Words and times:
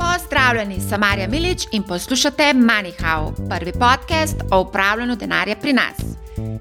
Pozdravljeni, 0.00 0.80
sem 0.88 1.00
Marja 1.00 1.28
Milič 1.28 1.66
in 1.72 1.82
poslušate 1.82 2.42
MoneyHow, 2.42 3.48
prvi 3.48 3.72
podcast 3.72 4.36
o 4.50 4.60
upravljanju 4.60 5.16
denarja 5.16 5.56
pri 5.56 5.72
nas. 5.72 5.96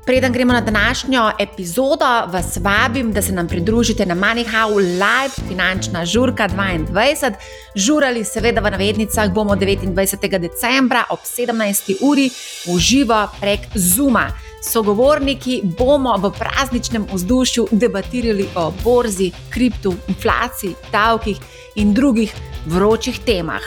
Preden 0.05 0.33
gremo 0.33 0.53
na 0.53 0.61
današnjo 0.61 1.31
epizodo, 1.39 2.05
vas 2.27 2.57
vabim, 2.57 3.11
da 3.13 3.21
se 3.21 3.31
nam 3.31 3.47
pridružite 3.47 4.05
na 4.05 4.15
MoneyHow 4.15 4.75
Live 4.75 5.47
finančna 5.47 6.05
žurka 6.05 6.47
22. 6.47 7.33
Žurali, 7.75 8.23
seveda, 8.23 8.61
v 8.61 8.71
navednicah 8.71 9.33
bomo 9.33 9.55
29. 9.55 10.39
decembra 10.39 11.03
ob 11.09 11.19
17. 11.19 11.95
uri 12.01 12.29
v 12.65 12.79
živo 12.79 13.27
prek 13.41 13.59
Zuma. 13.75 14.31
Sogovorniki 14.71 15.61
bomo 15.63 16.17
v 16.17 16.31
prazničnem 16.39 17.07
vzdušju 17.13 17.67
debatirali 17.71 18.49
o 18.55 18.73
borzi, 18.83 19.31
kriptu, 19.49 19.95
inflaciji, 20.07 20.75
davkih 20.91 21.37
in 21.79 21.93
drugih 21.93 22.33
vročih 22.65 23.19
temah. 23.25 23.63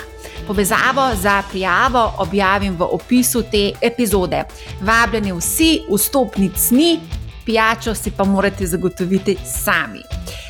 Povezavo 0.46 1.14
za 1.16 1.42
prijavo 1.50 2.12
objavim 2.18 2.76
v 2.76 2.82
opisu 2.82 3.42
te 3.42 3.70
epizode. 3.80 4.44
Vabljeni 4.80 5.32
vsi, 5.32 5.80
vstopnic 5.88 6.70
ni, 6.70 6.98
pijačo 7.46 7.94
si 7.94 8.10
pa 8.10 8.24
morate 8.24 8.66
zagotoviti 8.66 9.36
sami. 9.46 10.02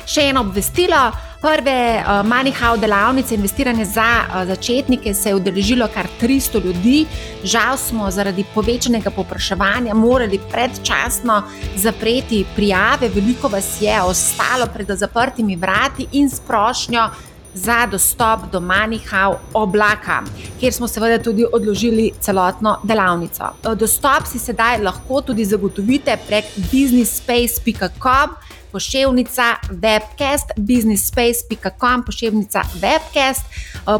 Še 0.05 0.29
eno 0.29 0.41
obvestilo. 0.43 1.11
Prve 1.43 1.99
uh, 1.99 2.21
MoneyHow 2.23 2.77
delavnice 2.79 3.35
investiranja 3.35 3.85
za 3.85 4.03
uh, 4.23 4.45
začetnike 4.47 5.13
se 5.13 5.29
je 5.29 5.35
udeležilo 5.35 5.87
kar 5.91 6.07
300 6.21 6.61
ljudi. 6.63 7.05
Žal 7.43 7.77
smo 7.77 8.11
zaradi 8.11 8.45
povečanega 8.53 9.11
popraševanja 9.11 9.93
morali 9.93 10.39
predčasno 10.51 11.41
zapreti 11.75 12.45
prijave, 12.55 13.09
veliko 13.11 13.51
vas 13.51 13.75
je 13.81 14.01
ostalo 14.01 14.69
pred 14.73 14.95
zaprtimi 14.95 15.55
vrati 15.55 16.07
in 16.11 16.29
sprošnjo 16.29 17.09
za 17.53 17.85
dostop 17.85 18.39
do 18.51 18.59
MoneyHow 18.59 19.35
oblaka, 19.53 20.23
kjer 20.59 20.73
smo 20.73 20.87
seveda 20.87 21.23
tudi 21.23 21.45
odložili 21.53 22.11
celotno 22.21 22.77
delavnico. 22.83 23.43
Dostop 23.75 24.27
si 24.31 24.39
sedaj 24.39 24.81
lahko 24.83 25.21
tudi 25.21 25.45
zagotovite 25.45 26.17
prek 26.27 26.45
businessspace.com. 26.71 28.35
Poševnica 28.73 29.43
webcast, 29.69 30.55
businessspace.com, 30.57 32.03
poševnica 32.05 32.63
webcast. 32.81 33.45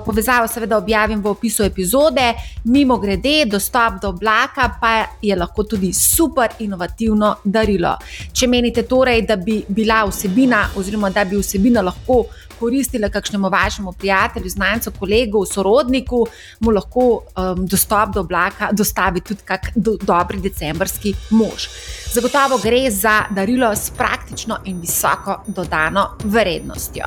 Povezavo 0.05 0.47
seveda 0.47 0.77
objavim 0.77 1.21
v 1.21 1.29
opisu 1.29 1.63
epizode. 1.63 2.33
Mimo 2.63 2.97
grede, 2.97 3.45
dostop 3.45 4.01
do 4.01 4.09
oblaka 4.09 4.71
pa 4.81 4.93
je 5.21 5.35
lahko 5.35 5.63
tudi 5.63 5.93
super 5.93 6.57
inovativno 6.59 7.35
darilo. 7.43 7.97
Če 8.33 8.47
menite 8.47 8.87
torej, 8.89 9.21
da 9.27 9.35
bi 9.35 9.61
bila 9.67 10.03
vsebina, 10.09 10.65
oziroma 10.75 11.13
da 11.13 11.25
bi 11.25 11.37
vsebina 11.37 11.85
lahko 11.85 12.23
koristila 12.63 13.09
kakšnemu 13.09 13.49
vašemu 13.49 13.91
prijatelju, 13.91 14.49
znancu, 14.49 14.91
kolegu, 14.99 15.45
sorodniku, 15.45 16.25
mu 16.59 16.71
lahko 16.71 17.05
um, 17.09 17.67
dostop 17.67 18.13
do 18.13 18.21
oblaka 18.21 18.69
dostavi 18.71 19.21
tudi 19.21 19.41
kak 19.45 19.71
do, 19.75 19.97
dobri 20.01 20.39
decembrski 20.39 21.13
mož. 21.29 21.67
Zagotovo 22.13 22.57
gre 22.63 22.91
za 22.91 23.23
darilo 23.29 23.75
s 23.75 23.91
praktično 23.97 24.59
in 24.65 24.79
visoko 24.81 25.41
dodano 25.47 26.07
vrednostjo. 26.23 27.05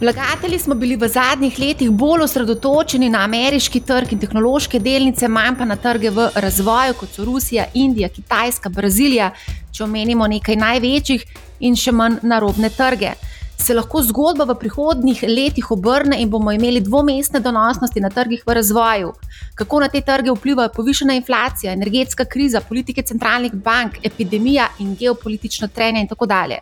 Vlagatelji 0.00 0.58
smo 0.58 0.74
bili 0.74 0.96
v 0.96 1.08
zadnjih 1.08 1.58
letih 1.58 1.90
bolj 1.90 2.22
osredotočeni 2.22 3.08
na 3.10 3.24
ameriški 3.24 3.80
trg 3.80 4.12
in 4.12 4.20
tehnološke 4.22 4.78
delnice, 4.78 5.28
manj 5.28 5.56
pa 5.58 5.64
na 5.64 5.76
trge 5.76 6.10
v 6.10 6.28
razvoju, 6.34 6.94
kot 7.00 7.16
so 7.16 7.24
Rusija, 7.24 7.64
Indija, 7.74 8.08
Kitajska, 8.08 8.68
Brazilija, 8.68 9.32
če 9.72 9.84
omenimo 9.84 10.26
nekaj 10.26 10.56
največjih, 10.56 11.24
in 11.60 11.76
še 11.76 11.92
manj 11.92 12.20
na 12.22 12.38
robne 12.38 12.70
trge 12.70 13.16
se 13.58 13.74
lahko 13.74 14.02
zgodba 14.02 14.44
v 14.44 14.54
prihodnjih 14.58 15.22
letih 15.28 15.70
obrne 15.70 16.20
in 16.22 16.30
bomo 16.30 16.52
imeli 16.52 16.80
dvomestne 16.80 17.40
donosnosti 17.40 18.00
na 18.00 18.10
trgih 18.10 18.42
v 18.46 18.54
razvoju. 18.54 19.12
Kako 19.54 19.80
na 19.80 19.88
te 19.88 20.00
trge 20.00 20.32
vplivajo 20.32 20.70
povišena 20.76 21.14
inflacija, 21.14 21.72
energetska 21.72 22.24
kriza, 22.24 22.60
politike 22.60 23.02
centralnih 23.02 23.52
bank, 23.52 23.98
epidemija 24.02 24.68
in 24.78 24.94
geopolitično 24.94 25.68
trenje 25.68 26.00
in 26.00 26.08
tako 26.08 26.26
dalje. 26.26 26.60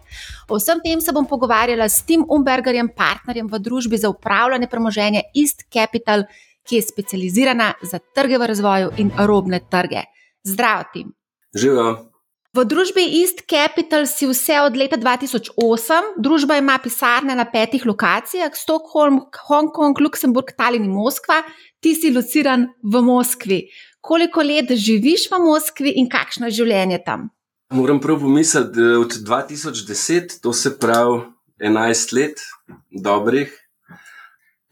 O 0.49 0.57
vsem 0.57 0.81
tem 0.85 1.01
se 1.01 1.13
bom 1.13 1.27
pogovarjala 1.27 1.89
s 1.89 2.03
Tim 2.03 2.25
Umbergerjem, 2.29 2.89
partnerjem 2.89 3.47
v 3.53 3.59
družbi 3.59 3.99
za 3.99 4.09
upravljanje 4.09 4.67
premoženja 4.67 5.21
East 5.35 5.67
Capital, 5.73 6.25
ki 6.67 6.77
je 6.77 6.83
specializirana 6.83 7.73
za 7.83 7.99
trge 8.15 8.39
v 8.39 8.47
razvoju 8.47 8.91
in 8.97 9.11
robne 9.19 9.61
trge. 9.71 10.03
Zdravo, 10.43 10.85
Tim. 10.93 11.13
Živijo. 11.55 12.16
V 12.57 12.65
družbi 12.65 13.03
East 13.21 13.43
Capital 13.45 14.07
si 14.09 14.25
vse 14.25 14.63
od 14.65 14.79
leta 14.81 14.97
2008, 14.97 16.17
družba 16.17 16.57
ima 16.57 16.79
pisarne 16.81 17.35
na 17.37 17.45
petih 17.45 17.85
lokacijah: 17.85 18.49
Stockholm, 18.57 19.19
Hongkong, 19.49 20.01
Luksemburg, 20.01 20.55
Tallinn 20.57 20.89
in 20.89 20.95
Moskva, 20.97 21.43
ti 21.85 21.93
si 21.93 22.09
lociran 22.09 22.65
v 22.81 23.03
Moskvi. 23.05 23.59
Koliko 24.01 24.41
let 24.41 24.73
živiš 24.73 25.29
v 25.29 25.43
Moskvi 25.45 25.93
in 26.01 26.09
kakšno 26.09 26.49
je 26.49 26.57
življenje 26.63 27.03
tam? 27.05 27.29
Moram 27.77 28.01
prav 28.01 28.25
pomisliti, 28.25 28.73
da 28.73 29.03
od 29.05 29.13
2010, 29.29 30.41
to 30.41 30.57
se 30.57 30.79
pravi 30.81 31.27
11 31.61 32.17
let, 32.17 32.41
dobrih. 32.89 33.53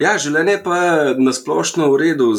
Ja, 0.00 0.16
življenje 0.16 0.56
pa 0.64 0.80
je 0.80 1.16
nasplošno 1.20 1.92
v 1.92 2.00
redu. 2.00 2.32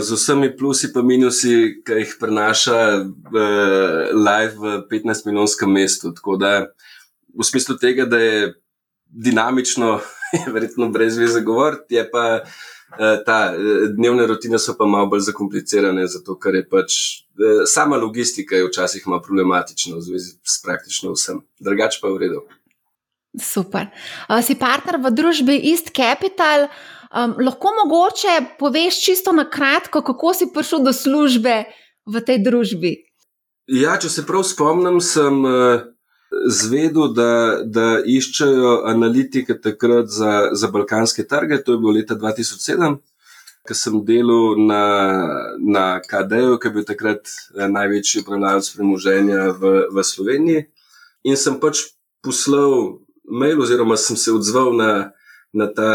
Z 0.00 0.12
vsemi 0.12 0.56
plusi 0.56 0.86
in 0.94 1.06
minusi, 1.06 1.82
ki 1.84 1.92
jih 1.92 2.16
prenaša 2.20 2.80
uh, 3.00 4.12
live 4.12 4.54
v 4.56 4.82
15-milijonskem 4.90 5.72
mestu. 5.72 6.12
Tako 6.12 6.36
da 6.36 6.66
v 7.32 7.44
smislu 7.44 7.78
tega, 7.80 8.04
da 8.04 8.18
je 8.18 8.54
dinamično, 9.08 10.00
je 10.36 10.52
verjetno 10.52 10.90
brez 10.90 11.16
veze 11.18 11.40
govoriti, 11.40 11.94
je 11.94 12.04
pa 12.10 12.42
uh, 12.44 13.24
ta 13.26 13.54
uh, 13.56 13.88
dnevne 13.96 14.26
rutine 14.26 14.58
so 14.58 14.76
pa 14.76 14.86
malo 14.86 15.08
bolj 15.08 15.24
zakomplicirane, 15.30 16.06
zato 16.06 16.36
ker 16.36 16.60
je 16.60 16.68
pač 16.68 16.92
uh, 17.40 17.64
sama 17.64 17.96
logistika 17.96 18.56
je 18.56 18.68
včasih 18.68 19.08
malo 19.08 19.22
problematična 19.24 19.96
v 19.96 20.04
zvezi 20.04 20.36
s 20.44 20.60
praktično 20.62 21.16
vsem. 21.16 21.40
Drugač 21.60 22.00
pa 22.02 22.12
je 22.12 22.14
v 22.14 22.24
redu. 22.26 22.44
Super. 23.40 23.88
Uh, 24.28 24.44
si 24.44 24.58
partner 24.58 25.00
v 25.00 25.16
družbi 25.16 25.62
East 25.72 25.94
Capital. 25.96 26.68
Um, 27.10 27.34
lahko 27.42 27.72
mogoče 27.74 28.54
poveš 28.58 29.00
čisto 29.04 29.32
na 29.32 29.44
kratko, 29.50 30.02
kako 30.02 30.34
si 30.34 30.46
prišel 30.54 30.84
do 30.86 30.92
službe 30.94 31.64
v 32.06 32.20
tej 32.22 32.38
družbi? 32.46 32.92
Ja, 33.66 33.96
če 33.98 34.10
se 34.10 34.22
prav 34.26 34.44
spomnim, 34.46 35.00
sem 35.02 35.42
uh, 35.42 35.82
zvedel, 36.30 37.10
da, 37.14 37.32
da 37.66 37.86
iščejo 38.06 38.80
analitike 38.86 39.58
takrat 39.58 40.10
za, 40.10 40.50
za 40.54 40.70
balkanske 40.70 41.26
trge. 41.26 41.58
To 41.64 41.74
je 41.74 41.82
bilo 41.82 41.94
leta 41.98 42.14
2007, 42.14 42.98
ko 43.66 43.74
sem 43.74 44.00
delal 44.06 44.58
na, 44.62 44.84
na 45.58 45.84
KD-ju, 46.06 46.58
ki 46.62 46.70
je 46.70 46.74
bil 46.78 46.86
takrat 46.86 47.26
eh, 47.26 47.66
največji 47.66 48.22
upravljalec 48.22 48.70
premoženja 48.76 49.48
v, 49.58 49.76
v 49.90 50.06
Sloveniji. 50.06 50.66
In 51.26 51.36
sem 51.36 51.58
pač 51.60 51.88
poslal 52.22 53.00
mail, 53.26 53.58
oziroma 53.60 53.98
sem 53.98 54.16
se 54.16 54.32
odzval 54.32 54.76
na 54.78 54.90
na 55.52 55.66
ta 55.72 55.90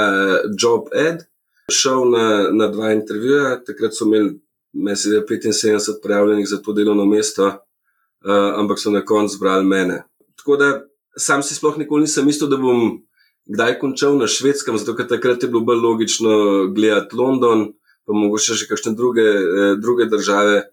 job 0.60 0.90
ad, 0.94 1.24
šel 1.72 2.10
na, 2.10 2.26
na 2.52 2.68
dva 2.68 2.92
intervjuja, 2.94 3.62
takrat 3.66 3.96
so 3.96 4.06
imeli, 4.06 4.36
mislim, 4.74 5.24
75 5.30 6.02
prijavljenih 6.04 6.48
za 6.48 6.62
to 6.62 6.74
delovno 6.74 7.06
mesto, 7.06 7.48
uh, 7.48 8.60
ampak 8.60 8.80
so 8.80 8.92
na 8.92 9.06
koncu 9.06 9.38
zbrali 9.38 9.66
mene. 9.66 10.04
Tako 10.36 10.58
da 10.58 10.70
sam 11.18 11.44
si 11.44 11.56
sploh 11.56 11.78
nikoli 11.78 12.06
nisem 12.06 12.26
mislil, 12.26 12.50
da 12.50 12.58
bom 12.58 13.00
kdaj 13.46 13.80
končal 13.80 14.18
na 14.18 14.28
švedskem, 14.28 14.78
zato 14.78 14.96
ker 14.98 15.08
takrat 15.08 15.44
je 15.44 15.50
bilo 15.50 15.64
bolj 15.66 15.82
logično 15.82 16.32
gledati 16.76 17.16
London, 17.16 17.70
pa 18.06 18.14
mogoče 18.14 18.58
še 18.58 18.68
kakšne 18.70 18.94
druge, 18.98 19.26
eh, 19.26 19.76
druge 19.82 20.06
države. 20.06 20.64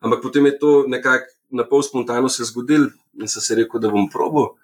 Ampak 0.00 0.22
potem 0.22 0.46
je 0.46 0.58
to 0.58 0.84
nekako 0.88 1.26
na 1.50 1.64
pol 1.66 1.82
spontano 1.82 2.28
se 2.28 2.44
zgodilo 2.44 2.90
in 3.20 3.28
sem 3.28 3.42
si 3.42 3.54
rekel, 3.54 3.80
da 3.80 3.90
bom 3.90 4.08
probo. 4.08 4.56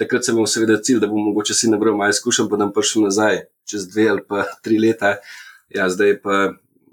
Takrat 0.00 0.24
sem 0.24 0.36
imel 0.36 0.48
seveda 0.48 0.78
cilj, 0.80 1.02
da 1.02 1.10
bom 1.10 1.20
mogoče 1.28 1.54
si 1.54 1.68
nabral 1.68 1.96
malo 1.96 2.14
izkušenj, 2.14 2.48
pa 2.48 2.56
bom 2.56 2.72
prišel 2.72 3.04
nazaj 3.04 3.44
čez 3.68 3.86
dve 3.90 4.08
ali 4.14 4.24
pa 4.28 4.46
tri 4.64 4.80
leta. 4.80 5.18
Ja, 5.68 5.88
zdaj 5.92 6.16
pa 6.24 6.38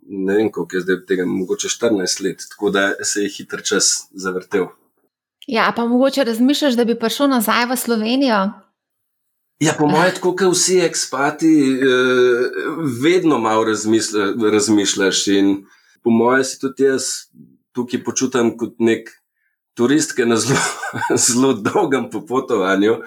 ne 0.07 0.35
vem, 0.35 0.51
koliko 0.51 0.75
je 0.75 0.81
zdaj 0.81 0.99
tega, 1.07 1.25
mogoče 1.25 1.67
14 1.67 2.23
let, 2.23 2.43
tako 2.49 2.69
da 2.69 2.91
se 3.03 3.23
je 3.23 3.31
hitro 3.37 3.61
čas 3.61 4.07
zavrtel. 4.11 4.67
Ja, 5.47 5.73
pa 5.75 5.85
mogoče 5.85 6.23
razmišljaš, 6.23 6.75
da 6.75 6.85
bi 6.85 6.99
prišel 6.99 7.29
nazaj 7.31 7.65
v 7.71 7.77
Slovenijo? 7.77 8.39
Ja, 9.59 9.73
po 9.77 9.87
mojem, 9.87 10.11
tako 10.15 10.35
kot 10.35 10.53
vsi 10.53 10.79
ekspati, 10.85 11.47
eh, 11.47 12.49
vedno 13.03 13.39
malo 13.39 13.65
razmišljaš. 14.51 15.27
In 15.27 15.65
po 16.03 16.09
mojem, 16.09 16.43
si 16.43 16.59
tudi 16.59 16.83
jaz 16.83 17.03
tukaj 17.71 18.03
počutim 18.03 18.57
kot 18.57 18.75
nek 18.79 19.09
turistke 19.77 20.25
na 20.25 20.35
zelo, 20.35 20.59
zelo 21.27 21.53
dolgem 21.53 22.09
popotovanju. 22.11 22.97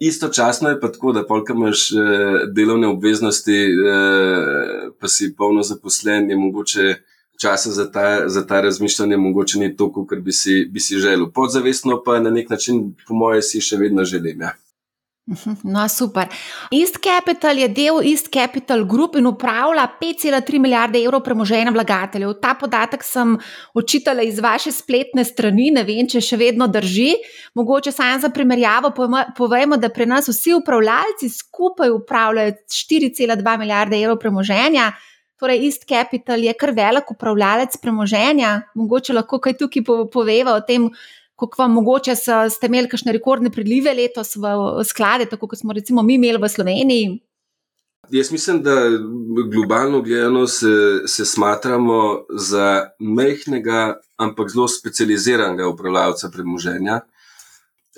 Istočasno 0.00 0.68
je 0.68 0.80
pa 0.80 0.88
tako, 0.92 1.12
da 1.12 1.26
polk 1.26 1.50
imaš 1.50 1.90
eh, 1.92 1.96
delovne 2.54 2.88
obveznosti, 2.88 3.58
eh, 3.68 4.90
pa 5.00 5.08
si 5.08 5.34
polno 5.36 5.62
zaposlen, 5.62 6.30
je 6.30 6.36
mogoče 6.36 6.94
časa 7.40 7.70
za 7.70 7.90
ta, 7.92 8.28
za 8.28 8.46
ta 8.46 8.60
razmišljanje, 8.60 9.16
mogoče 9.16 9.58
ni 9.58 9.76
toliko, 9.76 10.06
kar 10.06 10.20
bi 10.20 10.32
si, 10.32 10.64
bi 10.72 10.80
si 10.80 10.98
želel. 10.98 11.30
Podzavestno 11.34 12.02
pa 12.04 12.20
na 12.20 12.30
nek 12.30 12.50
način, 12.50 12.94
po 13.08 13.14
mojem, 13.14 13.42
si 13.42 13.60
še 13.60 13.76
vedno 13.76 14.04
želim. 14.04 14.40
Ja. 14.40 14.54
Mhm, 15.26 15.56
no, 15.62 15.88
super. 15.88 16.26
East 16.70 16.98
Capital 16.98 17.58
je 17.58 17.68
del 17.68 18.00
East 18.02 18.28
Capital 18.32 18.84
Group 18.84 19.16
in 19.16 19.26
upravlja 19.26 19.88
5,3 20.00 20.58
milijarde 20.58 20.98
evrov 20.98 21.22
premoženja 21.22 21.70
vlagateljev. 21.70 22.32
Ta 22.42 22.54
podatek 22.60 23.04
sem 23.04 23.36
očitala 23.74 24.22
iz 24.22 24.40
vaše 24.40 24.72
spletne 24.72 25.24
strani, 25.24 25.70
ne 25.70 25.84
vem, 25.84 26.08
če 26.08 26.20
še 26.20 26.36
vedno 26.40 26.66
drži. 26.66 27.12
Mogoče 27.54 27.92
samo 27.92 28.18
za 28.20 28.32
primerjavo 28.34 28.90
povemo, 29.36 29.76
da 29.76 29.88
pri 29.88 30.06
nas 30.06 30.28
vsi 30.28 30.56
upravljalci 30.58 31.28
skupaj 31.28 31.90
upravljajo 31.90 32.56
4,2 32.66 33.58
milijarde 33.58 34.02
evrov 34.02 34.18
premoženja. 34.18 34.90
Torej, 35.40 35.62
East 35.64 35.86
Capital 35.88 36.42
je 36.44 36.52
kar 36.52 36.74
velik 36.76 37.10
upravljalec 37.10 37.78
premoženja. 37.80 38.60
Mogoče 38.74 39.14
lahko 39.16 39.38
kaj 39.40 39.56
tukaj 39.62 39.86
poveva 40.12 40.58
o 40.58 40.60
tem, 40.60 40.90
kako 41.40 41.62
vam 41.62 41.72
mogoče 41.78 42.14
so, 42.16 42.42
ste 42.50 42.68
imeli 42.68 42.88
kakšne 42.88 43.12
rekordne 43.16 43.50
prilive 43.50 43.94
letos 43.94 44.36
v 44.36 44.84
sklade, 44.84 45.26
tako 45.30 45.48
kot 45.50 45.60
smo 45.60 45.72
recimo 45.72 46.02
mi 46.02 46.18
imeli 46.20 46.38
v 46.42 46.48
Sloveniji? 46.48 47.10
Jaz 48.10 48.32
mislim, 48.32 48.62
da 48.62 48.74
globalno 49.52 50.02
gledano 50.02 50.46
se, 50.46 51.00
se 51.06 51.24
smatramo 51.24 52.24
za 52.30 52.90
mehkega, 52.98 54.00
ampak 54.16 54.50
zelo 54.50 54.68
specializiranega 54.68 55.68
upravljavca 55.68 56.30
premoženja. 56.32 57.00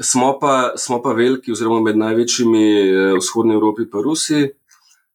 Smo 0.00 0.38
pa, 0.40 0.72
smo 0.76 1.02
pa 1.02 1.12
veliki, 1.12 1.52
oziroma 1.52 1.80
med 1.80 1.96
največjimi 1.96 2.66
v 2.92 3.16
vzhodni 3.20 3.54
Evropi, 3.54 3.88
pa 3.90 4.02
Rusi. 4.04 4.50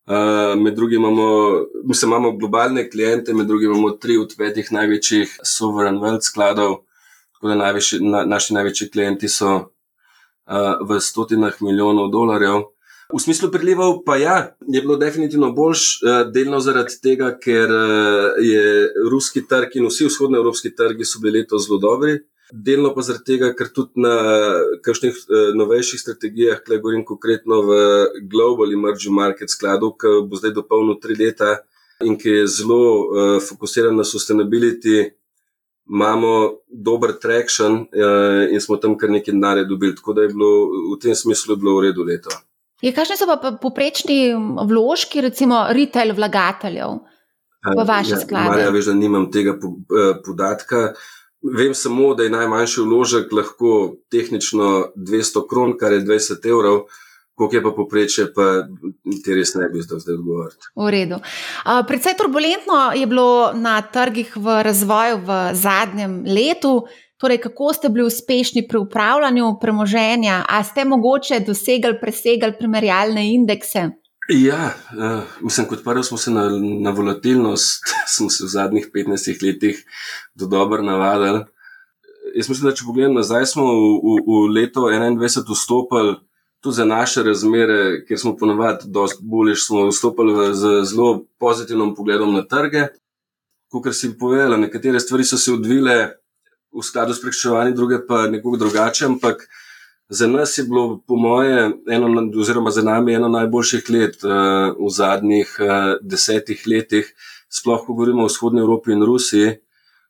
Uh, 0.07 0.55
med 0.55 0.75
drugim 0.75 1.01
imamo, 1.01 1.51
mislim, 1.83 2.11
imamo 2.11 2.31
globalne 2.37 2.89
klijente, 2.89 3.33
med 3.33 3.47
drugim 3.47 3.71
imamo 3.71 3.89
tri 3.89 4.17
od 4.17 4.33
petih 4.37 4.71
največjih 4.71 5.39
sovereign 5.43 5.97
wealth 5.99 6.21
skladov, 6.21 6.77
Tako 7.37 7.51
da 7.53 7.55
največji, 7.55 7.99
na, 8.01 8.23
naši 8.25 8.53
največji 8.57 8.89
klienti 8.89 9.29
so 9.29 9.51
uh, 9.53 10.79
v 10.81 10.97
stotinah 10.99 11.61
milijonov 11.61 12.09
dolarjev. 12.09 12.63
V 13.13 13.19
smislu 13.23 13.47
prilivov, 13.53 14.01
pa 14.03 14.17
ja, 14.17 14.37
je 14.67 14.81
bilo 14.81 14.97
definitivno 14.97 15.51
boljš, 15.53 15.83
uh, 16.01 16.15
delno 16.33 16.59
zaradi 16.59 16.97
tega, 17.03 17.29
ker 17.39 17.69
uh, 17.71 18.39
je 18.41 18.89
ruski 19.11 19.45
trg 19.47 19.77
in 19.77 19.85
vsi 19.85 20.09
vzhodnoevropski 20.09 20.73
trgi 20.75 21.05
so 21.05 21.21
bili 21.21 21.39
letos 21.39 21.67
zelo 21.67 21.77
dobri. 21.79 22.17
Delno 22.51 22.93
pa 22.95 23.05
zaradi 23.05 23.35
tega, 23.35 23.51
ker 23.53 23.69
tudi 23.75 24.01
na 24.01 24.15
kakšnih 24.81 25.13
uh, 25.13 25.53
novejših 25.61 26.01
strategijah, 26.01 26.63
kaj 26.65 26.81
govorim 26.81 27.05
konkretno 27.05 27.61
v 27.69 27.79
Global 28.31 28.73
Emerging 28.73 29.13
Market 29.15 29.53
skladu, 29.53 29.93
ki 29.93 30.23
bo 30.25 30.41
zdaj 30.41 30.57
dopolnil 30.57 30.97
tri 31.03 31.15
leta 31.21 31.59
in 32.01 32.17
ki 32.17 32.41
je 32.41 32.49
zelo 32.59 32.81
uh, 32.81 33.37
fokusiran 33.45 33.95
na 33.95 34.03
sustainability, 34.03 35.11
imamo 35.89 36.59
dober 36.67 37.13
traction 37.21 37.73
uh, 37.73 38.51
in 38.51 38.61
smo 38.61 38.77
tam 38.77 38.97
kar 38.97 39.09
nekaj 39.09 39.33
denarja 39.33 39.63
dobili. 39.63 39.95
Tako 39.95 40.13
da 40.13 40.21
je 40.21 40.33
bilo 40.33 40.51
v 40.93 40.99
tem 41.01 41.15
smislu 41.15 41.55
v 41.55 41.79
redu 41.87 42.03
leto. 42.03 42.29
Je, 42.81 42.91
kakšni 42.93 43.17
so 43.17 43.25
pa 43.25 43.55
poprečni 43.61 44.35
vložki, 44.69 45.21
recimo, 45.25 45.65
retail 45.73 46.13
vlagateljev 46.13 46.99
v 47.65 47.85
vaše 47.87 48.13
ja, 48.13 48.19
sklade? 48.21 48.61
Ja, 48.61 48.69
veš, 48.69 48.91
da 48.91 48.93
nimam 48.93 49.31
tega 49.33 49.55
po, 49.57 49.73
uh, 49.73 50.19
podatka. 50.25 50.91
Vem 51.41 51.73
samo, 51.73 52.13
da 52.17 52.27
je 52.27 52.33
najmanjši 52.33 52.85
vložek 52.85 53.33
lahko 53.33 53.97
tehnično 54.11 54.91
200 54.95 55.43
kron, 55.49 55.77
kar 55.77 55.93
je 55.93 56.03
20 56.05 56.45
evrov. 56.49 56.85
Koliko 57.37 57.55
je 57.55 57.63
pa 57.63 57.71
poprečje, 57.71 58.23
pa 58.33 58.45
ti 59.23 59.33
res 59.37 59.53
ne 59.53 59.67
bi 59.69 59.81
zdaj 59.85 60.15
odgovoril. 60.17 60.55
V 60.73 60.89
redu. 60.89 61.19
Predvsej 61.63 62.15
turbulentno 62.17 62.79
je 62.97 63.05
bilo 63.05 63.53
na 63.53 63.75
trgih 63.85 64.31
v 64.33 64.63
razvoju 64.65 65.21
v 65.21 65.35
zadnjem 65.53 66.23
letu. 66.25 66.87
Torej, 67.21 67.37
kako 67.45 67.73
ste 67.73 67.89
bili 67.93 68.07
uspešni 68.09 68.65
pri 68.69 68.81
upravljanju 68.81 69.53
premoženja? 69.61 70.43
A 70.49 70.63
ste 70.65 70.85
mogoče 70.85 71.39
dosegli, 71.45 71.93
presegali 72.01 72.57
primerjalne 72.57 73.29
indekse? 73.33 73.85
Ja, 74.33 74.73
uh, 74.97 75.23
mislim, 75.41 75.67
kot 75.69 75.83
prvo 75.83 76.03
smo 76.03 76.17
se 76.17 76.31
na, 76.31 76.49
na 76.81 76.89
volatilnost, 76.91 77.85
se 78.13 78.43
v 78.43 78.49
zadnjih 78.49 78.89
15 78.93 79.45
letih 79.45 79.85
do 80.35 80.47
dobro 80.47 80.81
navadili. 80.81 81.45
Jaz 82.35 82.49
mislim, 82.49 82.69
da 82.69 82.75
če 82.75 82.85
pogledam 82.85 83.15
nazaj, 83.15 83.45
smo 83.45 83.63
v, 83.63 83.91
v, 84.03 84.17
v 84.25 84.41
leto 84.57 84.89
2021 84.89 85.53
vstopili 85.53 86.17
tudi 86.61 86.75
za 86.75 86.85
naše 86.85 87.23
razmere, 87.23 88.05
kjer 88.07 88.19
smo 88.19 88.35
ponovadi 88.37 88.85
dosti 88.85 89.23
bolj, 89.23 89.55
smo 89.55 89.87
vstopili 89.87 90.55
z 90.55 90.83
zelo 90.83 91.25
pozitivnim 91.39 91.95
pogledom 91.95 92.33
na 92.33 92.45
trge. 92.47 92.87
Kot 93.71 93.93
si 93.95 94.17
povedala, 94.19 94.57
nekatere 94.57 94.99
stvari 94.99 95.23
so 95.23 95.37
se 95.37 95.53
odvile 95.53 95.97
v 96.71 96.83
skladu 96.83 97.13
s 97.13 97.21
prekščevanjem, 97.21 97.75
druge 97.75 97.99
pa 98.07 98.27
nekoliko 98.27 98.65
drugače, 98.65 99.05
ampak 99.05 99.47
za 100.09 100.27
nas 100.27 100.57
je 100.57 100.63
bilo, 100.63 101.01
po 101.07 101.15
moje, 101.15 101.71
eno, 101.87 102.29
oziroma 102.39 102.71
za 102.71 102.81
nami 102.81 103.13
eno 103.13 103.27
najboljših 103.27 103.89
let 103.89 104.23
uh, 104.23 104.31
v 104.79 104.89
zadnjih 104.89 105.55
uh, 105.59 105.97
desetih 106.01 106.63
letih, 106.67 107.09
sploh 107.49 107.83
ko 107.85 107.93
govorimo 107.93 108.23
o 108.23 108.31
vzhodni 108.31 108.63
Evropi 108.63 108.91
in 108.95 109.03
Rusiji. 109.03 109.57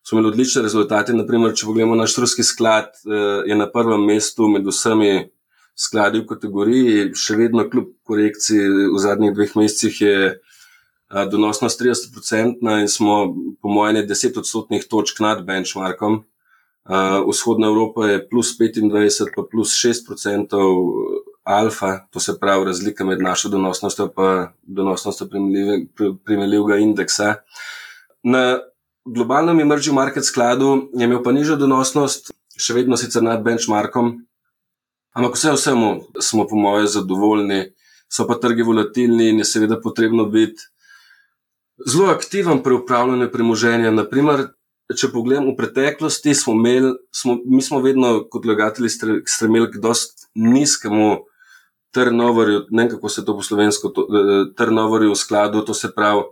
Smo 0.05 0.19
imeli 0.19 0.31
odlične 0.31 0.61
rezultate. 0.61 1.13
Naprimer, 1.13 1.55
če 1.57 1.65
pogledamo 1.65 1.97
naš 1.97 2.15
ruski 2.21 2.45
sklad, 2.45 2.93
uh, 3.05 3.41
je 3.45 3.57
na 3.57 3.65
prvem 3.71 4.05
mestu 4.05 4.47
med 4.47 4.69
vsemi 4.69 5.31
skladi 5.77 6.23
v 6.23 6.29
kategoriji, 6.31 7.09
še 7.17 7.37
vedno, 7.37 7.67
kljub 7.69 7.91
korekciji 8.07 8.89
v 8.93 9.01
zadnjih 9.01 9.35
dveh 9.37 9.53
mesecih, 9.59 10.01
je 10.01 10.17
donosnost 11.31 11.79
30-odstotna 11.79 12.81
in 12.81 12.89
smo, 12.91 13.35
po 13.61 13.71
mojem, 13.71 14.01
10 14.07 14.41
odstotnih 14.41 14.87
točk 14.89 15.21
nad 15.23 15.45
benchmarkom. 15.47 16.23
Vzhodna 17.27 17.67
Evropa 17.67 18.07
je 18.07 18.23
plus 18.27 18.53
25, 18.59 19.31
pa 19.35 19.43
plus 19.47 19.75
6 19.77 20.11
odstotkov 20.11 20.75
alfa, 21.47 22.07
to 22.11 22.19
se 22.19 22.35
pravi 22.39 22.65
razlika 22.65 23.05
med 23.05 23.21
našo 23.21 23.49
donosnostjo 23.49 24.09
in 24.17 24.47
donosnostjo 24.63 25.27
primerljivega 26.25 26.77
indeksa. 26.83 27.35
Na 28.23 28.59
globalnem 29.05 29.59
emerging 29.59 29.95
market 29.95 30.25
skladu 30.25 30.89
je 30.93 31.05
imel 31.05 31.23
pa 31.23 31.31
nižjo 31.31 31.55
donosnost, 31.55 32.33
še 32.59 32.73
vedno 32.73 32.97
sicer 32.97 33.23
nad 33.23 33.43
benchmarkom, 33.43 34.26
Ampak 35.17 35.33
vse 35.33 35.51
vsemu 35.55 35.87
smo, 36.21 36.45
po 36.45 36.55
mojem, 36.55 36.87
zadovoljni, 36.87 37.63
so 38.05 38.27
pa 38.29 38.35
trgi 38.37 38.61
volatilni 38.61 39.31
in 39.31 39.39
je 39.41 39.45
seveda 39.49 39.79
potrebno 39.81 40.27
biti 40.29 40.61
zelo 41.89 42.11
aktiven 42.13 42.61
pri 42.63 42.77
upravljanju 42.77 43.31
premoženja. 43.31 43.91
Naprimer, 43.91 44.45
če 44.93 45.09
pogledam 45.11 45.49
v 45.49 45.55
preteklosti, 45.57 46.35
smo 46.37 46.53
imeli, 46.53 46.93
smo, 47.09 47.39
mi 47.45 47.61
smo 47.65 47.81
vedno 47.81 48.27
kot 48.29 48.45
vlagatelji 48.45 48.93
stremeli 49.25 49.71
k 49.73 49.81
dost 49.81 50.27
nizkemu 50.35 51.09
turnoverju, 51.97 52.67
ne 52.69 52.83
vem 52.83 52.91
kako 52.91 53.09
se 53.09 53.25
to 53.25 53.33
po 53.35 53.41
slovensko, 53.41 53.89
eh, 53.89 54.43
turnoverju 54.57 55.15
v 55.15 55.17
skladu, 55.17 55.65
to 55.65 55.73
se 55.73 55.89
pravi, 55.95 56.27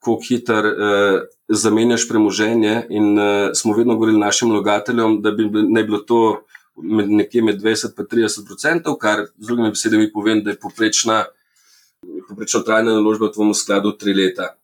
kako 0.00 0.16
hiter 0.28 0.66
eh, 0.66 1.20
zamenjaš 1.48 2.08
premoženje 2.08 2.86
in 2.88 3.18
eh, 3.18 3.50
smo 3.54 3.76
vedno 3.76 3.94
govorili 3.94 4.20
našim 4.20 4.50
vlagateljem, 4.50 5.20
da 5.22 5.30
bi 5.30 5.50
ne 5.52 5.84
bilo 5.84 5.98
to 5.98 6.44
med 6.76 7.10
nekje 7.10 7.42
med 7.42 7.62
20 7.62 7.94
in 7.98 8.06
30 8.10 8.52
odstotkov, 8.52 8.98
kar 8.98 9.26
z 9.38 9.46
drugimi 9.46 9.70
besedami 9.74 10.10
povem, 10.12 10.42
da 10.44 10.54
je 10.54 10.60
poprečna, 10.60 11.24
poprečna 12.28 12.62
trajna 12.66 12.96
naložba 12.98 13.30
v 13.30 13.36
tem 13.36 13.54
skladu 13.54 13.94
tri 13.98 14.14
leta. 14.14 14.54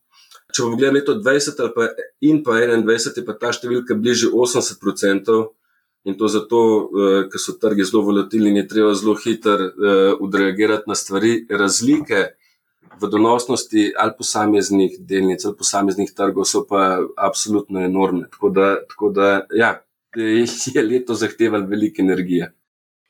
Če 0.51 0.65
bomo 0.65 0.75
gledali 0.75 0.99
leto 0.99 1.15
20 1.15 1.63
ali 1.63 1.73
pa 1.75 1.87
in 2.27 2.43
pa 2.43 2.59
21, 2.59 3.17
je 3.17 3.25
pa 3.25 3.33
ta 3.39 3.53
številka 3.55 3.95
bliže 3.95 4.31
80 4.31 4.87
odstotkov. 4.91 5.55
In 6.01 6.15
to 6.17 6.25
zato, 6.25 6.59
uh, 6.89 7.29
ker 7.29 7.37
so 7.37 7.53
trgi 7.61 7.85
zelo 7.85 8.01
volatilni 8.07 8.49
in 8.49 8.63
je 8.63 8.67
treba 8.67 8.93
zelo 8.97 9.13
hitro 9.21 9.67
uh, 9.69 10.17
odreagirati 10.17 10.89
na 10.89 10.95
stvari. 10.97 11.45
Razlike 11.45 12.23
v 13.01 13.09
donosnosti 13.09 13.83
ali 13.97 14.13
posameznih 14.17 14.97
delnic 14.99 15.45
ali 15.45 15.57
posameznih 15.57 16.09
trgov 16.17 16.45
so 16.49 16.65
pa 16.65 16.99
absolutno 17.17 17.85
enormne. 17.85 18.27
Tako 18.33 18.49
da, 18.49 18.67
tako 18.89 19.11
da 19.13 19.29
ja, 19.53 19.71
je 20.15 20.83
leto 20.91 21.13
zahtevalo 21.13 21.67
veliko 21.67 22.01
energije. 22.01 22.51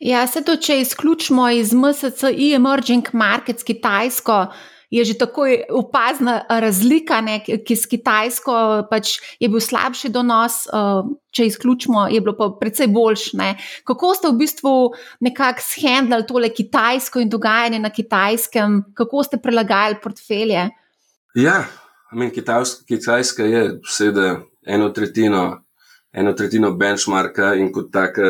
Ja, 0.02 0.26
se 0.28 0.42
to, 0.42 0.56
če 0.58 0.80
izključimo 0.82 1.50
iz 1.50 1.74
MSCI 1.78 2.54
Emerging 2.56 3.12
Markets 3.14 3.64
Kitajsko, 3.64 4.48
je 4.92 5.04
že 5.06 5.14
tako 5.18 5.46
opazna 5.70 6.42
razlika, 6.50 7.22
ne, 7.22 7.38
ki 7.46 7.76
s 7.76 7.88
Kitajsko 7.88 8.56
pač 8.90 9.14
je 9.40 9.48
bil 9.50 9.62
slabši 9.64 10.10
donos, 10.12 10.66
uh, 10.68 11.06
če 11.32 11.46
izključimo, 11.48 12.08
je 12.12 12.20
bilo 12.22 12.34
pa 12.36 12.50
precej 12.60 12.90
boljš. 12.92 13.28
Ne. 13.40 13.54
Kako 13.88 14.12
ste 14.18 14.34
v 14.34 14.40
bistvu 14.42 14.74
nekako 15.24 15.64
shendali 15.64 16.28
tole 16.28 16.50
Kitajsko 16.50 17.24
in 17.24 17.32
dogajanje 17.32 17.80
na 17.80 17.94
Kitajskem, 17.94 18.82
kako 18.98 19.24
ste 19.24 19.40
prelagali 19.40 20.02
portfelje? 20.04 20.68
Ja, 21.40 21.62
men, 22.12 22.34
Kitajska 22.34 23.48
je 23.48 23.68
vsede 23.86 24.34
eno 24.68 24.90
tretjino 24.90 25.62
eno 26.12 26.34
tretjino 26.34 26.72
benchmarka 26.76 27.54
in 27.56 27.72
kot 27.72 27.92
taka, 27.92 28.22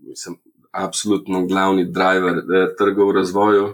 mislim, 0.00 0.36
absolutno 0.70 1.46
glavni 1.46 1.84
driver 1.84 2.38
eh, 2.38 2.74
trgov 2.78 3.08
v 3.08 3.16
razvoju. 3.20 3.68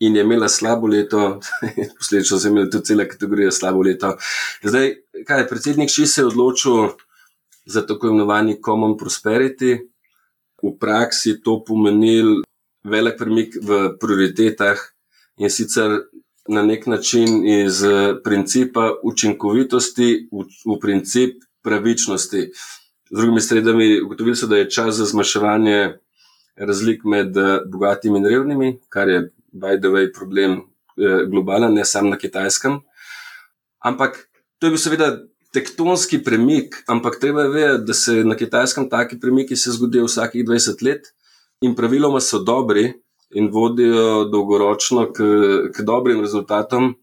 In 0.00 0.16
je 0.16 0.22
imela 0.22 0.48
slabo 0.48 0.86
leto, 0.86 1.40
posledično 1.98 2.38
so 2.38 2.48
imeli 2.48 2.70
tudi 2.70 2.84
cele 2.84 3.08
kategorije 3.08 3.52
slabo 3.52 3.82
leto. 3.82 4.16
Zdaj, 4.62 4.94
kaj 5.26 5.40
je 5.40 5.48
predsednik 5.48 5.90
Ši 5.90 6.06
se 6.06 6.24
odločil 6.24 6.88
za 7.66 7.86
tako 7.86 8.08
imenovani 8.08 8.56
Common 8.64 8.96
Prosperity? 8.98 9.78
V 10.62 10.72
praksi 10.80 11.40
to 11.44 11.60
pomenil 11.64 12.40
velik 12.84 13.18
premik 13.18 13.56
v 13.62 13.92
prioritetah 14.00 14.80
in 15.36 15.50
sicer 15.50 16.00
na 16.48 16.62
nek 16.62 16.86
način 16.86 17.44
iz 17.48 17.84
principa 18.24 18.90
učinkovitosti 19.02 20.28
v, 20.32 20.44
v 20.64 20.78
princip 20.80 21.44
pravičnosti. 21.62 22.50
Z 23.10 23.16
drugimi 23.16 23.40
sredami, 23.40 24.00
ugotovili 24.00 24.36
so, 24.36 24.46
da 24.46 24.56
je 24.56 24.70
čas 24.70 24.94
za 24.94 25.04
zmanjševanje 25.04 25.98
razlik 26.56 27.04
med 27.04 27.34
bogatimi 27.66 28.18
in 28.18 28.26
revnimi, 28.26 28.78
kar 28.88 29.08
je, 29.08 29.30
by 29.52 29.80
the 29.80 29.88
way, 29.88 30.10
problem 30.14 30.60
eh, 30.60 31.26
globalen, 31.30 31.74
ne 31.74 31.84
samo 31.84 32.10
na 32.10 32.18
kitajskem. 32.18 32.80
Ampak 33.78 34.28
to 34.58 34.66
je 34.66 34.70
bil 34.70 34.78
seveda 34.78 35.10
tektonski 35.52 36.20
premik, 36.24 36.82
ampak 36.86 37.18
treba 37.20 37.42
je 37.42 37.54
vedeti, 37.54 37.84
da 37.86 37.94
se 37.94 38.24
na 38.24 38.36
kitajskem 38.36 38.88
taki 38.90 39.20
premiki 39.20 39.56
zgodijo 39.56 40.04
vsakih 40.04 40.44
20 40.44 40.84
let 40.86 41.10
in 41.60 41.74
praviloma 41.74 42.20
so 42.20 42.38
dobri 42.38 42.92
in 43.30 43.48
vodijo 43.52 44.24
dolgoročno 44.24 45.12
k, 45.12 45.24
k 45.74 45.82
dobrim 45.82 46.20
rezultatom, 46.20 46.94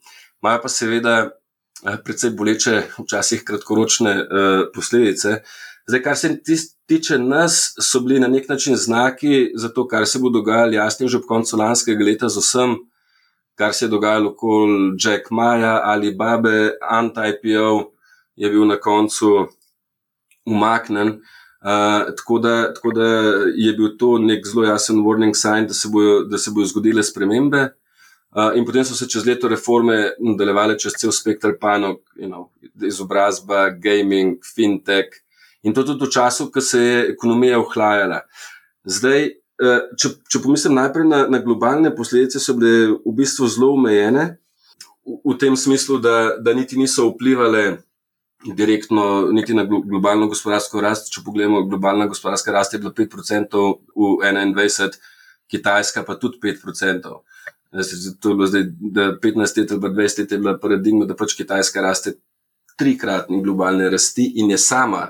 imajo 0.43 0.61
pa 0.61 0.69
seveda 0.69 1.15
eh, 1.23 1.97
predvsej 2.03 2.31
boleče, 2.37 2.81
včasih 2.99 3.43
kratkoročne 3.43 4.13
uh, 4.21 4.67
posledice. 4.73 5.41
Zdaj, 5.87 6.01
kar 6.03 6.17
se 6.17 6.29
tiče 6.85 7.17
nas, 7.17 7.73
so 7.79 7.99
bili 7.99 8.19
na 8.19 8.27
nek 8.27 8.49
način 8.49 8.75
znaki 8.75 9.51
za 9.55 9.69
to, 9.69 9.87
kar 9.87 10.07
se 10.07 10.19
bo 10.19 10.29
dogajalo, 10.29 10.73
jasni 10.73 11.07
že 11.07 11.17
ob 11.17 11.23
koncu 11.27 11.57
lanskega 11.57 12.03
leta 12.03 12.29
z 12.29 12.41
vsem, 12.43 12.73
kar 13.55 13.73
se 13.73 13.85
je 13.85 13.89
dogajalo 13.89 14.29
okoli 14.29 14.97
Jack 14.99 15.31
Maja 15.31 15.79
ali 15.83 16.15
Babe, 16.15 16.71
Anti-IPO 16.81 17.91
je 18.35 18.49
bil 18.49 18.65
na 18.67 18.75
koncu 18.75 19.47
umaknen. 20.45 21.07
Uh, 21.07 22.15
tako, 22.17 22.39
da, 22.39 22.73
tako 22.73 22.91
da 22.91 23.05
je 23.55 23.73
bil 23.73 23.95
to 23.97 24.17
nek 24.17 24.45
zelo 24.45 24.65
jasen 24.65 24.99
warning 25.03 25.35
sign, 25.35 25.67
da 25.67 25.73
se 25.73 25.87
bojo, 25.91 26.23
da 26.23 26.37
se 26.37 26.51
bojo 26.51 26.65
zgodile 26.65 27.03
spremembe. 27.03 27.61
Uh, 28.35 28.51
in 28.55 28.65
potem 28.65 28.85
so 28.85 28.95
se 28.95 29.07
čez 29.09 29.25
leto 29.25 29.47
reforme 29.47 30.11
nadaljevale 30.19 30.75
čez 30.79 30.99
cel 30.99 31.11
spektr 31.11 31.55
panog, 31.59 31.97
you 32.15 32.27
know, 32.27 32.49
izobrazba, 32.87 33.69
gaming, 33.69 34.37
fintech. 34.55 35.26
In 35.67 35.75
to 35.75 35.83
tudi 35.83 36.07
v 36.07 36.13
času, 36.13 36.47
ko 36.51 36.63
se 36.63 36.79
je 36.79 36.99
ekonomija 37.11 37.59
ohlajala. 37.59 38.21
Zdaj, 38.87 39.25
uh, 39.63 39.81
če, 39.99 40.13
če 40.31 40.41
pomislim 40.43 40.77
najprej 40.77 41.07
na, 41.09 41.25
na 41.27 41.41
globalne 41.43 41.91
posledice, 41.95 42.39
so 42.39 42.55
bile 42.55 42.95
v 43.03 43.15
bistvu 43.17 43.49
zelo 43.51 43.73
omejene, 43.75 44.29
v, 45.03 45.19
v 45.25 45.35
tem 45.41 45.59
smislu, 45.59 45.99
da, 46.03 46.37
da 46.39 46.55
niti 46.55 46.79
niso 46.79 47.09
vplivali 47.11 47.65
direktno 48.45 49.27
niti 49.31 49.53
na 49.53 49.65
globalno 49.65 50.27
gospodarsko 50.31 50.81
rast. 50.81 51.11
Če 51.11 51.23
pogledamo, 51.25 51.65
globalna 51.67 52.07
gospodarska 52.07 52.53
rast 52.53 52.73
je 52.73 52.79
bila 52.79 52.93
5% 52.95 53.63
v 53.97 54.11
21, 54.23 54.99
Kitajska 55.47 56.03
pa 56.03 56.17
tudi 56.19 56.39
5%. 56.43 57.11
To 57.71 58.29
je 58.29 58.35
bilo 58.35 58.47
zdaj, 58.47 58.65
da 58.79 59.11
15 59.23 59.59
let 59.59 59.71
ali 59.71 59.81
20 59.81 60.19
let 60.19 60.31
je 60.31 60.39
bila 60.39 60.57
paradigma, 60.59 61.05
da 61.07 61.15
pač 61.15 61.35
Kitajska 61.39 61.81
raste 61.81 62.17
trikratni 62.77 63.41
globalne 63.43 63.89
rasti 63.89 64.27
in 64.39 64.51
je 64.51 64.57
sama 64.61 65.07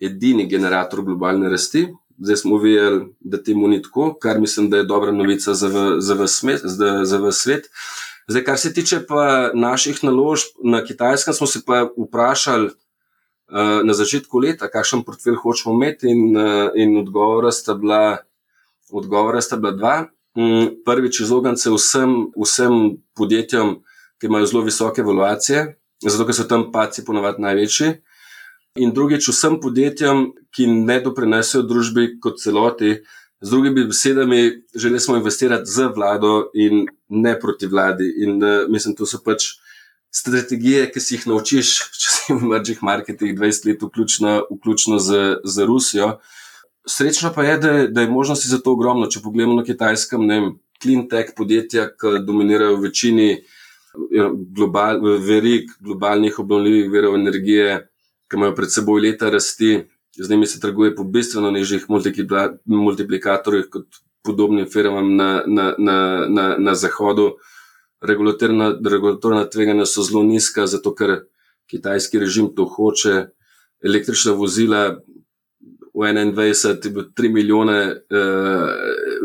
edini 0.00 0.46
generator 0.46 1.02
globalne 1.02 1.48
rasti. 1.48 1.88
Zdaj 2.18 2.36
smo 2.36 2.58
videli, 2.58 3.04
da 3.20 3.42
temu 3.42 3.68
ni 3.68 3.82
tako, 3.82 4.14
kar 4.18 4.40
mislim, 4.40 4.70
da 4.70 4.76
je 4.76 4.84
dobra 4.84 5.12
novica 5.12 5.54
za, 5.54 5.68
v, 5.68 6.00
za, 6.00 6.14
v 6.14 6.26
smet, 6.26 6.60
za, 6.64 7.04
za 7.04 7.18
v 7.18 7.32
svet. 7.32 7.70
Zdaj, 8.28 8.44
kar 8.44 8.58
se 8.58 8.72
tiče 8.74 9.06
pa 9.06 9.50
naših 9.54 10.02
naložb 10.04 10.58
na 10.64 10.84
kitajskem, 10.84 11.34
smo 11.34 11.46
se 11.46 11.62
pa 11.66 11.86
vprašali 11.96 12.66
uh, 12.66 13.84
na 13.84 13.94
začetku 13.94 14.38
leta, 14.38 14.68
kakšen 14.68 15.04
portfelj 15.06 15.38
hočemo 15.42 15.74
imeti, 15.74 16.10
in, 16.10 16.36
uh, 16.36 16.68
in 16.74 16.96
odgovora, 16.98 17.52
sta 17.52 17.74
bila, 17.74 18.18
odgovora 18.90 19.40
sta 19.40 19.56
bila 19.56 19.72
dva. 19.72 19.96
Um, 20.34 20.74
prvič, 20.84 21.20
izogniti 21.20 21.62
se 21.62 21.70
vsem, 21.70 22.18
vsem 22.36 22.98
podjetjem, 23.16 23.78
ki 24.18 24.26
imajo 24.26 24.46
zelo 24.46 24.64
visoke 24.66 25.00
evaluacije, 25.00 25.64
zato 26.02 26.26
ker 26.26 26.34
so 26.34 26.44
tam 26.50 26.68
paci 26.72 27.04
ponovadi 27.06 27.42
največji. 27.42 27.94
In 28.78 28.92
drugič, 28.94 29.28
vsem 29.32 29.58
podjetjem, 29.60 30.28
ki 30.54 30.66
ne 30.70 31.00
doprinesejo 31.02 31.64
družbi 31.66 32.12
kot 32.22 32.38
celoti, 32.42 32.98
Z 33.40 33.50
drugimi 33.50 33.84
besedami, 33.86 34.62
želeli 34.74 35.00
smo 35.00 35.16
investirati 35.16 35.70
z 35.70 35.88
vlado 35.96 36.50
in 36.54 36.86
ne 37.08 37.40
proti 37.40 37.66
vladi. 37.66 38.14
In 38.24 38.42
uh, 38.42 38.66
mislim, 38.68 38.96
to 38.96 39.06
so 39.06 39.20
pač 39.24 39.44
strategije, 40.10 40.88
ki 40.90 41.00
si 41.00 41.14
jih 41.14 41.26
naučiš, 41.30 41.70
če 42.00 42.08
si 42.14 42.34
v 42.34 42.48
emerging 42.48 42.82
marketih 42.82 43.36
20 43.38 43.68
let, 43.68 43.82
vključno, 43.82 44.32
vključno 44.50 44.98
z, 44.98 45.20
z 45.44 45.66
Rusijo. 45.70 46.16
Srečno 46.88 47.30
pa 47.34 47.44
je, 47.44 47.58
da, 47.62 47.72
da 47.86 48.00
je 48.00 48.10
možnosti 48.10 48.48
za 48.48 48.58
to 48.58 48.74
ogromno. 48.74 49.06
Če 49.06 49.22
pogledamo 49.22 49.60
na 49.60 49.64
kitajskem, 49.64 50.26
ne 50.26 50.40
vem, 50.40 50.50
clean 50.82 51.06
tech 51.08 51.30
podjetja, 51.36 51.92
ki 51.94 52.18
dominirajo 52.26 52.74
v 52.76 52.88
večini 52.88 53.28
global, 54.54 54.98
verik 55.22 55.70
globalnih 55.80 56.38
obnovljivih 56.38 56.90
verov 56.90 57.14
energije, 57.14 57.84
ki 58.28 58.36
imajo 58.36 58.54
pred 58.54 58.72
seboj 58.72 59.00
leta 59.02 59.30
rasti 59.30 59.84
z 60.18 60.30
njimi 60.30 60.46
se 60.46 60.60
trguje 60.60 60.94
po 60.96 61.04
bistveno 61.04 61.50
nižjih 61.50 61.86
multiplikatorjih 62.66 63.66
kot 63.70 63.86
podobnim 64.24 64.66
firmam 64.66 65.16
na, 65.16 65.42
na, 65.46 65.74
na, 65.78 66.26
na, 66.28 66.56
na 66.58 66.74
zahodu. 66.74 67.30
Regulatorna, 68.00 68.72
regulatorna 68.90 69.44
tveganja 69.50 69.86
so 69.86 70.02
zelo 70.02 70.22
nizka, 70.22 70.66
zato 70.66 70.94
ker 70.94 71.22
kitajski 71.70 72.18
režim 72.18 72.50
to 72.56 72.64
hoče. 72.64 73.26
Električna 73.84 74.32
vozila 74.32 74.98
v 75.94 76.06
21 76.12 76.84
je 76.84 76.90
bilo 76.90 77.04
3 77.16 77.32
milijone 77.32 77.78
eh, 77.80 78.74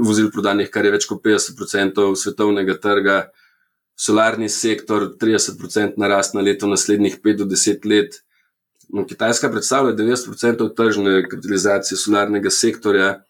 vozil 0.02 0.32
prodanih, 0.32 0.70
kar 0.70 0.86
je 0.86 0.92
več 0.92 1.08
kot 1.10 1.22
50% 1.26 2.16
svetovnega 2.16 2.78
trga. 2.82 3.18
Solarni 3.98 4.50
sektor 4.50 5.12
30% 5.22 5.98
narast 6.02 6.34
na 6.34 6.42
leto, 6.42 6.68
naslednjih 6.68 7.20
5 7.22 7.38
do 7.38 7.46
10 7.50 7.90
let. 7.90 8.22
No, 8.90 9.06
Kitajska 9.06 9.50
predstavlja 9.50 9.96
90% 9.96 10.76
tržne 10.76 11.30
kapitalizacije 11.30 11.98
solarnega 11.98 12.50
sektorja. 12.50 13.24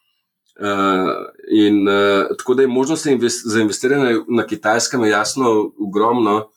Uh, 0.53 1.09
in 1.49 1.87
uh, 1.87 2.27
tako 2.37 2.53
da 2.53 2.61
je 2.61 2.67
možnost 2.67 3.05
invest 3.05 3.47
za 3.47 3.61
investiranje 3.61 4.19
na 4.27 4.45
kitajskem 4.45 5.05
jasno 5.05 5.71
ogromno, 5.79 6.49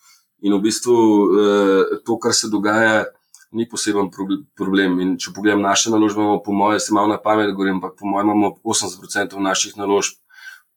in 0.43 0.53
v 0.53 0.61
bistvu 0.61 0.93
uh, 0.93 2.00
to, 2.05 2.19
kar 2.21 2.35
se 2.35 2.50
dogaja, 2.53 3.05
ni 3.53 3.65
poseben 3.69 4.11
problem. 4.57 5.00
In 5.00 5.15
če 5.21 5.33
pogledam 5.37 5.65
naše 5.65 5.91
naložbe, 5.91 6.21
imamo, 6.21 6.43
po 6.45 6.53
mojem, 6.53 6.81
se 6.81 6.95
malo 6.95 7.09
na 7.09 7.17
pamet 7.23 7.55
govorim, 7.55 7.79
ampak 7.79 7.97
po 7.99 8.07
mojem, 8.07 8.29
imamo 8.29 8.53
80% 8.65 9.41
naših 9.41 9.79
naložb 9.81 10.19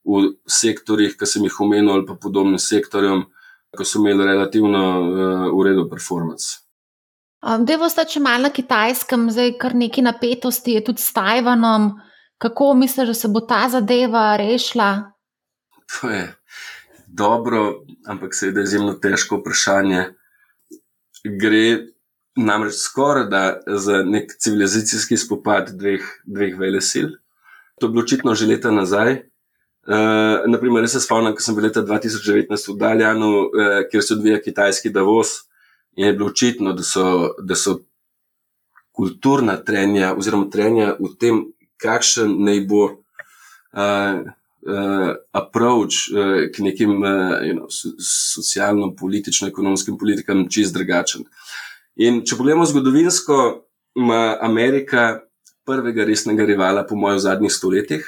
v 0.08 0.32
sektorjih, 0.48 1.18
ki 1.20 1.28
sem 1.28 1.44
jih 1.44 1.60
omenil, 1.60 1.92
ali 1.98 2.08
pa 2.08 2.16
podobnim 2.16 2.60
sektorjem, 2.62 3.26
ki 3.76 3.86
so 3.86 4.00
imeli 4.00 4.26
relativno 4.26 4.84
uh, 4.96 5.46
uredu 5.60 5.90
performance. 5.92 6.69
Um, 7.40 7.64
Devo 7.64 7.88
sta 7.88 8.04
če 8.04 8.20
malo 8.20 8.50
na 8.50 8.52
kitajskem, 8.52 9.30
zdaj 9.32 9.54
kar 9.62 9.76
neki 9.76 10.04
napetosti 10.04 10.76
je 10.76 10.84
tudi 10.90 11.04
s 11.04 11.14
Tajvanom. 11.16 11.94
Kako 12.40 12.74
misliš, 12.80 13.14
da 13.14 13.16
se 13.16 13.30
bo 13.32 13.42
ta 13.48 13.62
zadeva 13.72 14.34
rešila? 14.40 14.90
To 16.00 16.10
je 16.12 16.26
dobro, 17.08 17.84
ampak 18.08 18.36
seveda 18.36 18.64
izjemno 18.64 18.94
težko 19.00 19.40
vprašanje. 19.40 20.04
Gre 21.24 21.64
namreč 22.40 22.78
skoraj 22.80 23.64
za 23.68 24.04
nek 24.04 24.36
civilizacijski 24.40 25.18
spopad 25.18 25.74
dveh, 25.76 26.06
dveh 26.26 26.56
velesil. 26.60 27.16
To 27.80 27.88
je 27.88 27.92
bilo 27.92 28.04
očitno 28.04 28.36
že 28.36 28.48
leta 28.48 28.72
nazaj. 28.72 29.24
Uh, 29.90 30.46
naprimer, 30.48 30.84
jaz 30.84 31.00
se 31.00 31.02
spomnim, 31.02 31.34
ko 31.34 31.42
sem 31.42 31.56
bil 31.56 31.66
leta 31.66 31.82
2019 31.82 32.68
v 32.68 32.76
Daljanu, 32.78 33.30
uh, 33.48 33.78
kjer 33.92 34.04
se 34.04 34.14
odvija 34.14 34.42
kitajski 34.44 34.92
Davos. 34.94 35.49
In 36.00 36.06
je 36.06 36.14
bilo 36.14 36.30
očitno, 36.32 36.74
da 36.74 36.84
so, 36.84 37.36
da 37.44 37.56
so 37.60 37.80
kulturna 38.96 39.58
trenja, 39.68 40.16
oziroma 40.16 40.48
trenja 40.52 40.96
v 40.96 41.16
tem, 41.20 41.52
kakšen 41.80 42.44
naj 42.44 42.60
bo 42.68 42.84
uh, 42.88 42.94
uh, 44.64 45.14
approach 45.36 45.96
uh, 46.12 46.48
k 46.56 46.60
nekim 46.64 47.04
uh, 47.04 47.44
you 47.44 47.54
know, 47.58 47.68
socialno-politično-ekonomskim 47.68 49.98
politikam 50.00 50.48
čist 50.48 50.74
drugačen. 50.76 51.24
In 52.00 52.24
če 52.24 52.36
pogledamo 52.40 52.66
zgodovinsko, 52.68 53.68
ima 54.00 54.40
Amerika 54.40 55.20
prvega 55.68 56.08
resnega 56.08 56.48
rivala, 56.48 56.88
po 56.88 56.96
mojem, 56.96 57.20
v 57.20 57.26
zadnjih 57.28 57.52
stoletjih. 57.52 58.08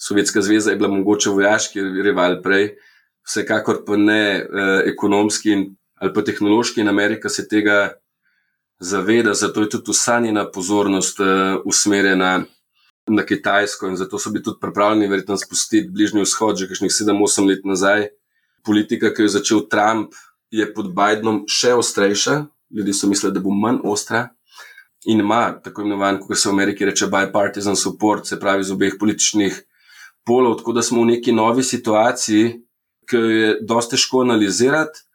Sovjetska 0.00 0.40
zveza 0.44 0.70
je 0.72 0.80
bila 0.80 0.88
mogoče 0.96 1.28
vojaški 1.36 1.80
rival 2.08 2.40
prej, 2.40 2.80
vsekakor 3.28 3.84
pa 3.84 4.00
ne 4.00 4.40
uh, 4.40 4.80
ekonomski 4.88 5.52
in 5.52 5.76
ali 6.00 6.12
pa 6.14 6.22
tehnološki 6.24 6.80
in 6.80 6.88
Amerika 6.88 7.28
se 7.28 7.48
tega 7.48 7.92
zaveda, 8.80 9.34
zato 9.34 9.60
je 9.60 9.70
tudi 9.70 9.90
vsa 9.90 10.20
njena 10.20 10.50
pozornost 10.50 11.20
uh, 11.20 11.26
usmerjena 11.64 12.44
na 13.08 13.22
Kitajsko 13.26 13.88
in 13.88 13.96
zato 13.96 14.18
so 14.18 14.30
bili 14.30 14.44
tudi 14.44 14.60
pripravljeni 14.60 15.08
verjetno 15.08 15.36
spustiti 15.36 15.88
bližnji 15.88 16.22
vzhod 16.22 16.56
že 16.56 16.68
kakšnih 16.68 16.90
7-8 16.90 17.48
let 17.48 17.64
nazaj. 17.64 18.08
Politika, 18.64 19.14
ki 19.14 19.22
jo 19.22 19.24
je 19.24 19.36
začel 19.38 19.60
Trump, 19.70 20.12
je 20.50 20.66
pod 20.74 20.90
Bidenom 20.94 21.44
še 21.48 21.74
ostrejša, 21.74 22.44
ljudje 22.76 22.94
so 22.94 23.08
mislili, 23.08 23.34
da 23.34 23.40
bo 23.40 23.54
manj 23.54 23.80
ostra. 23.84 24.28
In 25.06 25.20
ima 25.20 25.60
tako 25.64 25.82
imenovan, 25.82 26.18
kot 26.20 26.36
se 26.36 26.48
v 26.48 26.52
Ameriki 26.52 26.84
reče, 26.84 27.06
bipartisan 27.06 27.76
support, 27.76 28.26
se 28.26 28.40
pravi 28.40 28.64
z 28.64 28.74
obeh 28.74 28.96
političnih 29.00 29.60
polov, 30.26 30.58
tako 30.58 30.74
da 30.76 30.82
smo 30.82 31.02
v 31.02 31.14
neki 31.14 31.32
novi 31.32 31.62
situaciji, 31.64 32.48
ki 33.08 33.16
jo 33.16 33.28
je 33.30 33.52
dosti 33.64 33.96
težko 33.96 34.24
analizirati. 34.26 35.07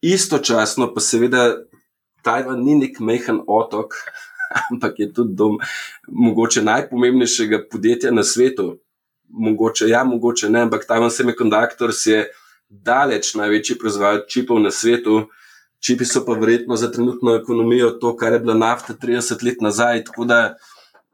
Istočasno 0.00 0.94
pa 0.94 1.00
seveda 1.00 1.56
Tajvan 2.22 2.60
ni 2.64 2.74
nek 2.78 3.00
mehen 3.00 3.40
otok, 3.46 3.94
ampak 4.70 4.98
je 4.98 5.12
tudi 5.12 5.34
dom 5.34 5.58
mogoče 6.08 6.62
najpomembnejšega 6.62 7.64
podjetja 7.70 8.12
na 8.12 8.24
svetu. 8.24 8.76
Mogoče 9.28 9.88
ja, 9.88 10.04
mogoče 10.04 10.50
ne, 10.50 10.60
ampak 10.66 10.86
Tajvan 10.86 11.10
Semiconductors 11.10 12.06
je 12.06 12.26
daleč 12.68 13.34
največji 13.34 13.78
proizvajalec 13.78 14.28
čipov 14.30 14.60
na 14.62 14.70
svetu. 14.70 15.26
Čipi 15.80 16.04
so 16.04 16.24
pa 16.26 16.34
verjetno 16.34 16.76
za 16.76 16.90
trenutno 16.92 17.34
ekonomijo 17.36 17.90
to, 18.00 18.16
kar 18.16 18.32
je 18.32 18.38
bila 18.38 18.54
nafta 18.54 18.94
30 18.94 19.44
let 19.44 19.60
nazaj. 19.60 20.04
Tako 20.04 20.24
da 20.24 20.56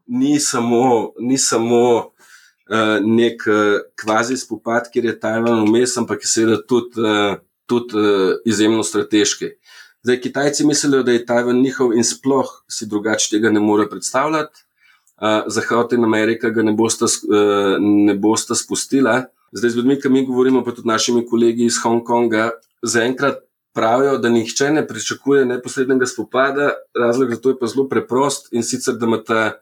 ni 0.07 0.41
samo, 0.41 1.13
ni 1.19 1.39
samo 1.39 1.83
uh, 1.97 3.01
nek 3.01 3.45
uh, 3.49 3.81
kvazi 4.01 4.37
spopad, 4.37 4.89
kjer 4.93 5.05
je 5.05 5.19
Tajvan 5.21 5.67
vmes, 5.69 5.97
ampak 5.97 6.25
je 6.25 6.29
seveda 6.29 6.63
tudi, 6.69 7.01
uh, 7.01 7.37
tudi 7.67 7.97
uh, 7.97 8.35
izjemno 8.45 8.83
strateški. 8.83 9.51
Zdaj, 10.05 10.21
Kitajci 10.21 10.67
mislijo, 10.67 11.03
da 11.03 11.13
je 11.13 11.27
Tajvan 11.27 11.63
njihov 11.63 11.95
in 11.97 12.05
sploh 12.05 12.51
si 12.69 12.87
drugače 12.87 13.31
tega 13.31 13.51
ne 13.51 13.61
more 13.61 13.89
predstavljati. 13.89 14.65
Uh, 15.17 15.47
Zahod 15.47 15.93
in 15.93 16.05
Amerika 16.05 16.51
ga 16.51 16.63
ne 16.63 16.73
bosta, 16.73 17.05
uh, 17.05 17.77
ne 17.81 18.15
bosta 18.15 18.55
spustila. 18.55 19.23
Zdaj, 19.53 19.71
z 19.71 19.77
ljudmi, 19.77 20.01
ki 20.01 20.09
mi 20.09 20.27
govorimo, 20.27 20.65
pa 20.65 20.75
tudi 20.75 20.89
našimi 20.89 21.27
kolegi 21.27 21.65
iz 21.65 21.79
Hongkonga, 21.83 22.51
zaenkrat 22.83 23.45
pravijo, 23.75 24.19
da 24.19 24.29
nihče 24.29 24.71
ne 24.71 24.87
pričakuje 24.87 25.45
neposrednega 25.45 26.07
spopada, 26.07 26.71
razlog 27.01 27.31
za 27.31 27.41
to 27.41 27.49
je 27.49 27.59
pa 27.59 27.67
zelo 27.67 27.89
preprost 27.89 28.53
in 28.53 28.63
sicer, 28.63 28.95
da 28.95 29.07
imata 29.07 29.53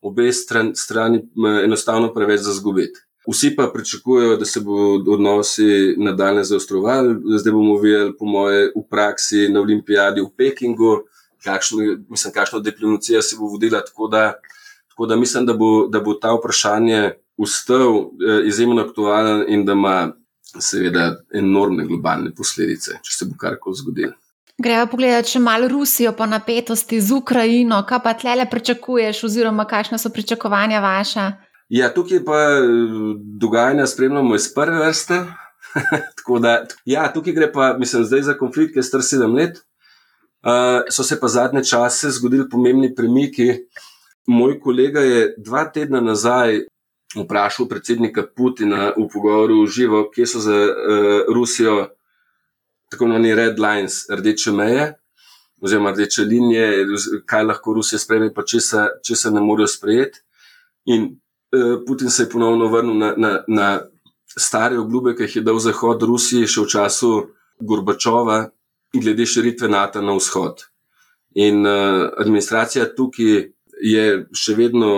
obe 0.00 0.32
stran, 0.32 0.72
strani 0.74 1.22
enostavno 1.64 2.12
preveč 2.14 2.40
za 2.40 2.52
zgubiti. 2.52 3.00
Vsi 3.28 3.56
pa 3.56 3.70
pričakujejo, 3.74 4.36
da 4.36 4.44
se 4.44 4.60
bodo 4.60 5.12
odnosi 5.12 5.94
nadaljne 5.96 6.44
zaostrovali. 6.44 7.16
Zdaj 7.38 7.52
bomo 7.52 7.78
videli, 7.80 8.14
po 8.18 8.24
moje, 8.24 8.70
v 8.76 8.82
praksi 8.90 9.48
na 9.52 9.60
olimpijadi 9.60 10.20
v 10.20 10.30
Pekingu, 10.36 11.02
kakšno, 11.44 11.78
mislim, 12.08 12.32
kakšno 12.32 12.60
diplomacijo 12.60 13.22
se 13.22 13.36
bo 13.36 13.50
vodila. 13.52 13.82
Tako 13.84 14.08
da, 14.08 14.32
tako 14.88 15.06
da 15.06 15.16
mislim, 15.16 15.46
da 15.46 15.54
bo, 15.54 15.86
da 15.86 16.00
bo 16.00 16.14
ta 16.14 16.32
vprašanje 16.34 17.10
ustav 17.36 17.96
eh, 17.96 18.46
izjemno 18.46 18.82
aktualen 18.82 19.44
in 19.48 19.64
da 19.64 19.72
ima 19.72 20.12
seveda 20.60 21.16
enormne 21.34 21.84
globalne 21.84 22.32
posledice, 22.34 22.96
če 23.02 23.12
se 23.12 23.28
bo 23.28 23.36
karkoli 23.38 23.76
zgodilo. 23.76 24.12
Gremo 24.58 24.86
pogledati 24.90 25.36
še 25.36 25.38
malo 25.38 25.68
Rusijo 25.68 26.12
po 26.18 26.26
napetosti 26.26 27.00
z 27.00 27.14
Ukrajino. 27.14 27.82
Kaj 27.86 28.00
pa 28.02 28.14
tle 28.18 28.46
pričakuješ, 28.50 29.20
oziroma 29.28 29.68
kakšne 29.68 29.98
so 29.98 30.10
pričakovanja 30.10 30.80
vaša? 30.80 31.26
Ja, 31.68 31.90
tukaj 31.94 32.22
pa 32.24 32.38
dogajanja 33.40 33.86
spremljamo 33.86 34.34
iz 34.34 34.54
prve 34.54 34.78
vrste. 34.86 35.24
da, 36.42 36.66
ja, 36.84 37.12
tukaj 37.12 37.32
gre 37.32 37.52
pa, 37.52 37.74
mislim, 37.78 38.04
zdaj 38.04 38.22
za 38.22 38.34
konflikt, 38.38 38.72
ki 38.72 38.78
je 38.78 38.82
star 38.88 39.02
sedem 39.02 39.34
let. 39.34 39.60
Uh, 40.38 40.86
so 40.90 41.02
se 41.02 41.20
pa 41.20 41.28
zadnje 41.28 41.64
čase 41.64 42.10
zgodili 42.10 42.48
pomembni 42.48 42.94
premiki. 42.94 43.52
Moj 44.26 44.60
kolega 44.60 45.00
je 45.00 45.34
dva 45.38 45.64
tedna 45.64 46.00
nazaj 46.00 46.62
vprašal 47.16 47.68
predsednika 47.68 48.24
Putina 48.36 48.92
v 48.96 49.08
pogovoru 49.12 49.62
v 49.62 49.70
živo, 49.72 50.02
kje 50.14 50.26
so 50.26 50.40
za 50.40 50.56
uh, 50.56 51.34
Rusijo 51.34 51.88
tako 52.90 53.04
imenovani 53.04 53.34
red 53.34 53.58
lines, 53.58 54.06
rdeče 54.10 54.52
meje, 54.52 54.92
oziroma 55.60 55.92
rdeče 55.92 56.22
linije, 56.24 56.86
kaj 57.26 57.44
lahko 57.44 57.72
Rusija 57.76 57.98
sprejme, 57.98 58.32
pa 58.34 58.44
če 58.44 58.60
se, 58.60 58.84
če 59.04 59.16
se 59.16 59.30
ne 59.30 59.40
morejo 59.44 59.68
sprejeti. 59.68 60.22
In 60.88 61.10
Putin 61.86 62.10
se 62.10 62.22
je 62.22 62.30
ponovno 62.30 62.66
vrnil 62.68 62.98
na, 62.98 63.14
na, 63.16 63.30
na 63.48 63.68
stare 64.36 64.78
obljube, 64.78 65.14
ki 65.16 65.22
jih 65.22 65.36
je 65.36 65.42
dal 65.42 65.58
Zahod 65.62 66.02
Rusiji 66.02 66.46
še 66.46 66.64
v 66.64 66.72
času 66.74 67.12
Gorbačova, 67.60 68.48
glede 68.94 69.26
širitve 69.26 69.68
NATO 69.68 70.02
na 70.02 70.16
vzhod. 70.16 70.64
In 71.34 71.66
uh, 71.66 72.08
administracija 72.18 72.88
tukaj 72.96 73.50
je 73.82 74.04
še 74.34 74.54
vedno 74.58 74.92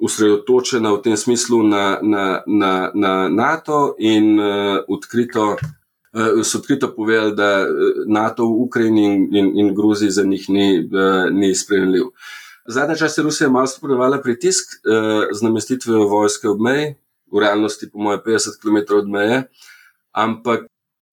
osredotočena 0.00 0.92
v 0.96 1.02
tem 1.04 1.16
smislu 1.16 1.62
na, 1.68 2.00
na, 2.02 2.42
na, 2.46 2.90
na 2.94 3.12
NATO 3.28 3.94
in 3.98 4.34
uh, 4.40 4.80
odkrito, 4.88 5.54
uh, 5.56 6.40
so 6.42 6.58
odkrito 6.58 6.90
povedali, 6.96 7.36
da 7.36 7.50
eh, 7.62 8.04
NATO 8.08 8.48
v 8.48 8.64
Ukrajini 8.66 9.04
in, 9.04 9.28
in, 9.36 9.50
in 9.60 9.74
Gruziji 9.74 10.10
za 10.10 10.24
njih 10.24 10.48
ni, 10.48 10.68
uh, 10.80 11.28
ni 11.32 11.54
sprejemljiv. 11.54 12.10
Zadnje 12.68 12.96
čase 12.96 13.20
je 13.20 13.24
Rusija 13.24 13.50
malo 13.50 13.66
spodbujevala 13.66 14.20
pritisk 14.22 14.74
uh, 14.84 15.28
z 15.32 15.42
namestitvijo 15.42 16.08
vojske 16.08 16.48
ob 16.48 16.60
meji, 16.60 16.94
v 17.32 17.40
realnosti, 17.40 17.90
po 17.90 17.98
moje, 17.98 18.18
50 18.26 18.60
km 18.62 18.94
od 18.98 19.08
meje, 19.08 19.42
ampak 20.12 20.66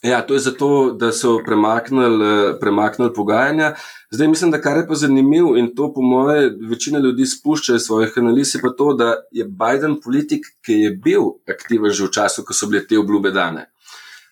Ja, 0.03 0.21
to 0.21 0.33
je 0.33 0.39
zato, 0.39 0.93
da 0.93 1.12
so 1.12 1.39
premaknili, 1.45 2.60
premaknili 2.60 3.13
pogajanja. 3.13 3.73
Zdaj 4.12 4.27
mislim, 4.27 4.51
da 4.51 4.62
kar 4.62 4.77
je 4.77 4.88
pa 4.88 4.95
zanimivo 4.95 5.55
in 5.57 5.75
to, 5.75 5.93
po 5.93 6.01
moje, 6.01 6.51
večina 6.69 6.99
ljudi 6.99 7.25
spušča 7.25 7.75
iz 7.75 7.81
svojih 7.81 8.13
analiz, 8.17 8.55
je 8.55 8.62
pa 8.62 8.69
to, 8.77 8.93
da 8.93 9.15
je 9.31 9.45
Biden 9.45 9.97
politik, 10.03 10.45
ki 10.65 10.73
je 10.73 10.91
bil 10.91 11.21
aktiven 11.49 11.91
že 11.91 12.05
v 12.05 12.12
času, 12.12 12.45
ko 12.45 12.53
so 12.53 12.69
bile 12.69 12.86
te 12.88 12.99
obljube 12.99 13.31
dane. 13.31 13.65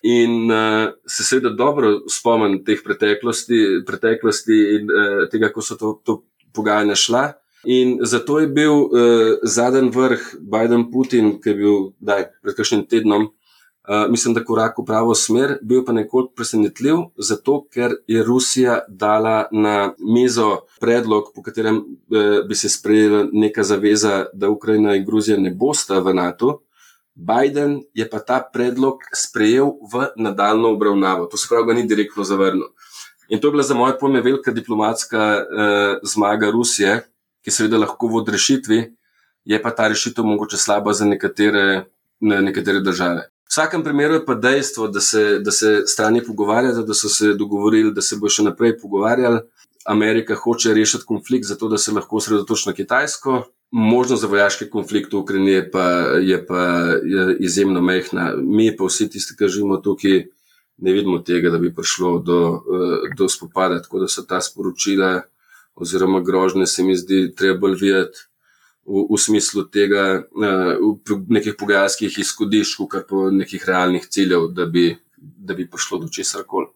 In 0.02 0.46
uh, 0.52 0.92
se 1.06 1.24
seveda 1.24 1.50
dobro 1.50 1.90
spomnim 2.10 2.62
teh 2.64 2.78
preteklosti, 2.84 3.82
preteklosti 3.86 4.62
in 4.76 4.86
uh, 4.86 5.26
tega, 5.30 5.50
ko 5.50 5.66
so 5.66 5.74
to, 5.74 5.96
to 6.04 6.22
pogajanja 6.56 6.96
šla. 6.96 7.24
In 7.66 7.98
zato 8.02 8.38
je 8.38 8.46
bil 8.46 8.72
uh, 8.72 8.90
zadnji 9.42 9.90
vrh 9.94 10.28
Biden-Putin, 10.40 11.36
ki 11.42 11.50
je 11.50 11.56
bil 11.58 11.80
daj, 12.00 12.30
pred 12.42 12.56
kakšnim 12.58 12.86
tednom, 12.90 13.30
Uh, 13.88 14.10
mislim, 14.10 14.34
da 14.34 14.42
korak 14.44 14.78
v 14.78 14.82
pravo 14.84 15.14
smer, 15.14 15.60
bil 15.62 15.84
pa 15.86 15.92
nekoliko 15.94 16.32
presenetljiv, 16.34 16.96
zato 17.22 17.60
ker 17.70 17.92
je 18.10 18.24
Rusija 18.26 18.80
dala 18.88 19.44
na 19.52 19.92
mizo 20.02 20.66
predlog, 20.82 21.28
po 21.34 21.42
katerem 21.42 21.76
uh, 21.76 22.42
bi 22.48 22.58
se 22.58 22.68
sprejela 22.68 23.28
neka 23.32 23.62
zaveza, 23.62 24.24
da 24.34 24.50
Ukrajina 24.50 24.96
in 24.96 25.06
Gruzija 25.06 25.38
ne 25.38 25.54
bosta 25.54 26.00
v 26.02 26.14
NATO. 26.18 26.64
Biden 27.14 27.78
je 27.94 28.08
pa 28.10 28.18
ta 28.18 28.40
predlog 28.52 29.06
sprejel 29.14 29.70
v 29.92 30.08
nadaljno 30.16 30.74
obravnavo, 30.74 31.30
to 31.30 31.38
se 31.38 31.46
pravi, 31.48 31.66
ga 31.66 31.78
ni 31.78 31.86
direktno 31.86 32.24
zavrnil. 32.24 32.66
In 33.28 33.40
to 33.40 33.48
je 33.48 33.52
bila 33.52 33.62
za 33.62 33.74
moje 33.74 33.98
pojme 34.00 34.20
velika 34.20 34.52
diplomatska 34.52 35.22
uh, 35.36 35.98
zmaga 36.02 36.50
Rusije, 36.50 37.00
ki 37.44 37.50
seveda 37.50 37.78
lahko 37.78 38.08
vodi 38.10 38.32
rešitvi, 38.34 38.80
je 39.44 39.62
pa 39.62 39.70
ta 39.70 39.88
rešitev 39.88 40.24
mogoče 40.24 40.56
slaba 40.56 40.92
za 40.92 41.06
nekatere, 41.06 41.84
ne, 42.20 42.42
nekatere 42.42 42.80
države. 42.80 43.28
V 43.46 43.54
vsakem 43.54 43.84
primeru 43.84 44.14
je 44.14 44.24
pa 44.26 44.34
dejstvo, 44.34 44.88
da 44.88 45.00
se, 45.00 45.38
da 45.38 45.50
se 45.50 45.82
strani 45.86 46.22
pogovarjata, 46.26 46.82
da 46.82 46.94
so 46.94 47.08
se 47.08 47.34
dogovorili, 47.34 47.94
da 47.94 48.02
se 48.02 48.18
bo 48.18 48.28
še 48.28 48.42
naprej 48.42 48.78
pogovarjali. 48.80 49.40
Amerika 49.86 50.34
hoče 50.34 50.74
rešiti 50.74 51.06
konflikt, 51.06 51.46
zato 51.46 51.68
da 51.68 51.78
se 51.78 51.94
lahko 51.94 52.18
osredotoči 52.18 52.68
na 52.68 52.74
Kitajsko. 52.74 53.44
Možnost 53.70 54.22
za 54.22 54.28
vojaški 54.30 54.66
konflikt 54.70 55.12
v 55.12 55.20
Ukrajini 55.20 55.52
je 55.52 55.62
pa, 55.70 55.84
je 56.22 56.40
pa 56.46 56.62
je 57.06 57.36
izjemno 57.46 57.80
mehna. 57.82 58.32
Mi, 58.42 58.72
pa 58.76 58.90
vsi 58.90 59.06
tisti, 59.10 59.36
ki 59.38 59.48
živimo 59.48 59.78
tukaj, 59.82 60.24
ne 60.78 60.92
vidimo 60.92 61.18
tega, 61.18 61.50
da 61.50 61.58
bi 61.58 61.74
prišlo 61.74 62.18
do, 62.18 62.40
eh, 62.56 63.14
do 63.16 63.28
spopada. 63.28 63.82
Tako 63.82 63.98
da 63.98 64.08
so 64.08 64.22
ta 64.22 64.40
sporočila 64.40 65.22
oziroma 65.74 66.20
grožnje, 66.20 66.66
se 66.66 66.82
mi 66.82 66.96
zdi, 66.96 67.34
treba 67.36 67.58
bolj 67.58 67.76
videti 67.80 68.18
v, 68.86 69.02
v 69.10 69.18
smislu 69.18 69.66
tega, 69.68 70.22
uh, 70.32 70.78
v 71.04 71.18
nekih 71.28 71.56
pogajalskih 71.58 72.18
izhodišč, 72.22 72.78
kot 72.78 73.08
pa 73.10 73.28
nekih 73.34 73.64
realnih 73.66 74.06
ciljev, 74.08 74.48
da 74.56 74.66
bi, 74.66 74.88
da 75.16 75.54
bi 75.54 75.68
prišlo 75.68 75.98
do 76.06 76.08
česar 76.08 76.46
koli. 76.46 76.70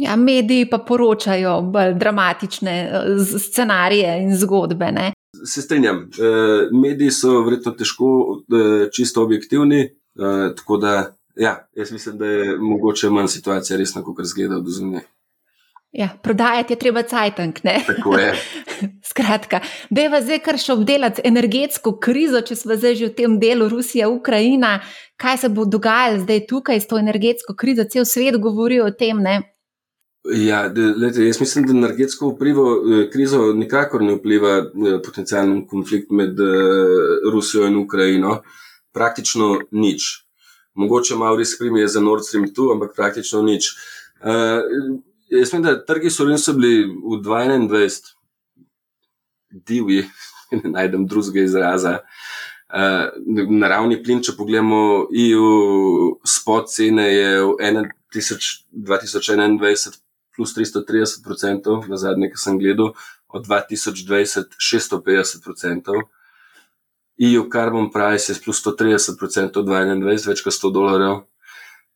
Ja, 0.00 0.16
mediji 0.16 0.66
pa 0.70 0.78
poročajo 0.78 1.60
bolj 1.70 1.94
dramatične 2.00 2.76
eh, 2.82 3.24
scenarije 3.38 4.14
in 4.24 4.36
zgodbe. 4.36 4.88
Ne? 4.92 5.12
Se 5.44 5.62
strinjam. 5.62 6.08
Uh, 6.16 6.72
mediji 6.72 7.12
so 7.14 7.42
verjetno 7.44 7.76
težko, 7.78 8.08
uh, 8.40 8.88
čisto 8.92 9.22
objektivni. 9.22 9.84
Uh, 10.16 10.50
tako 10.56 10.76
da, 10.76 10.94
ja, 11.36 11.68
jaz 11.74 11.92
mislim, 11.92 12.18
da 12.18 12.26
je 12.26 12.56
mogoče 12.58 13.10
manj 13.10 13.28
situacija 13.28 13.78
resna, 13.78 14.02
kot 14.02 14.24
zgleda 14.24 14.56
od 14.56 14.68
zunaj. 14.68 15.02
Ja, 15.92 16.08
prodajati 16.22 16.72
je 16.72 16.78
treba 16.78 17.02
cajtank. 17.02 17.58
Skratka, 19.10 19.60
da 19.90 20.00
je 20.00 20.08
vas 20.08 20.24
zdaj 20.24 20.38
kar 20.40 20.56
še 20.58 20.72
obdelati 20.72 21.22
energetsko 21.24 21.98
krizo, 22.00 22.40
če 22.40 22.56
smo 22.56 22.76
zdaj 22.80 22.96
že 22.96 23.10
v 23.10 23.16
tem 23.18 23.34
delu 23.40 23.68
Rusija, 23.68 24.08
Ukrajina, 24.08 24.78
kaj 25.20 25.42
se 25.44 25.50
bo 25.52 25.66
dogajalo 25.68 26.22
zdaj 26.24 26.46
tukaj 26.48 26.80
s 26.80 26.88
to 26.88 26.96
energetsko 26.98 27.54
krizo, 27.54 27.84
cel 27.84 28.08
svet 28.08 28.40
govori 28.40 28.80
o 28.80 28.88
tem. 28.90 29.20
Ne? 29.20 29.42
Ja, 30.24 30.64
lete, 30.96 31.26
jaz 31.26 31.40
mislim, 31.40 31.68
da 31.68 31.76
energetsko 31.76 32.30
vplivo, 32.30 32.66
eh, 32.80 33.10
krizo 33.12 33.52
nikakor 33.52 34.02
ne 34.02 34.16
vpliva 34.16 34.58
eh, 34.58 34.98
potencijalni 35.04 35.66
konflikt 35.68 36.10
med 36.10 36.40
eh, 36.40 37.30
Rusijo 37.32 37.66
in 37.68 37.76
Ukrajino. 37.76 38.38
Praktično 38.96 39.58
nič. 39.70 40.22
Mogoče 40.74 41.16
malo 41.16 41.36
res 41.36 41.56
primi 41.58 41.80
je 41.80 41.88
za 41.88 42.00
Nord 42.00 42.24
Stream 42.24 42.46
2, 42.48 42.72
ampak 42.74 42.94
praktično 42.96 43.42
nič. 43.42 43.74
Uh, 44.22 45.00
Jaz 45.32 45.40
mislim, 45.40 45.62
da 45.62 45.84
trgi 45.84 46.10
so 46.10 46.24
bili 46.52 46.84
v 46.84 47.16
21 47.24 48.12
divji, 49.50 50.04
ne 50.64 50.70
najdem 50.70 51.06
drugega 51.06 51.44
izraza. 51.44 51.98
naravni 53.48 54.02
plin, 54.04 54.20
če 54.20 54.34
pogledamo 54.36 55.06
EU, 55.08 55.48
spod 56.24 56.68
cene 56.68 57.06
je 57.08 57.30
v 57.40 57.84
2021 58.72 59.96
plus 60.36 60.52
330 60.56 61.30
odstotkov, 61.30 61.88
na 61.88 61.96
zadnje, 61.96 62.28
ki 62.32 62.40
sem 62.40 62.58
gledal, 62.60 62.92
od 63.28 63.48
2020 63.48 64.56
650 64.60 65.48
odstotkov. 65.48 66.04
EU 67.22 67.46
carbon 67.52 67.90
price 67.90 68.32
je 68.32 68.40
plus 68.44 68.62
130 68.64 69.14
odstotkov, 69.22 69.64
2021 69.64 70.28
več 70.28 70.42
kot 70.42 70.52
100 70.52 70.72
dolarjev. 70.74 71.22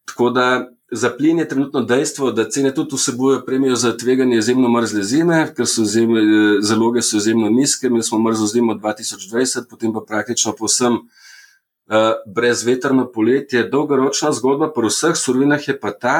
Tako 0.07 0.31
da 0.31 0.47
za 0.93 1.11
plin 1.11 1.39
je 1.39 1.49
trenutno 1.49 1.83
dejstvo, 1.83 2.31
da 2.31 2.47
cene 2.51 2.75
tudi 2.75 2.97
vsebujejo 2.97 3.43
premijo 3.47 3.77
za 3.77 3.97
tveganje 3.97 4.39
izjemno 4.39 4.69
mrzle 4.71 5.03
zime, 5.03 5.41
ker 5.57 5.67
so 5.67 5.85
zime, 5.85 6.23
zaloge 6.62 7.03
so 7.03 7.17
izjemno 7.17 7.51
nizke. 7.51 7.91
Mi 7.91 8.03
smo 8.03 8.19
mrzlo 8.23 8.47
zimo 8.47 8.75
2020, 8.75 9.67
potem 9.71 9.93
pa 9.93 10.05
praktično 10.07 10.53
povsem 10.53 10.95
uh, 10.95 12.12
brezvetrno 12.35 13.11
poletje. 13.12 13.67
Dolgoročna 13.69 14.33
zgodba 14.33 14.71
pri 14.73 14.93
vseh 14.93 15.17
surovinah 15.19 15.69
je 15.69 15.79
pa 15.81 15.91
ta, 15.91 16.19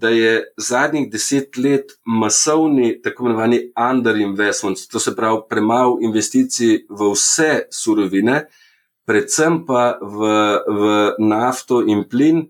da 0.00 0.08
je 0.08 0.44
zadnjih 0.56 1.10
deset 1.12 1.56
let 1.56 1.92
masovni, 2.04 3.00
tako 3.02 3.24
imenovani 3.24 3.60
underinvestment, 3.90 4.78
to 4.92 5.00
se 5.00 5.16
pravi 5.16 5.40
premalo 5.48 5.98
investicij 6.02 6.84
v 6.88 7.12
vse 7.14 7.62
surovine, 7.72 8.44
predvsem 9.08 9.62
pa 9.66 9.96
v, 10.02 10.34
v 10.68 10.82
nafto 11.18 11.80
in 11.86 12.04
plin. 12.10 12.46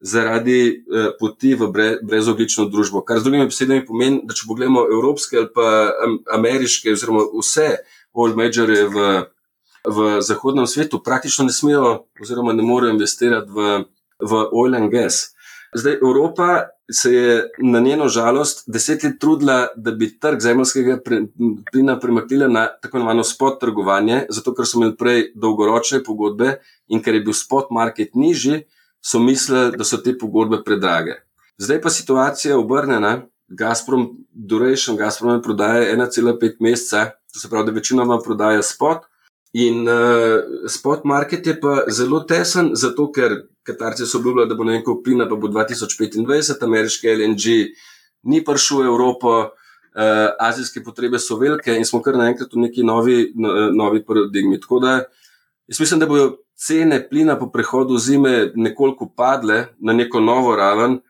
Zaradi 0.00 0.60
eh, 0.64 1.10
poti 1.20 1.50
v 1.54 1.66
bre, 1.68 1.88
brezoglično 2.00 2.64
družbo. 2.72 3.02
Kar 3.04 3.18
z 3.20 3.26
drugimi 3.26 3.50
besedami 3.50 3.82
pomeni, 3.84 4.22
da 4.24 4.32
če 4.32 4.46
pogledamo 4.48 4.86
evropske 4.88 5.36
ali 5.36 5.50
pa 5.52 5.66
ameriške, 6.38 6.94
oziroma 6.96 7.26
vse 7.34 7.66
oil 8.16 8.32
majore 8.32 8.86
v, 8.88 9.10
v 9.84 10.06
zahodnem 10.24 10.64
svetu, 10.64 11.02
praktično 11.04 11.44
ne 11.44 11.52
smejo, 11.52 12.06
oziroma 12.16 12.56
ne 12.56 12.64
morejo 12.64 12.94
investirati 12.96 13.52
v, 13.52 13.68
v 14.24 14.40
oil 14.56 14.80
and 14.80 14.88
gas. 14.88 15.34
Zdaj, 15.76 16.00
Evropa 16.00 16.48
se 16.92 17.12
je 17.14 17.50
na 17.58 17.80
njeno 17.80 18.08
žalost 18.08 18.64
deset 18.66 19.02
let 19.02 19.18
trudila, 19.20 19.66
da 19.76 19.90
bi 19.90 20.18
trg 20.18 20.40
zemljskega 20.40 20.98
plina 21.72 21.98
premaknila 22.00 22.48
na 22.48 22.66
tako 22.82 22.96
imenovano 22.96 23.24
spot 23.24 23.60
trgovanje, 23.60 24.24
zato 24.28 24.54
ker 24.54 24.66
so 24.66 24.78
imeli 24.78 24.96
prej 24.96 25.24
dolgoročne 25.34 26.02
pogodbe 26.04 26.56
in 26.88 27.02
ker 27.02 27.14
je 27.14 27.24
bil 27.24 27.36
spot 27.36 27.70
market 27.70 28.14
nižji, 28.14 28.62
so 29.00 29.18
mislili, 29.18 29.76
da 29.76 29.84
so 29.84 29.96
te 29.96 30.18
pogodbe 30.18 30.62
predrage. 30.64 31.20
Zdaj 31.58 31.80
pa 31.80 31.90
situacija 31.90 32.58
obrnjena. 32.58 33.20
Gazprom, 33.48 34.04
duration 34.30 34.96
Gazprom 34.96 35.42
prodaja 35.42 35.96
1,5 35.96 36.60
meseca, 36.60 37.10
to 37.32 37.40
se 37.40 37.48
pravi, 37.48 37.66
da 37.66 37.72
večinoma 37.72 38.18
prodaja 38.24 38.62
spot. 38.62 39.09
In 39.52 39.88
uh, 39.88 40.68
spot 40.70 41.04
market 41.04 41.46
je 41.46 41.56
pa 41.60 41.84
zelo 41.90 42.20
tesen, 42.22 42.70
zato 42.78 43.08
ker 43.10 43.34
Katarci 43.66 44.06
so 44.06 44.18
obljubljali, 44.18 44.48
da 44.48 44.54
bo 44.54 44.64
nekaj 44.64 45.00
plina, 45.04 45.26
pa 45.28 45.36
bo 45.36 45.48
2025, 45.50 46.62
ameriški 46.64 47.10
LNG 47.10 47.56
ni 48.30 48.44
prišel 48.44 48.84
v 48.84 48.86
Evropo, 48.92 49.34
uh, 49.40 50.30
azijske 50.38 50.84
potrebe 50.84 51.18
so 51.18 51.36
velike 51.36 51.74
in 51.74 51.84
smo 51.84 52.02
kar 52.02 52.18
naenkrat 52.18 52.54
v 52.54 52.66
neki 52.66 52.86
novi, 52.86 53.32
no, 53.34 53.70
novi 53.74 54.04
paradigmi. 54.06 54.60
Tako 54.60 54.80
da 54.86 54.94
jaz 55.66 55.80
mislim, 55.80 56.00
da 56.00 56.06
bodo 56.06 56.36
cene 56.54 57.08
plina 57.08 57.38
po 57.38 57.50
prehodu 57.50 57.98
zime 57.98 58.52
nekoliko 58.54 59.10
padle 59.16 59.66
na 59.78 59.92
neko 59.92 60.20
novo 60.20 60.56
raven, 60.56 61.00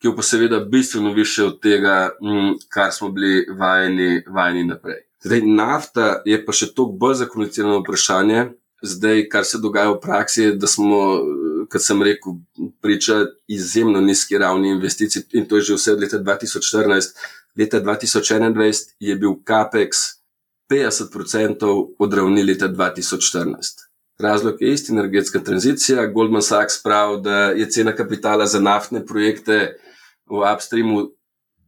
ki 0.00 0.08
bo 0.08 0.16
pa 0.16 0.22
seveda 0.22 0.60
bistveno 0.60 1.12
više 1.12 1.44
od 1.44 1.60
tega, 1.60 2.10
m, 2.22 2.54
kar 2.68 2.92
smo 2.92 3.10
bili 3.10 3.46
vajeni, 3.58 4.22
vajeni 4.26 4.64
naprej. 4.64 5.02
Zdaj, 5.24 5.42
nafta 5.46 6.22
je 6.26 6.38
pa 6.44 6.52
še 6.52 6.72
toliko 6.74 6.98
bolj 6.98 7.20
zakomplicirano 7.22 7.82
vprašanje. 7.82 8.46
Zdaj, 8.82 9.28
kar 9.30 9.46
se 9.46 9.60
dogaja 9.62 9.92
v 9.92 10.00
praksi, 10.02 10.40
je, 10.42 10.54
da 10.58 10.66
smo, 10.66 10.98
kot 11.70 11.84
sem 11.84 12.02
rekel, 12.02 12.40
priča 12.82 13.20
izjemno 13.46 14.00
nizki 14.02 14.38
ravni 14.42 14.72
investicij 14.74 15.28
in 15.38 15.46
to 15.46 15.60
je 15.60 15.68
že 15.70 15.78
vse 15.78 15.94
od 15.94 16.02
leta 16.02 16.18
2014. 16.18 17.22
Leta 17.58 17.80
2021 17.84 18.82
je 18.98 19.16
bil 19.16 19.38
CAPEX 19.46 20.02
50% 20.72 21.70
od 21.98 22.14
ravni 22.14 22.42
leta 22.42 22.68
2014. 22.68 23.86
Razlog 24.18 24.62
je 24.62 24.72
isti, 24.72 24.92
energetska 24.92 25.38
tranzicija. 25.38 26.06
Goldman 26.06 26.42
Sachs 26.42 26.82
pravi, 26.82 27.22
da 27.22 27.38
je 27.50 27.70
cena 27.70 27.94
kapitala 27.96 28.46
za 28.46 28.60
naftne 28.60 29.06
projekte 29.06 29.76
v 30.26 30.42
upstreamu 30.54 31.10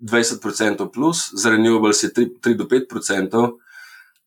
20% 0.04 0.92
plus, 0.92 1.30
za 1.32 1.50
renewables 1.50 2.02
je 2.04 2.12
3, 2.12 2.28
3 2.40 2.56
do 2.56 2.64
5%, 2.64 3.58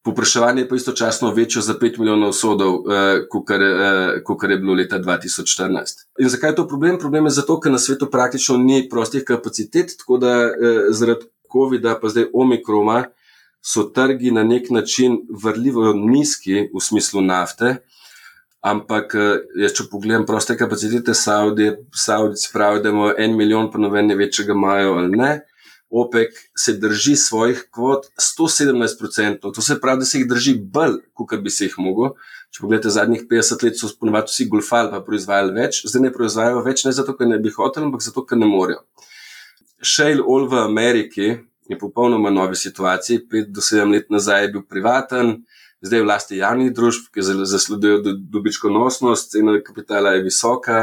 popraševanje 0.04 0.68
pa 0.70 0.76
istočasno 0.76 1.34
večjo 1.34 1.62
za 1.62 1.74
5 1.74 2.00
milijonov 2.00 2.34
sodov, 2.34 2.74
eh, 2.92 3.28
kot 3.30 4.48
eh, 4.50 4.54
je 4.54 4.58
bilo 4.58 4.74
leta 4.74 5.00
2014. 5.00 6.06
In 6.20 6.30
zakaj 6.30 6.50
je 6.50 6.56
to 6.56 6.68
problem? 6.68 7.00
Problem 7.00 7.26
je 7.26 7.38
zato, 7.40 7.60
ker 7.60 7.72
na 7.72 7.80
svetu 7.80 8.10
praktično 8.12 8.58
ni 8.58 8.90
prostih 8.90 9.24
kapacitet, 9.24 9.98
tako 9.98 10.18
da 10.18 10.34
eh, 10.44 10.88
zaradi 10.90 11.26
COVID-a, 11.52 12.00
pa 12.02 12.10
zdaj 12.10 12.32
omikroma, 12.34 13.04
so 13.62 13.84
trgi 13.84 14.32
na 14.32 14.44
nek 14.44 14.70
način 14.70 15.18
vrljivo 15.44 15.94
nizki 15.94 16.70
v 16.74 16.82
smislu 16.82 17.22
nafte. 17.22 17.76
Ampak, 18.62 19.16
eh, 19.16 19.44
jaz, 19.62 19.74
če 19.78 19.90
pogledam 19.92 20.26
proste 20.26 20.58
kapacitete 20.58 21.14
Saudije, 21.14 21.78
Saudijci 21.96 22.50
pravijo, 22.54 22.84
da 22.84 22.90
imamo 22.90 23.12
en 23.18 23.36
milijon, 23.38 23.72
pa 23.72 23.78
noben 23.78 24.08
ne 24.08 24.16
ve, 24.16 24.32
če 24.32 24.48
ga 24.48 24.56
imajo 24.58 24.98
ali 25.02 25.18
ne. 25.18 25.32
OPEC 25.90 26.36
se 26.58 26.74
drži 26.74 27.16
svojih 27.16 27.68
kvot 27.72 28.06
117%, 28.20 29.54
to 29.54 29.62
se 29.62 29.80
pravi, 29.82 30.00
da 30.00 30.06
se 30.06 30.20
jih 30.20 30.28
drži 30.28 30.56
bolj, 30.60 31.00
kot 31.14 31.40
bi 31.40 31.50
se 31.50 31.66
jih 31.66 31.78
mogel. 31.80 32.16
Če 32.52 32.64
pogledate 32.64 32.92
zadnjih 32.92 33.26
50 33.30 33.64
let, 33.64 33.80
so 33.80 33.90
ponovadi 34.00 34.32
vsi 34.32 34.48
golfali, 34.52 34.92
pa 34.92 35.02
proizvajali 35.04 35.54
več, 35.56 35.82
zdaj 35.88 36.04
ne 36.06 36.12
proizvajajo 36.16 36.64
več, 36.66 36.86
ne 36.88 36.94
zato, 36.96 37.16
ker 37.18 37.28
ne 37.28 37.40
bi 37.44 37.52
hoteli, 37.56 37.88
ampak 37.88 38.04
zato, 38.04 38.24
ker 38.28 38.40
ne 38.40 38.48
morejo. 38.50 38.84
Shale 39.84 40.24
Oil 40.24 40.48
v 40.52 40.62
Ameriki 40.64 41.28
je 41.70 41.78
popolnoma 41.80 42.32
novi 42.34 42.56
situaciji. 42.56 43.26
Pet 43.30 43.52
do 43.54 43.62
sedem 43.62 43.92
let 43.94 44.10
nazaj 44.10 44.48
je 44.48 44.54
bil 44.56 44.64
privaten, 44.64 45.36
zdaj 45.84 46.00
je 46.00 46.06
v 46.06 46.08
lasti 46.08 46.40
javnih 46.40 46.72
družb, 46.76 47.12
ki 47.14 47.26
zasledujejo 47.26 48.16
dobičkonosnost, 48.34 49.36
cena 49.36 49.60
kapitala 49.64 50.16
je 50.16 50.26
visoka 50.26 50.80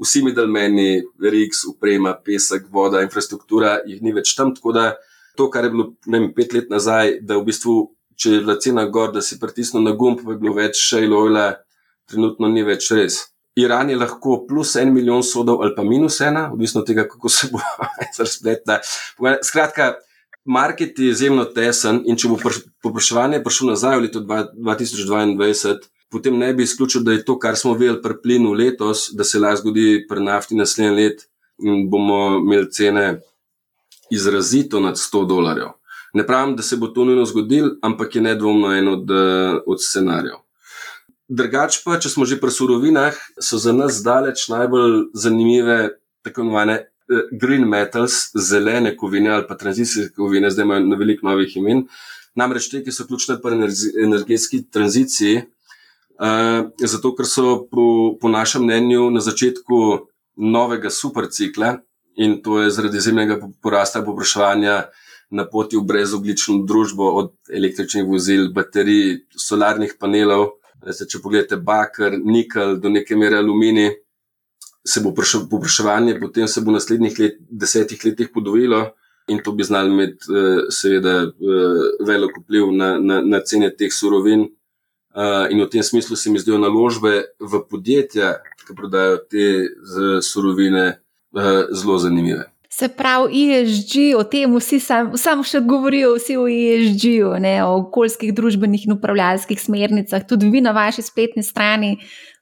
vsi 0.00 0.22
middlemeni, 0.26 1.02
RIX, 1.20 1.64
uprema, 1.72 2.14
pesek, 2.24 2.68
voda, 2.70 3.02
infrastruktura, 3.04 3.78
jih 3.86 4.02
ni 4.02 4.14
več 4.14 4.34
tam. 4.38 4.54
Tako 4.54 4.72
da 4.76 4.86
to, 5.36 5.48
kar 5.50 5.64
je 5.64 5.72
bilo 5.74 5.88
vem, 6.06 6.30
pet 6.36 6.54
let 6.56 6.70
nazaj, 6.72 7.18
da 7.26 7.38
v 7.38 7.46
bistvu, 7.50 7.76
če 8.16 8.36
je 8.36 8.40
bila 8.44 8.56
cena 8.60 8.86
gor, 8.92 9.12
da 9.12 9.22
si 9.24 9.40
pritisnil 9.40 9.84
na 9.84 9.96
gumb, 9.98 10.22
pa 10.24 10.34
je 10.34 10.40
bilo 10.42 10.56
več 10.56 10.80
shale 10.80 11.16
oila, 11.16 11.46
trenutno 12.10 12.50
ni 12.52 12.64
več 12.66 12.90
res. 12.94 13.20
Iran 13.56 13.90
je 13.90 13.98
lahko 14.00 14.38
plus 14.48 14.76
en 14.80 14.94
milijon 14.94 15.22
sodov 15.22 15.60
ali 15.62 15.74
pa 15.76 15.84
minus 15.84 16.20
ena, 16.24 16.46
odvisno 16.52 16.80
od 16.80 16.86
tega, 16.88 17.04
kako 17.08 17.28
se 17.28 17.50
bo 17.52 17.60
razpletla. 18.18 18.78
Skratka, 19.44 19.94
market 20.44 20.98
je 20.98 21.10
izjemno 21.12 21.44
tesen 21.44 22.02
in 22.08 22.16
če 22.16 22.30
bo 22.32 22.38
popraševanje 22.82 23.42
prišlo 23.44 23.74
nazaj 23.74 23.98
v 23.98 24.06
leto 24.06 24.22
2022, 24.24 25.76
potem 26.12 26.38
ne 26.38 26.52
bi 26.54 26.62
izključil, 26.62 27.02
da 27.02 27.12
je 27.12 27.24
to, 27.24 27.38
kar 27.38 27.56
smo 27.56 27.74
videli 27.74 28.02
pri 28.02 28.14
plinu 28.22 28.52
letos, 28.52 29.08
da 29.12 29.24
se 29.24 29.40
lahko 29.40 29.62
zgodi 29.62 30.06
pri 30.08 30.24
nafti 30.24 30.56
naslednje 30.56 30.92
let 30.92 31.26
in 31.58 31.88
bomo 31.90 32.38
imeli 32.38 32.70
cene 32.72 33.20
izrazito 34.10 34.80
nad 34.80 34.96
100 35.00 35.26
dolarjev. 35.26 35.72
Ne 36.14 36.26
pravim, 36.26 36.56
da 36.56 36.62
se 36.62 36.76
bo 36.76 36.86
to 36.86 37.04
nujno 37.04 37.24
zgodilo, 37.24 37.70
ampak 37.82 38.16
je 38.16 38.22
nedvomno 38.22 38.74
en 38.76 38.88
od, 38.88 39.10
od 39.66 39.80
scenarijev. 39.80 40.42
Drugač 41.32 41.78
pa, 41.84 41.96
če 41.96 42.10
smo 42.12 42.26
že 42.28 42.36
pri 42.40 42.52
surovinah, 42.52 43.16
so 43.40 43.56
za 43.56 43.72
nas 43.72 44.02
daleč 44.04 44.50
najbolj 44.52 45.14
zanimive 45.16 45.94
tako 46.22 46.44
imenovane 46.44 46.74
eh, 46.82 47.30
green 47.40 47.64
metals, 47.68 48.28
zelene 48.36 48.92
kovine 48.96 49.30
ali 49.38 49.46
pa 49.48 49.56
tranzicijske 49.56 50.12
kovine, 50.16 50.50
zdaj 50.50 50.68
imajo 50.68 50.84
na 50.90 50.98
veliko 51.00 51.26
novih 51.30 51.56
imen. 51.56 51.86
Namreč 52.36 52.68
te, 52.72 52.82
ki 52.84 52.92
so 52.92 53.06
ključne 53.08 53.38
pri 53.40 53.56
energetski 54.04 54.62
tranziciji, 54.72 55.42
zato, 56.78 57.14
ker 57.16 57.26
so 57.26 57.66
po, 57.70 58.16
po 58.20 58.28
našem 58.28 58.64
mnenju 58.64 59.10
na 59.10 59.20
začetku 59.20 59.78
novega 60.36 60.90
supercikla 60.90 61.78
in 62.16 62.42
to 62.42 62.60
je 62.60 62.70
zaradi 62.70 62.96
izjemnega 62.96 63.38
porasta 63.62 64.02
povpraševanja 64.02 64.82
na 65.32 65.46
poti 65.48 65.78
v 65.80 65.86
brezoglično 65.88 66.62
družbo, 66.68 67.08
od 67.16 67.32
električnih 67.48 68.04
vozil, 68.04 68.50
baterij, 68.52 69.22
solarnih 69.32 69.96
panelov. 70.00 70.58
Zdaj, 70.82 71.08
če 71.08 71.20
pogledate 71.24 71.56
bakar, 71.56 72.18
nikel, 72.20 72.76
do 72.82 72.90
neke 72.92 73.16
mere 73.16 73.38
aluminij, 73.40 73.94
se 74.84 75.00
bo 75.00 75.12
povpraševanje 75.14 76.18
potem 76.20 76.48
se 76.48 76.60
bo 76.60 76.72
v 76.72 76.76
naslednjih 76.76 77.18
let, 77.18 77.38
desetih 77.48 78.04
letih 78.04 78.32
podvojilo. 78.34 78.90
In 79.30 79.38
to 79.38 79.52
bi 79.54 79.64
znali 79.64 79.92
imeti, 79.94 80.26
eh, 80.28 80.64
seveda, 80.68 81.14
eh, 81.22 81.82
velik 82.04 82.36
vpliv 82.42 82.72
na, 82.74 82.98
na, 82.98 83.20
na 83.22 83.40
cene 83.40 83.70
teh 83.70 83.92
surovin, 83.94 84.48
in 85.50 85.60
v 85.60 85.68
tem 85.70 85.82
smislu 85.82 86.16
se 86.16 86.30
mi 86.30 86.38
zdijo 86.38 86.58
naložbe 86.58 87.24
v 87.40 87.60
podjetja, 87.70 88.38
ki 88.66 88.74
prodajajo 88.76 89.18
te 89.30 89.46
surovine, 90.24 90.86
uh, 91.36 91.68
zelo 91.72 91.98
zanimive. 91.98 92.46
Se 92.72 92.88
pravi, 92.88 93.42
ESG, 93.52 94.14
o 94.16 94.24
tem 94.24 94.54
vsi 94.56 94.78
sam, 94.80 95.10
samo 95.20 95.44
še 95.44 95.60
govorijo, 95.60 96.14
vsi 96.16 96.38
o 96.40 96.46
ESG-u, 96.48 97.34
o 97.36 97.72
okoljskih, 97.82 98.32
družbenih 98.32 98.86
in 98.86 98.94
upravljalskih 98.96 99.60
smernicah. 99.60 100.24
Tudi 100.24 100.48
vi 100.48 100.62
na 100.64 100.72
vaši 100.72 101.04
spletni 101.04 101.44
strani 101.44 101.98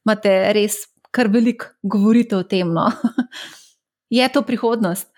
imate 0.06 0.52
res 0.54 0.84
kar 1.10 1.26
veliko 1.28 1.72
govorite 1.82 2.38
o 2.38 2.44
tem. 2.46 2.70
No? 2.70 2.86
je 4.20 4.28
to 4.30 4.46
prihodnost? 4.46 5.10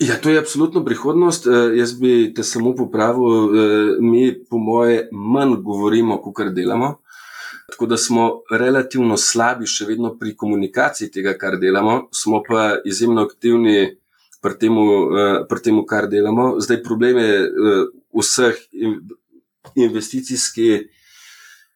Ja, 0.00 0.16
to 0.16 0.30
je 0.30 0.38
absolutno 0.38 0.80
prihodnost. 0.84 1.46
Uh, 1.46 1.76
jaz 1.76 1.92
bi 2.00 2.32
te 2.34 2.42
samo 2.42 2.72
popravil, 2.74 3.22
uh, 3.22 3.50
mi, 4.00 4.32
po 4.50 4.58
moje, 4.58 5.08
manj 5.12 5.58
govorimo, 5.60 6.16
kot 6.24 6.34
kar 6.38 6.52
delamo. 6.56 6.94
Tako 7.70 7.86
da 7.86 7.96
smo 8.00 8.30
relativno 8.50 9.18
slabi 9.20 9.68
še 9.68 9.84
vedno 9.90 10.14
pri 10.18 10.32
komunikaciji 10.36 11.10
tega, 11.12 11.34
kar 11.38 11.58
delamo, 11.60 12.08
smo 12.16 12.40
pa 12.48 12.78
izjemno 12.84 13.26
aktivni 13.28 13.90
pri 14.40 14.56
tem, 14.56 14.78
uh, 14.80 15.84
kar 15.88 16.08
delamo. 16.08 16.54
Zdaj, 16.64 16.80
problem 16.82 17.20
je 17.20 17.36
vseh 18.16 18.64
investicijskih 19.76 20.88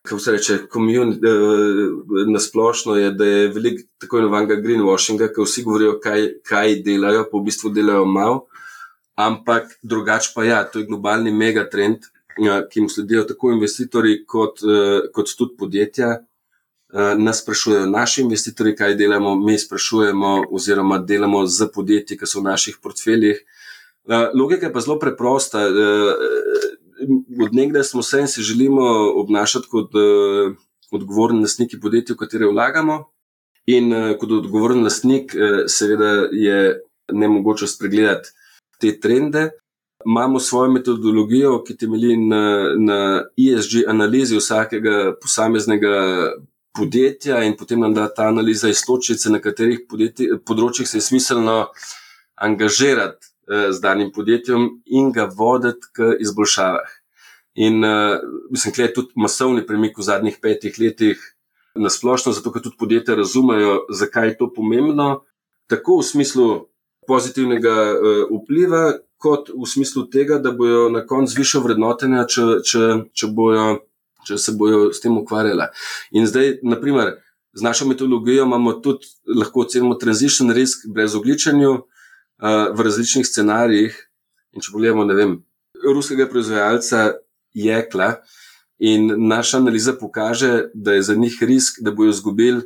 kako 0.08 0.20
se 0.20 0.32
reče, 0.32 0.58
komunit, 0.68 1.22
uh, 1.24 2.32
na 2.32 2.40
splošno 2.40 2.96
je, 2.96 3.10
da 3.10 3.24
je 3.24 3.48
veliko 3.48 3.82
tako 3.98 4.18
imenovanega 4.18 4.58
greenwashinga, 4.60 5.30
ki 5.32 5.46
vsi 5.46 5.64
govorijo, 5.64 5.94
kaj, 6.02 6.26
kaj 6.44 6.76
delajo, 6.84 7.24
pa 7.30 7.38
v 7.38 7.44
bistvu 7.46 7.72
delajo 7.72 8.04
malo, 8.04 8.42
ampak 9.16 9.78
drugače 9.82 10.34
pa 10.34 10.44
ja, 10.44 10.60
to 10.68 10.82
je 10.82 10.90
globalni 10.90 11.32
megatrend, 11.32 12.04
uh, 12.36 12.60
ki 12.68 12.82
jim 12.82 12.90
sledijo 12.92 13.24
tako 13.30 13.54
investitorji, 13.56 14.20
kot, 14.26 14.60
uh, 14.68 15.08
kot 15.12 15.32
tudi 15.38 15.56
podjetja. 15.58 16.14
Nas 17.18 17.40
sprašujejo 17.42 17.88
naši 17.90 18.20
investitorji, 18.22 18.76
kaj 18.78 18.92
delamo, 18.94 19.32
mi 19.34 19.56
sprašujemo, 19.58 20.28
oziroma 20.54 21.00
delamo 21.02 21.40
z 21.46 21.66
podjetji, 21.74 22.14
ki 22.20 22.26
so 22.30 22.38
v 22.38 22.44
naših 22.44 22.76
portfeljih. 22.82 23.40
Logika 24.34 24.68
je 24.68 24.72
pa 24.72 24.82
zelo 24.84 25.00
preprosta. 25.02 25.64
Od 27.44 27.54
nekdaj 27.54 27.84
smo 27.84 28.02
se 28.02 28.20
in 28.20 28.28
se 28.28 28.42
želimo 28.42 28.84
obnašati 29.14 29.66
kot 29.70 29.94
uh, 29.94 30.54
odgovorni 30.90 31.40
lastniki 31.40 31.80
podjetja, 31.80 32.14
v 32.14 32.18
katere 32.18 32.46
vlagamo. 32.46 33.04
In 33.66 33.92
uh, 33.92 34.14
kot 34.20 34.30
odgovoren 34.30 34.84
lastnik, 34.84 35.34
uh, 35.34 35.64
seveda, 35.66 36.28
je 36.32 36.80
ne 37.12 37.28
mogoče 37.28 37.66
spregledati 37.66 38.30
te 38.80 39.00
trende. 39.00 39.50
Imamo 40.06 40.40
svojo 40.40 40.70
metodologijo, 40.72 41.62
ki 41.64 41.76
temelji 41.76 42.16
na, 42.16 42.74
na 42.78 42.98
ESG 43.40 43.88
analizi 43.88 44.36
vsakega 44.36 45.14
posameznega 45.22 45.94
podjetja, 46.76 47.44
in 47.44 47.56
potem 47.56 47.80
nam 47.80 47.94
da 47.94 48.08
ta 48.14 48.28
analiza 48.28 48.68
iztočice, 48.68 49.30
na 49.30 49.40
katerih 49.40 49.86
področjih 50.44 50.88
se 50.88 50.98
je 50.98 51.06
smiselno 51.08 51.56
angažirati 52.34 53.33
z 53.46 53.80
danim 53.80 54.12
podjetjem 54.12 54.68
in 54.86 55.12
ga 55.12 55.28
voditi 55.36 55.90
k 55.92 56.14
izboljšavah. 56.20 56.90
In 57.54 57.84
uh, 57.84 58.18
mislim, 58.50 58.74
da 58.76 58.82
je 58.82 58.94
tudi 58.94 59.12
masovni 59.16 59.66
premik 59.66 59.98
v 59.98 60.02
zadnjih 60.02 60.38
petih 60.42 60.74
letih 60.80 61.20
na 61.74 61.90
splošno, 61.90 62.32
zato 62.32 62.50
ker 62.52 62.62
tudi 62.62 62.76
podjetja 62.78 63.14
razumejo, 63.14 63.84
zakaj 63.94 64.28
je 64.28 64.36
to 64.38 64.50
pomembno, 64.54 65.22
tako 65.70 66.00
v 66.00 66.06
smislu 66.08 66.46
pozitivnega 67.06 67.74
uh, 67.94 68.24
vpliva, 68.32 68.98
kot 69.22 69.52
v 69.54 69.68
smislu 69.70 70.08
tega, 70.10 70.38
da 70.42 70.52
bojo 70.52 70.88
na 70.90 71.04
koncu 71.06 71.38
više 71.38 71.62
vrednotenja, 71.62 72.26
če, 72.26 72.42
če, 72.66 72.82
če, 73.14 73.30
bojo, 73.30 73.68
če 74.26 74.38
se 74.38 74.52
bojo 74.58 74.88
s 74.92 75.00
tem 75.00 75.14
ukvarjala. 75.16 75.70
In 76.12 76.26
zdaj, 76.26 76.58
naprimer, 76.66 77.14
z 77.54 77.62
našo 77.62 77.86
metodologijo 77.86 78.44
imamo 78.44 78.74
tudi 78.82 79.06
lahko 79.30 79.62
ocenimo 79.62 79.94
transition 79.94 80.50
risk 80.50 80.88
brez 80.90 81.14
ogličenja 81.14 81.78
v 82.38 82.86
različnih 82.86 83.26
scenarijih. 83.26 83.98
In 84.54 84.62
če 84.62 84.72
pogledamo, 84.72 85.04
ne 85.04 85.14
vem, 85.18 85.36
ruskega 85.84 86.28
proizvajalca 86.30 87.12
jekla, 87.54 88.14
in 88.78 89.10
naša 89.28 89.58
analiza 89.58 89.94
pokaže, 89.98 90.68
da 90.74 90.94
je 90.94 91.02
za 91.02 91.14
njih 91.14 91.36
risk, 91.42 91.80
da 91.80 91.90
bojo 91.90 92.10
izgubili 92.14 92.62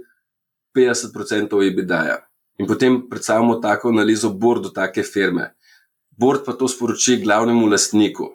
50% 0.77 1.63
EBITDA-ja. 1.69 2.19
In 2.59 2.67
potem 2.67 3.01
predstavljamo 3.11 3.61
tako 3.63 3.89
analizo 3.89 4.31
bordo 4.31 4.69
take 4.75 5.03
firme. 5.03 5.55
Bord 6.11 6.45
pa 6.45 6.53
to 6.53 6.69
sporoči 6.69 7.21
glavnemu 7.23 7.67
lastniku. 7.67 8.27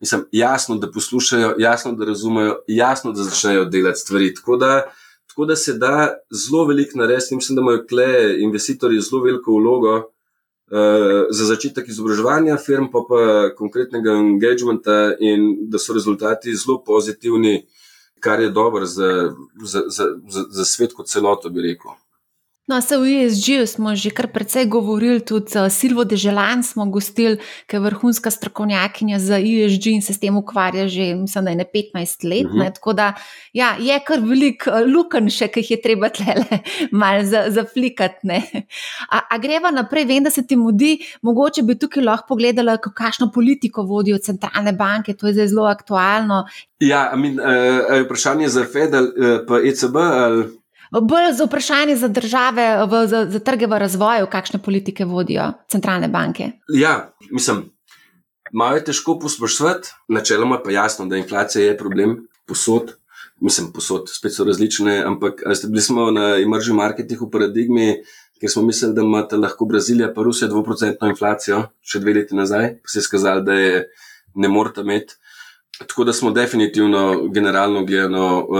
Mislim, 0.00 0.24
jasno, 0.32 0.76
da 0.76 0.90
poslušajo, 0.90 1.54
jasno, 1.58 1.92
da 1.92 2.04
razumejo, 2.04 2.56
jasno, 2.68 3.12
da 3.12 3.22
začnejo 3.22 3.64
delati 3.64 4.00
stvari. 4.00 4.34
Tako 4.34 4.56
da, 4.56 4.82
tako 5.26 5.46
da 5.46 5.56
se 5.56 5.72
da 5.78 6.08
zelo 6.30 6.66
veliko 6.66 6.98
narediti. 6.98 7.36
Mislim, 7.36 7.56
da 7.56 7.62
imajo 7.62 7.84
kle 7.88 8.36
investitorji 8.40 9.00
zelo 9.00 9.22
veliko 9.22 9.52
vlogo, 9.52 10.11
za 11.30 11.44
začetek 11.44 11.88
izobraževanja 11.88 12.56
firm, 12.56 12.88
pa 12.92 13.02
pa 13.08 13.22
konkretnega 13.56 14.14
engagementa, 14.16 15.12
in 15.20 15.68
da 15.68 15.78
so 15.78 15.92
rezultati 15.92 16.54
zelo 16.56 16.78
pozitivni, 16.86 17.66
kar 18.20 18.40
je 18.40 18.50
dobro 18.50 18.86
za, 18.86 19.34
za, 19.64 19.82
za, 19.88 20.06
za, 20.28 20.44
za 20.50 20.64
svet 20.64 20.94
kot 20.96 21.10
celoto, 21.12 21.50
bi 21.50 21.60
rekel. 21.68 21.92
No, 22.72 22.80
se 22.80 22.96
v 22.96 23.04
ESG 23.04 23.68
smo 23.68 23.92
že 23.92 24.08
kar 24.08 24.32
precej 24.32 24.64
govorili, 24.64 25.20
tudi 25.20 25.52
uh, 25.60 25.68
Silvo 25.68 26.08
Deželan 26.08 26.64
smo 26.64 26.88
gostili, 26.88 27.36
ki 27.68 27.76
je 27.76 27.80
vrhunska 27.84 28.32
strokovnjakinja 28.32 29.18
za 29.20 29.36
ESG 29.36 29.86
in 29.92 30.00
se 30.00 30.16
s 30.16 30.20
tem 30.20 30.32
ukvarja 30.32 30.88
že, 30.88 31.12
mislim, 31.14 31.44
da 31.44 31.50
je 31.50 31.56
ne 31.56 31.66
15 31.68 32.24
let. 32.24 32.48
Uh 32.48 32.52
-huh. 32.52 32.58
ne, 32.64 32.72
tako 32.72 32.92
da 32.92 33.12
ja, 33.52 33.76
je 33.76 34.00
kar 34.00 34.20
velik 34.24 34.64
uh, 34.66 34.80
luken 34.88 35.28
še, 35.28 35.48
ki 35.52 35.60
jih 35.60 35.70
je 35.70 35.80
treba 35.82 36.08
tlele 36.08 36.64
mal 37.02 37.20
zaflikati. 37.52 38.24
Za 38.24 38.40
a, 39.10 39.20
a 39.30 39.38
greva 39.38 39.70
naprej, 39.70 40.04
vem, 40.04 40.24
da 40.24 40.30
se 40.30 40.46
ti 40.46 40.56
mudi, 40.56 40.98
mogoče 41.22 41.62
bi 41.62 41.76
tukaj 41.78 42.04
lahko 42.04 42.26
pogledala, 42.28 42.78
kakšno 42.78 43.28
politiko 43.34 43.82
vodijo 43.82 44.18
centralne 44.18 44.72
banke, 44.72 45.12
to 45.14 45.26
je 45.26 45.32
zdaj 45.32 45.48
zelo 45.48 45.68
aktualno. 45.68 46.46
Ja, 46.80 47.10
amin, 47.12 47.36
uh, 47.40 48.00
vprašanje 48.04 48.48
za 48.48 48.64
Fed 48.64 48.94
ali 48.94 49.08
uh, 49.48 49.60
ECB 49.68 49.96
ali 49.96 50.61
bolj 51.00 51.32
za 51.36 51.44
vprašanje 51.44 51.96
za 51.96 52.08
države, 52.08 52.86
v, 52.86 53.06
za, 53.06 53.26
za 53.30 53.40
trge 53.40 53.66
v 53.66 53.78
razvoju, 53.78 54.26
kakšne 54.30 54.62
politike 54.62 55.04
vodijo 55.04 55.52
centralne 55.68 56.08
banke. 56.08 56.50
Ja, 56.74 57.12
mislim, 57.30 57.64
malo 58.52 58.76
je 58.76 58.84
težko 58.84 59.18
posprašovati, 59.18 59.88
načeloma 60.08 60.60
pa 60.64 60.70
jasno, 60.70 61.06
da 61.06 61.16
inflacija 61.16 61.64
je 61.64 61.78
problem 61.78 62.18
posod. 62.46 62.96
Mislim, 63.40 63.72
posod, 63.72 64.06
spet 64.06 64.34
so 64.34 64.44
različne, 64.44 65.00
ampak 65.02 65.40
ste 65.54 65.66
bili 65.66 65.82
smo 65.82 66.10
na 66.10 66.36
emerging 66.38 66.76
marketih 66.78 67.18
v 67.20 67.30
paradigmi, 67.30 67.86
ker 68.40 68.50
smo 68.50 68.62
mislili, 68.62 68.94
da 68.94 69.02
imate 69.02 69.36
lahko 69.36 69.66
Brazilija 69.66 70.12
pa 70.14 70.22
Rusija 70.22 70.50
2% 70.50 71.08
inflacijo, 71.08 71.64
še 71.82 71.98
dve 72.02 72.14
leti 72.20 72.38
nazaj, 72.38 72.68
pa 72.82 72.92
se 72.92 73.00
je 73.00 73.08
skazalo, 73.08 73.42
da 73.42 73.56
je 73.58 73.82
ne 74.34 74.48
morete 74.48 74.84
imeti. 74.86 75.18
Tako 75.78 76.04
da 76.04 76.12
smo 76.12 76.30
definitivno, 76.30 77.28
generalno 77.28 77.84
gledano, 77.84 78.46
v, 78.50 78.58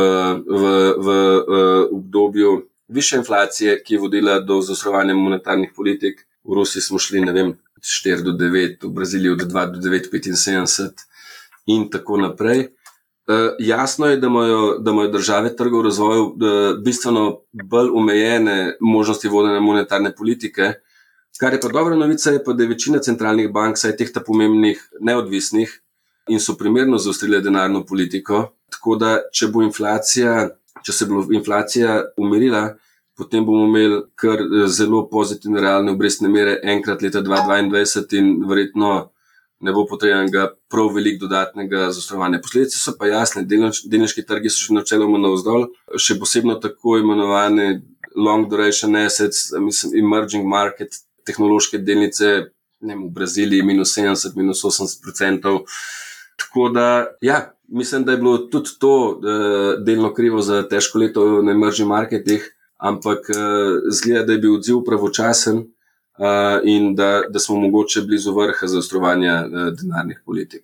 v, 0.49 0.95
v, 0.99 1.13
v 1.49 1.89
obdobju 1.93 2.63
više 2.89 3.17
inflacije, 3.17 3.83
ki 3.85 3.95
je 3.95 4.01
vodila 4.01 4.41
do 4.41 4.61
zaostrovanja 4.61 5.15
monetarnih 5.15 5.73
politik. 5.77 6.27
V 6.45 6.55
Rusiji 6.55 6.83
smo 6.83 6.99
šli, 6.99 7.21
ne 7.21 7.33
vem, 7.33 7.55
4 7.81 8.23
do 8.23 8.33
9, 8.33 8.87
v 8.87 8.93
Braziliji 8.93 9.33
od 9.33 9.43
2 9.43 9.67
do 9.73 9.79
9, 9.89 10.11
75 10.13 10.91
in 11.67 11.91
tako 11.91 12.17
naprej. 12.17 12.69
Uh, 13.27 13.55
jasno 13.59 14.07
je, 14.07 14.17
da 14.17 14.27
imajo, 14.27 14.79
da 14.79 14.91
imajo 14.91 15.09
države 15.09 15.57
trgov 15.57 15.83
razvoju 15.83 16.23
uh, 16.23 16.35
bistveno 16.85 17.41
bolj 17.53 17.89
omejene 17.95 18.77
možnosti 18.81 19.29
vodenja 19.29 19.61
monetarne 19.61 20.15
politike. 20.15 20.73
Kar 21.41 21.53
je 21.53 21.61
pa 21.61 21.69
dobra 21.69 21.97
novica, 21.97 22.31
je 22.31 22.45
pa, 22.45 22.53
da 22.53 22.63
je 22.63 22.69
večina 22.69 22.99
centralnih 22.99 23.53
bank, 23.53 23.79
saj 23.79 23.97
teh 23.97 24.11
ta 24.13 24.21
pomembnih, 24.27 24.83
neodvisnih, 25.01 25.82
in 26.29 26.41
so 26.41 26.57
primerno 26.59 26.99
zaostrile 26.99 27.41
denarno 27.41 27.85
politiko. 27.87 28.53
Tako 28.71 28.97
da, 28.97 29.17
če 29.33 29.49
bo 29.53 29.63
inflacija, 29.63 30.49
če 30.83 30.93
se 30.93 31.07
bo 31.11 31.25
inflacija 31.35 31.99
umirila, 32.17 32.69
potem 33.19 33.45
bomo 33.47 33.67
imeli 33.69 34.03
kar 34.17 34.41
eh, 34.41 34.67
zelo 34.69 35.07
pozitivne 35.11 35.61
realne 35.61 35.93
obrestne 35.93 36.31
mere 36.33 36.59
enkrat 36.63 37.03
leta 37.03 37.23
2022 37.23 38.19
in 38.19 38.33
verjetno 38.49 38.93
ne 39.63 39.73
bo 39.73 39.85
potrebnega 39.87 40.49
prav 40.71 40.89
veliko 40.95 41.27
dodatnega 41.27 41.91
zaostrovanja. 41.95 42.41
Posledice 42.43 42.81
so 42.81 42.97
pa 42.99 43.07
jasne, 43.07 43.45
delniški 43.47 44.25
trgi 44.27 44.51
so 44.51 44.65
še 44.65 44.75
načeloma 44.75 45.21
navzdol, 45.23 45.69
še 46.03 46.19
posebno 46.19 46.57
tako 46.63 46.97
imenovane 46.99 47.69
long 48.17 48.49
duration 48.51 48.97
assets, 48.99 49.53
mislim, 49.63 49.95
emerging 50.03 50.49
market, 50.49 50.99
tehnološke 51.27 51.79
delnice, 51.79 52.33
ne 52.83 52.97
vem, 52.97 53.07
v 53.07 53.13
Braziliji 53.15 53.63
minus 53.63 53.95
70, 53.95 54.35
minus 54.37 54.65
80 54.67 55.07
odstotkov. 55.13 55.63
Tako 56.37 56.69
da, 56.69 57.07
ja, 57.21 57.53
mislim, 57.69 58.05
da 58.05 58.13
je 58.13 58.19
bilo 58.19 58.39
tudi 58.39 58.71
to 58.79 58.95
uh, 59.09 59.85
delno 59.85 60.15
krivo 60.15 60.41
za 60.41 60.63
težko 60.69 60.99
leto 60.99 61.43
na 61.43 61.53
emerging 61.53 61.89
marketih, 61.89 62.57
ampak 62.77 63.19
uh, 63.19 63.81
zgleda, 63.91 64.27
da 64.27 64.33
je 64.33 64.39
bil 64.39 64.55
odziv 64.55 64.83
pravočasen 64.87 65.59
uh, 65.59 66.61
in 66.65 66.95
da, 66.95 67.23
da 67.29 67.39
smo 67.39 67.57
mogoče 67.57 68.03
blizu 68.03 68.35
vrha 68.35 68.67
zaostrovanja 68.67 69.45
uh, 69.47 69.73
denarnih 69.81 70.23
politik. 70.27 70.63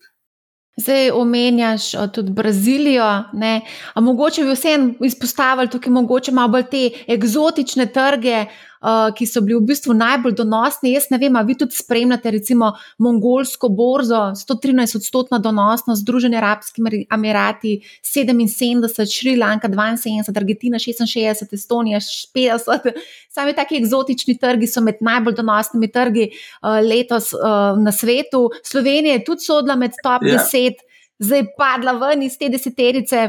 Zdaj 0.78 1.11
omenjaš 1.11 1.90
tudi 2.14 2.33
Brazilijo, 2.33 3.24
ne? 3.33 3.61
a 3.94 4.00
mogoče 4.00 4.44
bi 4.44 4.52
vseeno 4.52 4.94
izpostavili 5.04 5.70
tukaj 5.70 5.92
mogoče 5.92 6.33
malo 6.33 6.48
bolj 6.48 6.68
te 6.70 6.90
eksotične 7.07 7.87
trge, 7.92 8.44
uh, 8.82 9.08
ki 9.14 9.26
so 9.26 9.42
bili 9.44 9.58
v 9.58 9.66
bistvu 9.70 9.94
najbolj 9.98 10.34
donosni. 10.38 10.92
Jaz 10.94 11.08
ne 11.12 11.18
vem, 11.20 11.36
a 11.36 11.42
vi 11.46 11.56
tudi 11.58 11.76
spremljate, 11.76 12.30
recimo, 12.34 12.72
mongolsko 12.98 13.68
borzo, 13.68 14.20
113 14.38 14.98
odstotna 15.00 15.38
donosnost, 15.42 16.02
Združene 16.02 16.38
arabske 16.38 16.82
emirati 17.14 17.78
77, 18.06 19.06
Šrilanka 19.12 19.68
72, 19.68 20.36
Argentina 20.36 20.78
66, 20.78 21.54
Estonija 21.54 22.00
50. 22.00 22.92
Sami 23.34 23.54
taki 23.54 23.78
eksotični 23.82 24.38
trgi 24.38 24.66
so 24.70 24.82
med 24.84 25.02
najbolj 25.04 25.38
donosnimi 25.38 25.90
trgi 25.92 26.28
uh, 26.30 26.78
letos 26.84 27.32
uh, 27.34 27.78
na 27.78 27.92
svetu. 27.92 28.48
Slovenija 28.64 29.18
je 29.18 29.24
tudi 29.24 29.46
sodla 29.46 29.76
med 29.76 29.96
top 30.02 30.22
yeah. 30.22 30.38
Ja. 30.38 30.44
10, 30.44 30.86
zdaj 31.18 31.44
padla 31.58 31.92
ven 31.98 32.22
iz 32.22 32.38
te 32.38 32.48
deseterice. 32.48 33.28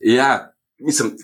Ja, 0.00 0.54
mislim. 0.78 1.16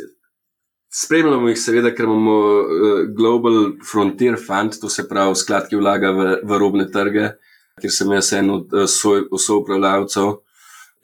Spremljamo 0.90 1.48
jih, 1.48 1.58
seveda, 1.62 1.92
ker 1.94 2.08
imamo 2.08 2.32
uh, 2.34 3.00
Global 3.14 3.76
Frontier 3.86 4.34
Fund, 4.46 4.74
to 4.82 4.88
se 4.90 5.04
pravi 5.08 5.36
sklad, 5.38 5.68
ki 5.70 5.78
vlaga 5.78 6.10
v, 6.16 6.24
v 6.42 6.58
robne 6.58 6.88
trge, 6.90 7.28
ker 7.78 7.92
sem 7.94 8.10
jaz 8.16 8.32
en 8.34 8.50
od 8.56 8.74
uh, 8.74 8.88
soupravljavcev. 9.38 10.32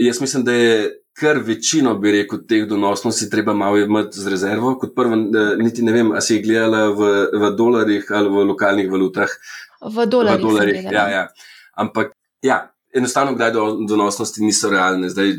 Jaz 0.03 0.19
mislim, 0.21 0.43
da 0.45 0.57
je 0.59 0.81
kar 1.17 1.39
večino, 1.39 1.95
bi 2.03 2.17
rekel, 2.19 2.43
teh 2.51 2.67
donosnosti 2.67 3.31
treba 3.31 3.55
malo 3.55 3.79
imeti 3.79 4.19
z 4.21 4.35
rezervo. 4.35 4.75
Kot 4.81 4.97
prvo, 4.99 5.21
uh, 5.23 5.55
niti 5.63 5.87
ne 5.87 5.95
vem, 5.95 6.11
ali 6.11 6.27
si 6.27 6.35
jih 6.35 6.45
gledala 6.49 6.89
v, 6.91 7.15
v 7.31 7.55
dolarjih 7.55 8.11
ali 8.11 8.35
v 8.35 8.47
lokalnih 8.51 8.91
valutah. 8.91 9.39
V 9.87 10.11
dolarjih. 10.11 10.43
V 10.43 10.49
dolarjih 10.51 10.91
ja, 10.91 11.09
ja. 11.15 11.27
Ampak, 11.79 12.11
ja, 12.43 12.65
enostavno, 12.91 13.39
kdaj 13.39 13.55
do, 13.55 13.69
donosnosti 13.87 14.43
niso 14.43 14.67
realne. 14.73 15.15
Zdaj, 15.15 15.37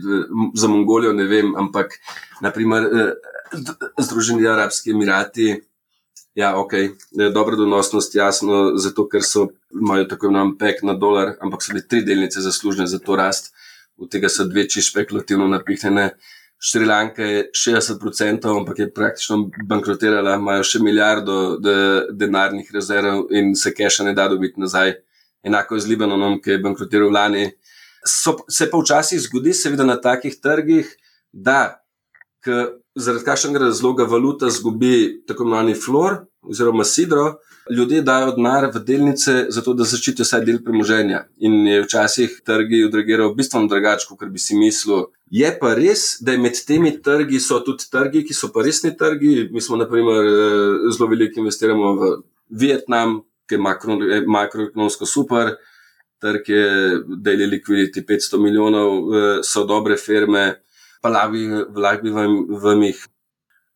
za 0.55 0.71
Mongolijo 0.71 1.11
ne 1.13 1.27
vem, 1.27 1.51
ampak, 1.59 1.99
naprimer. 2.39 2.87
Združeni 3.99 4.47
arabski 4.47 4.91
emirati. 4.91 5.61
Ja, 6.37 6.51
ok, 6.59 6.73
dobra 7.33 7.55
donosnost, 7.57 8.15
jasno, 8.15 8.75
zato 8.77 9.07
ker 9.09 9.23
so, 9.25 9.47
imajo 9.73 10.05
tako 10.05 10.27
imenovan 10.29 10.51
pek 10.57 10.83
na 10.85 10.93
dolar, 10.93 11.31
ampak 11.41 11.63
so 11.65 11.73
bile 11.73 11.87
tri 11.89 12.03
delnice 12.05 12.43
zaslužne 12.45 12.85
za 12.87 12.99
to 13.01 13.15
rast, 13.17 13.49
od 13.97 14.11
tega 14.13 14.29
so 14.29 14.45
dve 14.45 14.67
či 14.69 14.83
špekulativno 14.85 15.47
napihnjene. 15.49 16.11
Šrilanka 16.61 17.25
je 17.25 17.41
60%, 17.53 18.45
ampak 18.59 18.79
je 18.79 18.87
praktično 18.93 19.39
bankrotirala, 19.69 20.35
imajo 20.37 20.63
še 20.65 20.81
milijardo 20.81 21.57
de, 21.61 21.75
denarnih 22.17 22.69
rezerv 22.73 23.27
in 23.33 23.55
se 23.55 23.73
keša 23.73 24.05
ne 24.05 24.13
da 24.17 24.27
dobiti 24.29 24.61
nazaj. 24.61 24.93
Enako 25.45 25.77
je 25.77 25.85
z 25.85 25.93
Libanonom, 25.93 26.37
ki 26.41 26.55
je 26.55 26.61
bankrotiral 26.61 27.13
lani. 27.13 27.47
So, 28.05 28.37
se 28.49 28.69
pa 28.69 28.77
včasih 28.81 29.21
zgodi, 29.25 29.53
seveda 29.57 29.85
na 29.85 29.97
takih 30.01 30.37
trgih, 30.41 30.89
da 31.31 31.81
zaradi 32.95 33.25
kakšnega 33.25 33.59
razloga 33.59 34.03
valuta 34.03 34.49
zgubi 34.49 35.23
tako 35.27 35.43
imenovani 35.43 35.75
flor 35.75 36.17
oziroma 36.41 36.83
sidro, 36.83 37.35
ljudje 37.75 38.01
dajo 38.01 38.31
denar 38.31 38.69
v 38.75 38.79
delnice, 38.85 39.45
zato 39.49 39.73
da 39.73 39.83
zaščitijo 39.83 40.25
vsaj 40.25 40.45
del 40.47 40.61
premoženja. 40.63 41.25
In 41.43 41.67
je 41.67 41.81
včasih 41.83 42.39
trgi 42.45 42.83
odreagiral 42.87 43.33
bistveno 43.35 43.67
drugače, 43.67 44.07
kot 44.09 44.29
bi 44.31 44.39
si 44.39 44.55
mislil. 44.55 45.09
Je 45.31 45.49
pa 45.59 45.73
res, 45.75 46.05
da 46.23 46.37
med 46.39 46.55
temi 46.67 46.93
trgi 47.03 47.39
so 47.43 47.59
tudi 47.65 47.89
trgi, 47.91 48.23
ki 48.27 48.37
so 48.37 48.51
pa 48.55 48.63
resni 48.63 48.93
trgi. 48.97 49.49
Mi 49.51 49.61
smo, 49.61 49.77
na 49.77 49.87
primer, 49.89 50.25
eh, 50.25 50.91
zelo 50.95 51.09
veliko 51.11 51.41
investiramo 51.43 51.93
v 51.99 52.11
Vietnam, 52.49 53.21
ki 53.49 53.55
je 53.55 53.59
makro, 53.59 53.99
makroekonomsko 54.27 55.05
super. 55.05 55.57
Trg 56.21 56.49
je 56.49 56.63
daily 57.23 57.45
liquidity 57.51 58.05
500 58.05 58.39
milijonov, 58.39 58.91
eh, 59.13 59.43
so 59.43 59.65
dobre 59.65 59.97
firme 59.97 60.61
pa 61.07 61.81
lahko 61.81 62.03
bi 62.03 62.09
vam, 62.11 62.41
vam 62.63 62.83
jih. 62.83 63.05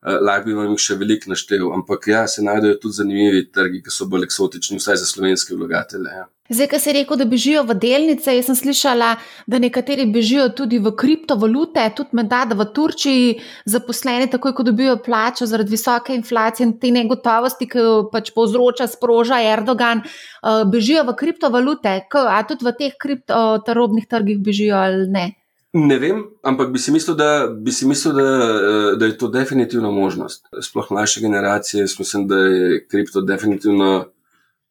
Eh, 0.01 0.17
lahko 0.17 0.49
bi 0.49 0.57
vam 0.57 0.71
jih 0.73 0.81
še 0.81 0.97
veliko 0.97 1.29
naštel, 1.29 1.67
ampak 1.75 2.07
ja, 2.09 2.25
se 2.27 2.41
najdejo 2.41 2.79
tudi 2.81 2.97
zanimivi 2.97 3.47
trgi, 3.53 3.83
ki 3.85 3.91
so 3.93 4.07
bolj 4.09 4.25
eksotični, 4.25 4.79
vsaj 4.81 4.97
za 4.97 5.09
slovenske 5.09 5.53
vlagatelje. 5.53 6.13
Ja. 6.17 6.23
Zdaj, 6.51 6.67
ki 6.67 6.79
si 6.83 6.93
rekel, 6.97 7.19
da 7.21 7.25
bežijo 7.29 7.61
v 7.63 7.75
delnice, 7.79 8.33
jaz 8.35 8.49
sem 8.49 8.57
slišala, 8.59 9.11
da 9.47 9.59
nekateri 9.61 10.03
bežijo 10.11 10.49
tudi 10.57 10.81
v 10.83 10.91
kriptovalute, 10.99 11.85
tudi 11.95 12.17
med 12.17 12.27
da 12.27 12.41
v 12.49 12.65
Turčiji 12.75 13.37
zaposleni, 13.71 14.27
takoj 14.33 14.55
ko 14.57 14.65
dobijo 14.67 14.97
plačo 15.05 15.45
zaradi 15.47 15.77
visoke 15.77 16.17
inflacije 16.17 16.67
in 16.67 16.73
te 16.81 16.91
negotovosti, 16.91 17.69
ki 17.71 17.85
jo 17.85 17.93
pač 18.11 18.33
povzroča, 18.35 18.89
sproža 18.91 19.39
Erdogan, 19.53 20.01
eh, 20.01 20.65
bežijo 20.65 21.05
v 21.07 21.15
kriptovalute, 21.21 21.93
a 22.25 22.41
tudi 22.43 22.67
v 22.67 22.75
teh 22.81 22.97
kriptotarobnih 22.99 24.09
trgih 24.09 24.41
bežijo 24.43 24.81
ali 24.81 25.07
ne. 25.07 25.27
Ne 25.73 25.99
vem, 25.99 26.25
ampak 26.43 26.73
bi 26.73 26.79
si 26.79 26.91
mislil, 26.91 27.15
da, 27.15 27.47
bi 27.47 27.71
si 27.71 27.87
mislil 27.87 28.13
da, 28.13 28.23
eh, 28.23 28.95
da 28.99 29.05
je 29.05 29.17
to 29.17 29.27
definitivno 29.27 29.91
možnost. 29.91 30.47
Sploh 30.61 30.91
naše 30.91 31.21
generacije, 31.21 31.85
mislim, 31.99 32.27
da 32.27 32.35
je 32.35 32.87
kripto 32.87 33.21
definitivno 33.21 34.05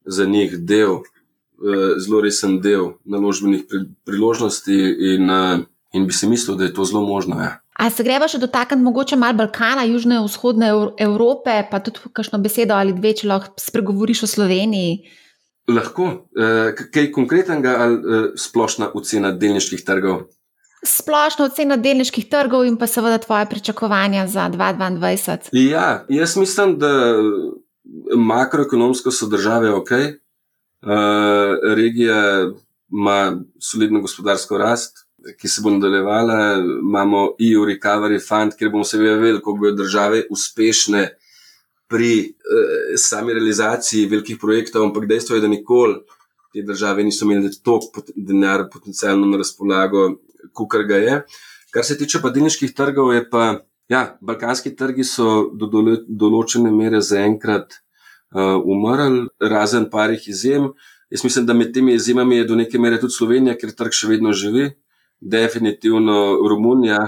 za 0.04 0.24
njih 0.24 0.58
del, 0.58 0.92
eh, 0.92 1.98
zelo 1.98 2.20
resen 2.20 2.60
del 2.60 2.92
naložbenih 3.04 3.64
priložnosti, 4.04 4.96
in, 4.98 5.30
eh, 5.30 5.58
in 5.92 6.06
bi 6.06 6.12
si 6.12 6.28
mislil, 6.28 6.56
da 6.56 6.64
je 6.64 6.74
to 6.74 6.84
zelo 6.84 7.02
možno. 7.02 7.40
Ja. 7.40 7.60
A 7.72 7.90
se 7.90 8.04
greva 8.04 8.28
še 8.28 8.38
dotakniti 8.38 8.82
mogoče 8.82 9.16
malo 9.16 9.34
Balkana, 9.34 9.84
južne 9.84 10.16
in 10.16 10.24
vzhodne 10.24 10.68
Evrope, 10.98 11.64
pa 11.70 11.80
tudi 11.80 11.98
kakšno 12.12 12.38
besedo 12.38 12.74
ali 12.74 12.92
dve, 12.92 13.12
če 13.12 13.28
lahko 13.28 13.54
spregovoriš 13.56 14.22
o 14.22 14.26
Sloveniji? 14.26 14.98
Lahko. 15.68 16.28
Kaj 16.92 17.12
konkretnega 17.12 17.76
ali 17.78 17.96
splošna 18.36 18.90
ocena 18.94 19.32
delniških 19.32 19.84
trgov? 19.84 20.28
Splošno 20.86 21.44
oceno 21.44 21.76
delniških 21.76 22.28
trgov 22.30 22.64
in 22.64 22.76
pa 22.76 22.86
seveda 22.86 23.18
tvoje 23.18 23.46
pričakovanja 23.50 24.26
za 24.28 24.48
2022? 24.52 25.48
Ja, 25.52 26.04
jaz 26.08 26.36
mislim, 26.36 26.78
da 26.78 27.14
makroekonomsko 28.16 29.10
so 29.10 29.26
države 29.26 29.74
ok, 29.74 29.90
uh, 29.90 29.98
regija 31.76 32.50
ima 32.92 33.40
solidno 33.60 34.00
gospodarsko 34.00 34.58
rast. 34.58 35.06
Ki 35.38 35.48
se 35.48 35.60
bo 35.60 35.70
nadaljevala, 35.70 36.56
imamo 36.82 37.18
EU 37.26 37.66
Recovery 37.68 38.28
Fund, 38.28 38.54
kjer 38.58 38.70
bomo 38.70 38.84
seveda 38.84 39.18
vedeli, 39.20 39.38
kako 39.38 39.52
bodo 39.52 39.76
države 39.82 40.22
uspešne 40.30 41.02
pri 41.88 42.12
eh, 42.20 42.96
sami 42.96 43.34
realizaciji 43.34 44.06
velikih 44.06 44.38
projektov, 44.40 44.84
ampak 44.84 45.08
dejstvo 45.10 45.36
je, 45.36 45.42
da 45.42 45.48
nikoli 45.48 45.98
te 46.52 46.62
države 46.62 47.04
niso 47.04 47.24
imeli 47.24 47.50
toliko 47.62 48.02
denarja 48.16 48.68
potencialno 48.72 49.26
na 49.26 49.36
razpolago 49.36 50.16
kot 50.54 50.76
ga 50.88 50.96
je. 50.96 51.18
Kar 51.70 51.84
se 51.86 51.98
tiče 51.98 52.20
padilniških 52.22 52.74
trgov, 52.74 53.12
je 53.14 53.24
pa, 53.30 53.60
ja, 53.88 54.16
balkanski 54.20 54.74
trgi 54.76 55.04
so 55.06 55.50
do 55.54 55.68
določene 56.08 56.72
mere 56.74 57.02
zaenkrat 57.04 57.76
uh, 58.34 58.58
umrli, 58.58 59.28
razen 59.40 59.86
parih 59.90 60.26
izjem. 60.28 60.72
Jaz 61.10 61.24
mislim, 61.26 61.46
da 61.46 61.54
med 61.54 61.72
temi 61.74 61.94
izjemami 61.94 62.40
je 62.40 62.48
do 62.50 62.58
neke 62.58 62.78
mere 62.78 62.98
tudi 63.02 63.14
Slovenija, 63.14 63.56
ker 63.58 63.74
trg 63.74 63.94
še 63.94 64.10
vedno 64.10 64.34
živi, 64.34 64.68
definitivno 65.20 66.40
Romunija, 66.48 67.00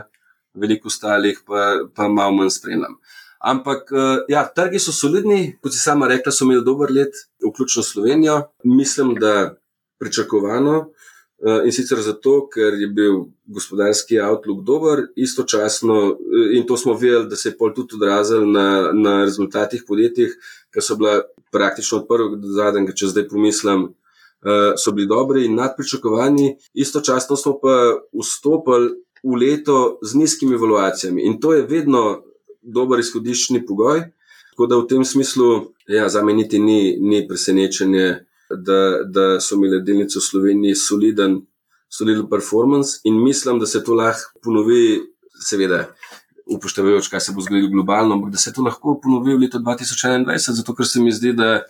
veliko 0.58 0.90
ostalih 0.90 1.38
pa, 1.46 1.88
pa 1.94 2.08
malo 2.10 2.34
manj 2.38 2.54
spremljam. 2.58 2.98
Ampak, 3.42 3.90
uh, 3.90 4.22
ja, 4.30 4.44
trgi 4.46 4.78
so 4.78 4.94
solidni, 4.94 5.56
kot 5.62 5.74
si 5.74 5.82
sama 5.82 6.06
rekla, 6.10 6.30
so 6.30 6.46
imeli 6.46 6.62
dober 6.66 6.92
let, 6.94 7.24
vključno 7.42 7.82
Slovenijo. 7.82 8.36
Mislim, 8.62 9.16
da 9.18 9.56
pričakovano. 9.98 10.92
Eh, 11.44 11.64
in 11.64 11.72
sicer 11.72 11.98
zato, 11.98 12.46
ker 12.46 12.76
je 12.78 12.86
bil 12.86 13.24
gospodarski 13.50 14.20
outlook 14.22 14.60
dober, 14.62 15.08
istočasno, 15.16 15.96
eh, 16.14 16.56
in 16.56 16.66
to 16.66 16.76
smo 16.76 16.94
videli, 16.94 17.26
da 17.28 17.36
se 17.36 17.48
je 17.48 17.56
pol 17.58 17.72
tudi 17.74 17.96
odrazil 17.98 18.46
na, 18.46 18.92
na 18.94 19.24
rezultatih 19.24 19.82
podjetij, 19.88 20.28
ki 20.70 20.80
so 20.80 20.96
bila 20.96 21.22
praktično 21.50 21.98
od 21.98 22.06
prvega 22.06 22.38
do 22.38 22.54
zadnjega, 22.54 22.94
če 22.94 23.10
zdaj 23.10 23.26
pomislim, 23.28 23.88
eh, 24.46 24.78
so 24.78 24.94
bili 24.94 25.10
dobri 25.10 25.44
in 25.48 25.58
nadpričakovani. 25.58 26.56
Istočasno 26.74 27.36
smo 27.36 27.58
pa 27.58 27.98
vstopili 28.14 28.94
v 29.22 29.34
leto 29.34 29.98
z 30.02 30.14
nizkimi 30.14 30.54
evaluacijami 30.54 31.26
in 31.26 31.40
to 31.40 31.54
je 31.54 31.66
vedno 31.66 32.22
dober 32.62 33.02
izhodiščni 33.02 33.66
pogoj. 33.66 34.12
Tako 34.52 34.66
da 34.66 34.78
v 34.78 34.86
tem 34.86 35.04
smislu, 35.04 35.72
ja, 35.88 36.08
za 36.08 36.22
me 36.22 36.32
niti 36.32 36.58
ni, 36.58 36.96
ni 37.00 37.26
presenečenje 37.28 38.26
da, 38.56 38.80
da 39.04 39.40
so 39.40 39.56
imeli 39.56 39.82
delnice 39.84 40.18
v 40.18 40.22
Sloveniji 40.22 40.74
soliden, 40.74 41.40
soliden 41.92 42.28
performance 42.30 43.00
in 43.04 43.22
mislim, 43.22 43.58
da 43.58 43.66
se 43.66 43.84
to 43.84 43.94
lahko 43.94 44.38
ponovi, 44.42 45.00
seveda, 45.42 45.86
upoštevajoč, 46.46 47.08
kaj 47.08 47.20
se 47.20 47.32
bo 47.32 47.40
zgodilo 47.40 47.70
globalno, 47.70 48.14
ampak 48.14 48.32
da 48.32 48.38
se 48.38 48.52
to 48.52 48.62
lahko 48.62 48.98
ponovi 49.02 49.34
v 49.34 49.44
letu 49.46 49.58
2021, 49.58 50.52
zato 50.52 50.74
ker 50.74 50.86
se 50.86 51.00
mi 51.00 51.12
zdi, 51.12 51.32
da 51.32 51.62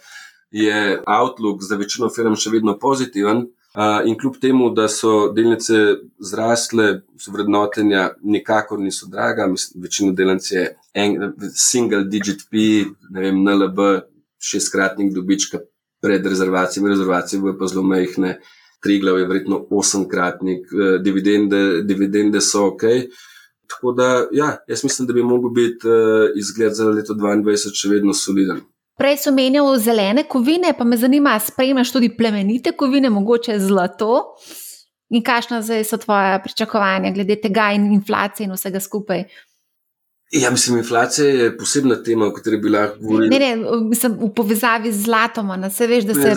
je 0.50 1.02
outlook 1.06 1.62
za 1.62 1.76
večino 1.76 2.11
firm 2.12 2.36
še 2.36 2.52
vedno 2.52 2.76
pozitiven. 2.78 3.46
Uh, 3.72 4.04
in 4.04 4.18
kljub 4.20 4.34
temu, 4.36 4.66
da 4.76 4.84
so 4.92 5.30
delnice 5.32 5.78
zrasle, 6.20 6.88
so 7.16 7.32
vrednotenja 7.32 8.11
nikakor 8.20 8.80
niso 8.80 9.06
draga, 9.09 9.46
mislim, 9.48 9.82
večino 9.86 10.12
delnic 10.12 10.50
je 10.52 10.66
en, 10.92 11.32
single 11.56 12.04
digit 12.04 12.44
P, 12.50 12.82
ne 13.09 13.24
vem, 13.24 13.38
NLB, 13.40 13.80
šestkratnik 14.44 15.14
dobička, 15.16 15.62
pred 16.03 16.26
rezervacijami, 16.26 16.90
rezervacije 16.90 17.40
bojo 17.40 17.59
pa 17.59 17.66
zelo 17.66 17.82
mehne, 17.86 18.38
tri 18.82 18.98
glav 18.98 19.18
je 19.18 19.26
verjetno 19.26 19.66
osemkratnik, 19.70 20.66
eh, 20.66 20.98
dividende, 20.98 21.82
dividende 21.82 22.40
so 22.40 22.66
ok. 22.66 22.82
Tako 23.70 23.92
da, 23.92 24.26
ja, 24.32 24.57
jaz 24.68 24.84
mislim, 24.84 25.07
da 25.07 25.12
bi 25.12 25.22
lahko 25.22 25.48
bil 25.48 25.70
uh, 25.70 26.30
izgled 26.36 26.74
za 26.76 26.84
leto 26.92 27.14
2022 27.14 27.70
še 27.80 27.88
vedno 27.88 28.12
soliden. 28.12 28.59
Prej 29.00 29.16
so 29.22 29.32
menjali 29.32 29.78
zelene 29.80 30.26
kovine, 30.28 30.74
pa 30.78 30.84
me 30.84 30.98
zanima, 31.00 31.38
spremljaš 31.40 31.94
tudi 31.94 32.11
plemenite 32.16 32.74
kovine, 32.76 33.11
mogoče 33.11 33.57
zlato. 33.59 34.34
In 35.12 35.24
kakšno 35.24 35.62
so 35.62 35.96
tvoje 36.00 36.42
pričakovanja 36.44 37.12
glede 37.12 37.38
tega 37.40 37.70
in 37.76 37.88
inflacije 37.92 38.46
in 38.46 38.53
vsega 38.53 38.80
skupaj? 38.80 39.24
Ja, 40.32 40.50
mislim, 40.50 40.78
inflacija 40.78 41.28
je 41.28 41.56
posebna 41.58 42.02
tema, 42.02 42.26
o 42.26 42.32
kateri 42.32 42.56
bi 42.56 42.68
lahko 42.68 42.96
govorili. 43.00 43.28
Ne, 43.28 43.38
ne, 43.38 43.80
mislim, 43.80 44.12
v 44.20 44.30
povezavi 44.34 44.92
z 44.92 45.04
zlatom. 45.04 45.50
Se 45.70 45.86
veš, 45.86 46.04
da 46.04 46.14
se 46.14 46.28
je. 46.28 46.34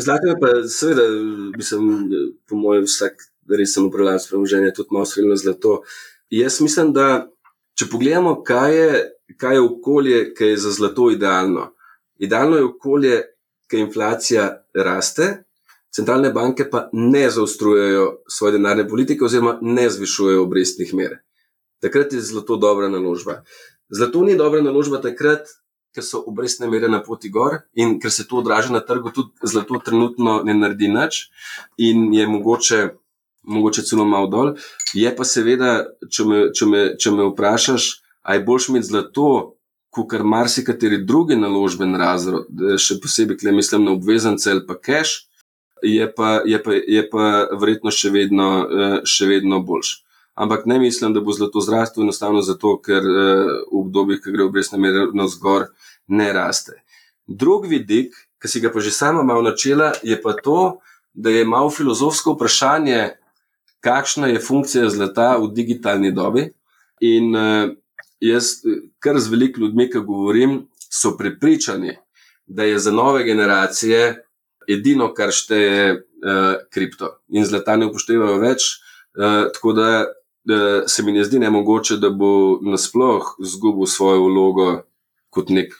Zlato 0.00 0.26
je 0.26 0.36
pa, 0.40 0.52
seveda, 0.68 1.02
mislim, 1.56 2.08
po 2.48 2.56
mojem, 2.56 2.84
vsak 2.84 3.26
resen 3.58 3.84
upravljalec 3.84 4.28
premoženja 4.28 4.72
tudi 4.72 4.88
malo 4.92 5.04
svilno 5.04 5.36
zlato. 5.36 5.82
Jaz 6.30 6.60
mislim, 6.60 6.94
da 6.96 7.28
če 7.76 7.90
pogledamo, 7.92 8.38
kaj 8.42 8.76
je, 8.76 9.04
kaj 9.36 9.54
je 9.54 9.60
okolje, 9.68 10.24
ki 10.34 10.52
je 10.54 10.56
za 10.56 10.72
zlato 10.72 11.10
idealno. 11.10 11.74
Idealno 12.18 12.56
je 12.56 12.64
okolje, 12.64 13.22
ki 13.68 13.84
inflacija 13.84 14.50
raste, 14.74 15.32
centralne 15.92 16.32
banke 16.32 16.70
pa 16.70 16.88
ne 16.92 17.30
zaostrujejo 17.30 18.22
svoje 18.28 18.56
denarne 18.56 18.88
politike 18.88 19.24
oziroma 19.24 19.58
ne 19.60 19.90
zvišujejo 19.90 20.42
obrestnih 20.42 20.94
mere 20.94 21.26
takrat 21.80 22.12
je 22.12 22.20
zlato 22.20 22.56
dobra 22.56 22.88
naložba. 22.88 23.42
Zlato 23.90 24.22
ni 24.24 24.36
dobra 24.36 24.62
naložba 24.62 25.00
takrat, 25.02 25.48
ker 25.94 26.04
so 26.06 26.22
obrestne 26.26 26.68
mere 26.70 26.88
na 26.88 27.00
poti 27.02 27.30
gor 27.34 27.64
in 27.74 27.98
ker 28.00 28.12
se 28.14 28.26
to 28.28 28.38
odraža 28.38 28.72
na 28.72 28.80
trgu, 28.80 29.10
tudi 29.10 29.30
zlato 29.42 29.80
trenutno 29.84 30.40
ne 30.46 30.54
naredi 30.54 30.88
nič 30.88 31.24
in 31.78 32.12
je 32.14 32.26
mogoče, 32.30 32.80
mogoče 33.42 33.82
celo 33.82 34.04
malo 34.04 34.28
dol. 34.30 34.52
Je 34.94 35.10
pa 35.16 35.24
seveda, 35.24 35.86
če 36.10 36.24
me, 36.24 36.42
če 36.54 36.66
me, 36.66 36.82
če 36.94 37.10
me 37.14 37.26
vprašaš, 37.32 37.88
aj 38.22 38.44
boš 38.46 38.68
imeti 38.70 38.90
zlato, 38.92 39.56
kot 39.90 40.06
kar 40.12 40.22
marsikateri 40.22 41.00
drugi 41.02 41.34
naložben 41.34 41.96
razred, 41.98 42.46
še 42.78 43.00
posebej, 43.02 43.40
ker 43.40 43.56
mislim 43.56 43.88
na 43.88 43.96
obvezance 43.96 44.46
ali 44.52 44.62
pa 44.66 44.78
cash. 44.78 45.26
Je 45.82 46.04
pa, 46.12 46.42
je, 46.44 46.58
pa, 46.60 46.76
je 46.76 47.02
pa 47.08 47.26
verjetno 47.56 47.90
še 47.90 48.10
vedno, 48.12 48.48
eh, 48.68 48.96
še 49.08 49.26
vedno 49.26 49.62
boljši 49.64 50.09
ampak 50.34 50.66
ne 50.66 50.78
mislim, 50.78 51.14
da 51.14 51.20
bo 51.20 51.32
zlato 51.32 51.60
zrastel, 51.60 52.02
enostavno 52.02 52.42
zato, 52.42 52.76
ker 52.82 53.04
uh, 53.04 53.50
v 53.72 53.80
obdobjih, 53.82 54.20
ki 54.24 54.34
gre 54.34 54.46
obrestna 54.46 54.78
mera 54.78 55.06
navzgor, 55.14 55.70
ne 56.08 56.32
raste. 56.32 56.80
Drugi 57.26 57.68
vidik, 57.76 58.14
ki 58.40 58.48
si 58.48 58.60
ga 58.60 58.72
pa 58.72 58.80
že 58.80 58.92
sama 58.94 59.22
malo 59.22 59.42
načela, 59.42 59.92
je 60.02 60.16
pa 60.22 60.32
to, 60.32 60.80
da 61.12 61.30
je 61.30 61.44
malo 61.44 61.70
filozofsko 61.70 62.34
vprašanje, 62.36 63.10
kakšna 63.80 64.30
je 64.30 64.40
funkcija 64.40 64.88
zlata 64.90 65.36
v 65.40 65.50
digitalni 65.54 66.12
dobi. 66.12 66.50
In 67.00 67.34
uh, 67.36 67.72
jaz, 68.20 68.60
kar 68.98 69.18
z 69.18 69.32
veliko 69.32 69.60
ljudmi, 69.60 69.90
ki 69.90 70.04
govorim, 70.06 70.66
so 70.90 71.16
prepričani, 71.16 71.96
da 72.46 72.64
je 72.64 72.78
za 72.78 72.92
nove 72.92 73.24
generacije 73.24 74.24
edino, 74.68 75.12
kar 75.14 75.30
šteje, 75.32 76.06
kripto. 76.70 77.14
In 77.32 77.46
zlata 77.48 77.76
ne 77.76 77.86
upoštevajo 77.88 78.40
več. 78.42 78.66
Uh, 79.16 79.48
tako 79.54 79.72
da 79.72 79.86
da 80.44 80.88
se 80.88 81.02
mi 81.02 81.12
ne 81.12 81.24
zdi 81.24 81.38
nemogoče, 81.38 81.96
da 81.96 82.10
bo 82.10 82.58
nasploh 82.62 83.34
izgubil 83.38 83.86
svojo 83.86 84.24
vlogo 84.24 84.68
kot 85.30 85.50
nek 85.50 85.74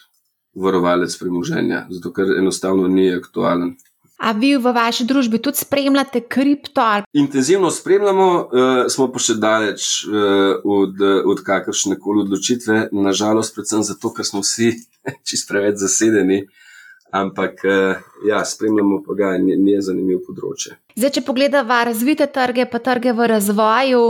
varovalec 0.55 1.15
premoženja, 1.19 1.87
zato 1.91 2.13
ker 2.13 2.35
enostavno 2.39 2.89
ni 2.89 3.11
aktualen. 3.15 3.77
A 4.21 4.35
vi 4.37 4.53
v 4.61 4.73
vaši 4.77 5.07
družbi 5.09 5.39
tudi 5.41 5.57
spremljate 5.57 6.21
kripto? 6.29 6.85
Intenzivno 7.17 7.71
spremljamo, 7.71 8.27
uh, 8.37 8.81
smo 8.93 9.07
pa 9.13 9.23
še 9.23 9.39
daleč 9.41 9.87
uh, 10.05 10.61
od, 10.61 11.01
od 11.25 11.41
kakršne 11.47 11.97
koli 11.97 12.27
odločitve, 12.27 12.91
nažalost, 12.93 13.55
predvsem 13.57 13.87
zato, 13.87 14.13
ker 14.13 14.29
smo 14.29 14.45
vsi 14.45 14.75
čist 15.29 15.49
preveč 15.49 15.81
zasedeni. 15.81 16.43
Ampak, 17.11 17.63
uh, 17.67 18.03
ja, 18.29 18.45
spremljamo 18.45 19.01
pa 19.07 19.15
ga, 19.19 19.31
ni, 19.43 19.57
ni 19.59 19.75
zanimivo 19.83 20.21
področje. 20.29 20.77
Zdaj, 20.95 21.15
če 21.17 21.23
pogledamo 21.27 21.79
razvite 21.89 22.29
trge, 22.31 22.67
pa 22.71 22.79
trge 22.83 23.15
v 23.17 23.27
razvoju, 23.33 24.03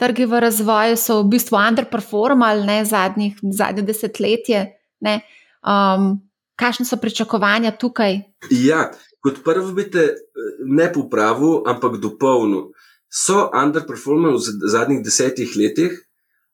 trge 0.00 0.26
v 0.26 0.40
razvoju 0.42 0.96
so 0.98 1.20
v 1.22 1.28
bistvu 1.36 1.58
underperformali 1.60 2.66
ne, 2.66 2.80
zadnjih, 2.88 3.38
zadnje 3.54 3.86
desetletje. 3.86 4.64
Ne. 5.06 5.20
Um, 5.62 6.16
kakšne 6.58 6.88
so 6.88 6.98
pričakovanja 6.98 7.76
tukaj? 7.78 8.18
Ja, 8.50 8.88
kot 9.22 9.42
prvo 9.46 9.70
bi 9.76 9.86
te 9.90 10.10
ne 10.66 10.90
popravil, 10.92 11.62
ampak 11.70 12.00
dopolnil. 12.02 12.72
So 13.08 13.46
underperformali 13.54 14.36
v 14.36 14.70
zadnjih 14.74 15.04
desetih 15.06 15.54
letih, 15.56 15.94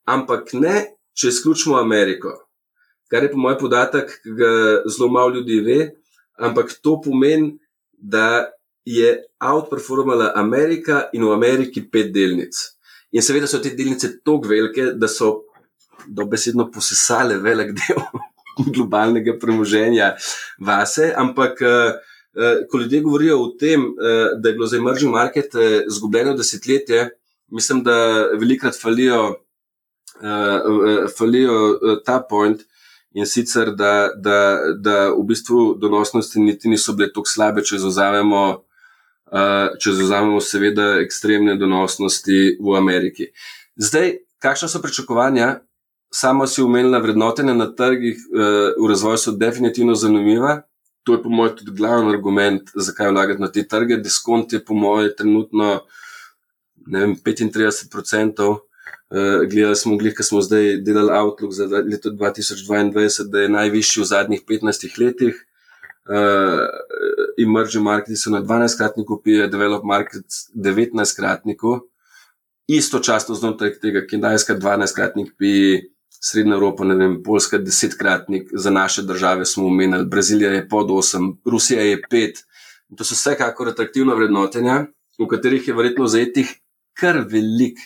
ampak 0.07 0.53
ne, 0.53 0.85
če 1.17 1.33
izključimo 1.33 1.81
Ameriko. 1.81 2.35
Kar 3.11 3.23
je 3.23 3.31
po 3.33 3.39
mojem 3.39 3.59
podatek, 3.61 4.11
ki 4.23 4.35
ga 4.39 4.51
zelo 4.89 5.11
malo 5.13 5.35
ljudi 5.37 5.61
ve, 5.61 5.79
ampak 6.39 6.73
to 6.83 7.01
pomeni, 7.05 7.55
da 7.93 8.51
je 8.85 9.25
outperformala 9.41 10.33
Amerika 10.37 11.09
in 11.13 11.25
v 11.25 11.33
Ameriki 11.33 11.85
pet 11.91 12.13
delnic. 12.13 12.57
In 13.13 13.23
seveda 13.23 13.47
so 13.49 13.61
te 13.63 13.73
delnice 13.77 14.19
tako 14.25 14.49
velike, 14.51 14.93
da 14.99 15.09
so 15.09 15.45
dobesedno 16.07 16.67
posesale 16.71 17.39
velik 17.41 17.73
del 17.79 18.03
globalnega 18.75 19.37
premoženja 19.41 20.15
vase. 20.59 21.13
Ampak, 21.17 21.63
eh, 21.63 21.93
eh, 22.35 22.67
ko 22.71 22.79
ljudje 22.79 23.01
govorijo 23.01 23.39
o 23.43 23.49
tem, 23.61 23.81
eh, 23.81 24.35
da 24.41 24.49
je 24.49 24.55
bilo 24.55 24.67
za 24.67 24.77
emerging 24.77 25.13
market 25.13 25.55
izgubljeno 25.87 26.35
desetletje, 26.35 27.09
mislim, 27.49 27.83
da 27.83 28.27
velikrat 28.41 28.81
falijo, 28.81 29.37
falijo 31.19 31.79
ta 32.05 32.23
point. 32.31 32.63
In 33.15 33.27
sicer, 33.31 33.71
da, 33.79 34.11
da, 34.19 34.39
da 34.75 34.97
v 35.15 35.23
bistvu 35.29 35.75
donosnosti 35.79 36.41
niti 36.43 36.69
niso 36.69 36.93
bile 36.99 37.13
tako 37.15 37.31
slabe, 37.31 37.63
če 37.63 37.79
zauzamemo 37.79 38.45
Eh, 39.35 39.69
če 39.83 39.97
zauzamemo, 39.99 40.39
seveda, 40.45 40.99
ekstremne 41.03 41.57
donosnosti 41.59 42.37
v 42.61 42.75
Ameriki. 42.79 43.31
Zdaj, 43.81 44.13
kakšna 44.45 44.69
so 44.71 44.81
pričakovanja? 44.85 45.49
Sama 46.15 46.47
si 46.47 46.63
umenila 46.63 47.01
vrednotenje 47.03 47.57
na 47.57 47.67
trgih 47.75 48.15
eh, 48.15 48.77
v 48.79 48.91
razvoju, 48.93 49.19
so 49.19 49.35
definitivno 49.35 49.97
zanimiva. 49.99 50.61
To 51.03 51.17
je, 51.17 51.23
po 51.25 51.33
mojem, 51.35 51.57
tudi 51.59 51.75
glavni 51.75 52.15
argument, 52.15 52.71
zakaj 52.79 53.11
vlagati 53.11 53.43
na 53.43 53.51
te 53.53 53.65
trge. 53.69 53.99
Diskont 54.05 54.55
je, 54.55 54.63
po 54.63 54.77
mojem, 54.79 55.11
trenutno 55.19 55.81
vem, 56.87 57.17
35%. 57.19 58.53
Uh, 59.15 59.45
gledali 59.51 59.77
smo, 59.77 59.97
glih, 59.97 60.15
ko 60.17 60.23
smo 60.27 60.41
zdaj 60.43 60.77
delali 60.83 61.13
Outlook 61.13 61.53
za 61.53 61.67
leto 61.67 62.11
2022, 62.11 63.29
da 63.31 63.41
je 63.41 63.49
najvišji 63.49 64.03
v 64.03 64.07
zadnjih 64.07 64.41
15 64.49 65.01
letih 65.01 65.45
uh, 66.11 66.69
emerging 67.39 67.85
marketi 67.85 68.17
so 68.17 68.31
na 68.31 68.43
12-kratniku, 68.43 69.21
PE 69.25 69.49
develop 69.49 69.85
markets 69.85 70.49
19-kratniku, 70.55 71.81
istočasno 72.69 73.35
znotraj 73.35 73.79
tega 73.81 74.07
Kitajska 74.07 74.57
12-kratnik, 74.59 75.35
PE 75.39 75.91
Srednja 76.25 76.55
Evropa, 76.57 76.85
ne 76.85 76.95
vem, 76.97 77.17
Poljska 77.23 77.59
10-kratnik, 77.59 78.49
za 78.53 78.71
naše 78.71 79.03
države 79.03 79.45
smo 79.47 79.67
omenili, 79.67 80.07
Brazilija 80.07 80.51
je 80.53 80.69
pod 80.69 80.89
8, 80.89 81.37
Rusija 81.45 81.83
je 81.83 82.01
5. 82.11 82.45
To 82.97 83.05
so 83.05 83.15
vsekakor 83.15 83.69
atraktivna 83.69 84.15
vrednotenja, 84.15 84.87
v 85.19 85.27
katerih 85.29 85.69
je 85.69 85.75
verjetno 85.75 86.07
zajetih 86.07 86.55
kar 86.97 87.25
velik. 87.29 87.79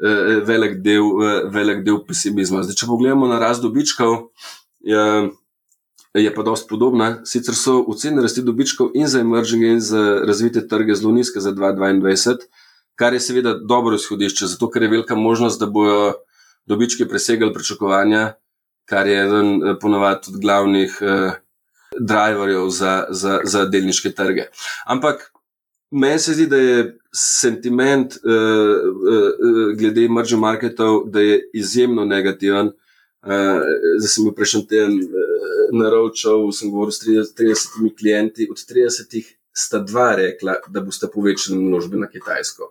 Eh, 0.00 0.40
velik 0.46 0.78
del, 0.82 1.02
eh, 1.02 1.50
velik 1.50 1.82
del 1.82 2.04
pesimizma. 2.06 2.62
Zdaj, 2.62 2.76
če 2.78 2.86
pogledamo 2.86 3.26
na 3.26 3.40
rast 3.42 3.64
dobičkov, 3.64 4.28
je, 4.86 5.06
je 6.14 6.30
pa 6.34 6.42
dosti 6.46 6.68
podobna. 6.70 7.08
Sicer 7.26 7.56
so 7.58 7.80
ocene 7.82 8.22
rasti 8.22 8.44
dobičkov 8.46 8.92
in 8.94 9.10
za 9.10 9.18
emerging, 9.24 9.64
in 9.66 9.80
za 9.82 10.22
razvite 10.22 10.62
trge 10.70 10.94
zelo 10.94 11.10
nizke 11.12 11.42
za 11.42 11.50
2022, 11.50 12.46
kar 12.94 13.12
je 13.12 13.20
seveda 13.20 13.56
dobro 13.58 13.98
izhodišče, 13.98 14.46
zato 14.54 14.70
ker 14.70 14.86
je 14.86 14.92
velika 14.94 15.18
možnost, 15.18 15.58
da 15.58 15.66
bodo 15.66 16.12
dobički 16.66 17.08
presegali 17.08 17.52
pričakovanja, 17.54 18.36
kar 18.86 19.06
je 19.06 19.18
eden 19.24 19.50
eh, 19.56 19.74
ponovadi 19.80 20.28
tudi 20.28 20.38
glavnih 20.46 20.98
eh, 21.00 21.32
driverjev 21.98 22.70
za, 22.70 23.06
za, 23.10 23.40
za 23.44 23.64
delniške 23.64 24.14
trge. 24.14 24.46
Ampak 24.86 25.32
meni 25.90 26.18
se 26.18 26.34
zdi, 26.34 26.46
da 26.46 26.56
je 26.56 26.98
sentiment 27.14 28.12
eh, 28.12 28.30
eh, 28.30 29.76
glede 29.78 30.04
emerging 30.04 30.40
marketov 30.40 31.02
izjemno 31.52 32.04
negativen. 32.04 32.72
Uh, 33.18 33.58
zdaj 33.98 34.08
sem 34.08 34.24
bil 34.24 34.32
prejšnji 34.32 34.60
teden 34.70 34.92
uh, 35.02 35.72
naročil, 35.74 36.52
sem 36.54 36.70
govoril 36.70 36.94
s 36.94 37.02
30, 37.02 37.32
30 37.34 37.96
klienti, 37.98 38.46
od 38.50 38.56
30 38.56 39.34
sta 39.52 39.80
dva 39.82 40.12
rekla, 40.16 40.54
da 40.70 40.80
boste 40.80 41.10
povečali 41.10 41.58
naložbe 41.58 41.98
na 41.98 42.06
Kitajsko. 42.08 42.70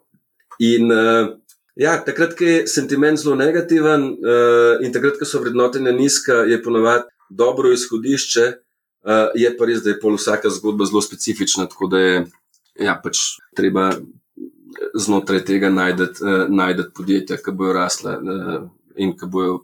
In 0.63 0.88
uh, 0.91 1.36
ja, 1.76 1.97
takrat, 2.05 2.38
ko 2.39 2.47
je 2.47 2.63
sentiment 2.72 3.20
zelo 3.20 3.36
negativen 3.36 4.07
uh, 4.15 4.80
in 4.80 4.95
takrat, 4.95 5.20
ko 5.20 5.28
so 5.28 5.43
vrednotenja 5.43 5.91
nizka, 5.91 6.45
je 6.47 6.61
ponovadi 6.63 7.11
dobro 7.30 7.74
izhodišče, 7.76 8.47
uh, 8.47 9.36
je 9.36 9.51
pa 9.59 9.68
res, 9.68 9.84
da 9.84 9.91
je 9.91 9.99
pol 9.99 10.15
vsaka 10.15 10.49
zgodba 10.49 10.88
zelo 10.88 11.03
specifična, 11.03 11.68
tako 11.68 11.91
da 11.91 12.01
je 12.05 12.26
ja, 12.80 12.95
pač 13.03 13.23
treba 13.57 13.91
znotraj 14.97 15.43
tega 15.45 15.69
najti 15.69 16.07
uh, 16.21 16.93
podjetja, 16.95 17.39
ki 17.41 17.51
bojo 17.51 17.73
rasla 17.73 18.17
uh, 18.17 18.55
in 18.95 19.15
ki 19.17 19.30
bojo 19.32 19.59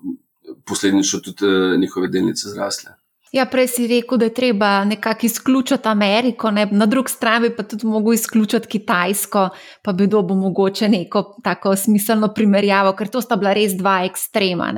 posledično 0.67 1.19
tudi 1.19 1.47
uh, 1.47 1.79
njihove 1.79 2.07
delnice 2.07 2.49
zrasle. 2.49 2.97
Ja, 3.33 3.47
prej 3.49 3.65
si 3.73 3.87
rekel, 3.89 4.19
da 4.21 4.27
je 4.27 4.33
treba 4.33 4.83
nekako 4.85 5.25
izključiti 5.25 5.89
Ameriko, 5.89 6.51
ne? 6.51 6.67
na 6.71 6.85
drugi 6.85 7.09
strani 7.09 7.49
pa 7.55 7.63
tudi 7.63 7.87
mogo 7.89 8.13
izključiti 8.13 8.67
Kitajsko, 8.67 9.47
pa 9.81 9.93
bi 9.93 10.07
dobil 10.07 10.35
mogoče 10.35 10.89
neko 10.89 11.23
tako 11.43 11.75
smiselno 11.75 12.29
primerjavo, 12.33 12.93
ker 12.93 13.09
to 13.09 13.21
sta 13.21 13.35
bila 13.35 13.55
res 13.57 13.73
dva 13.73 14.03
ekstrema. 14.05 14.69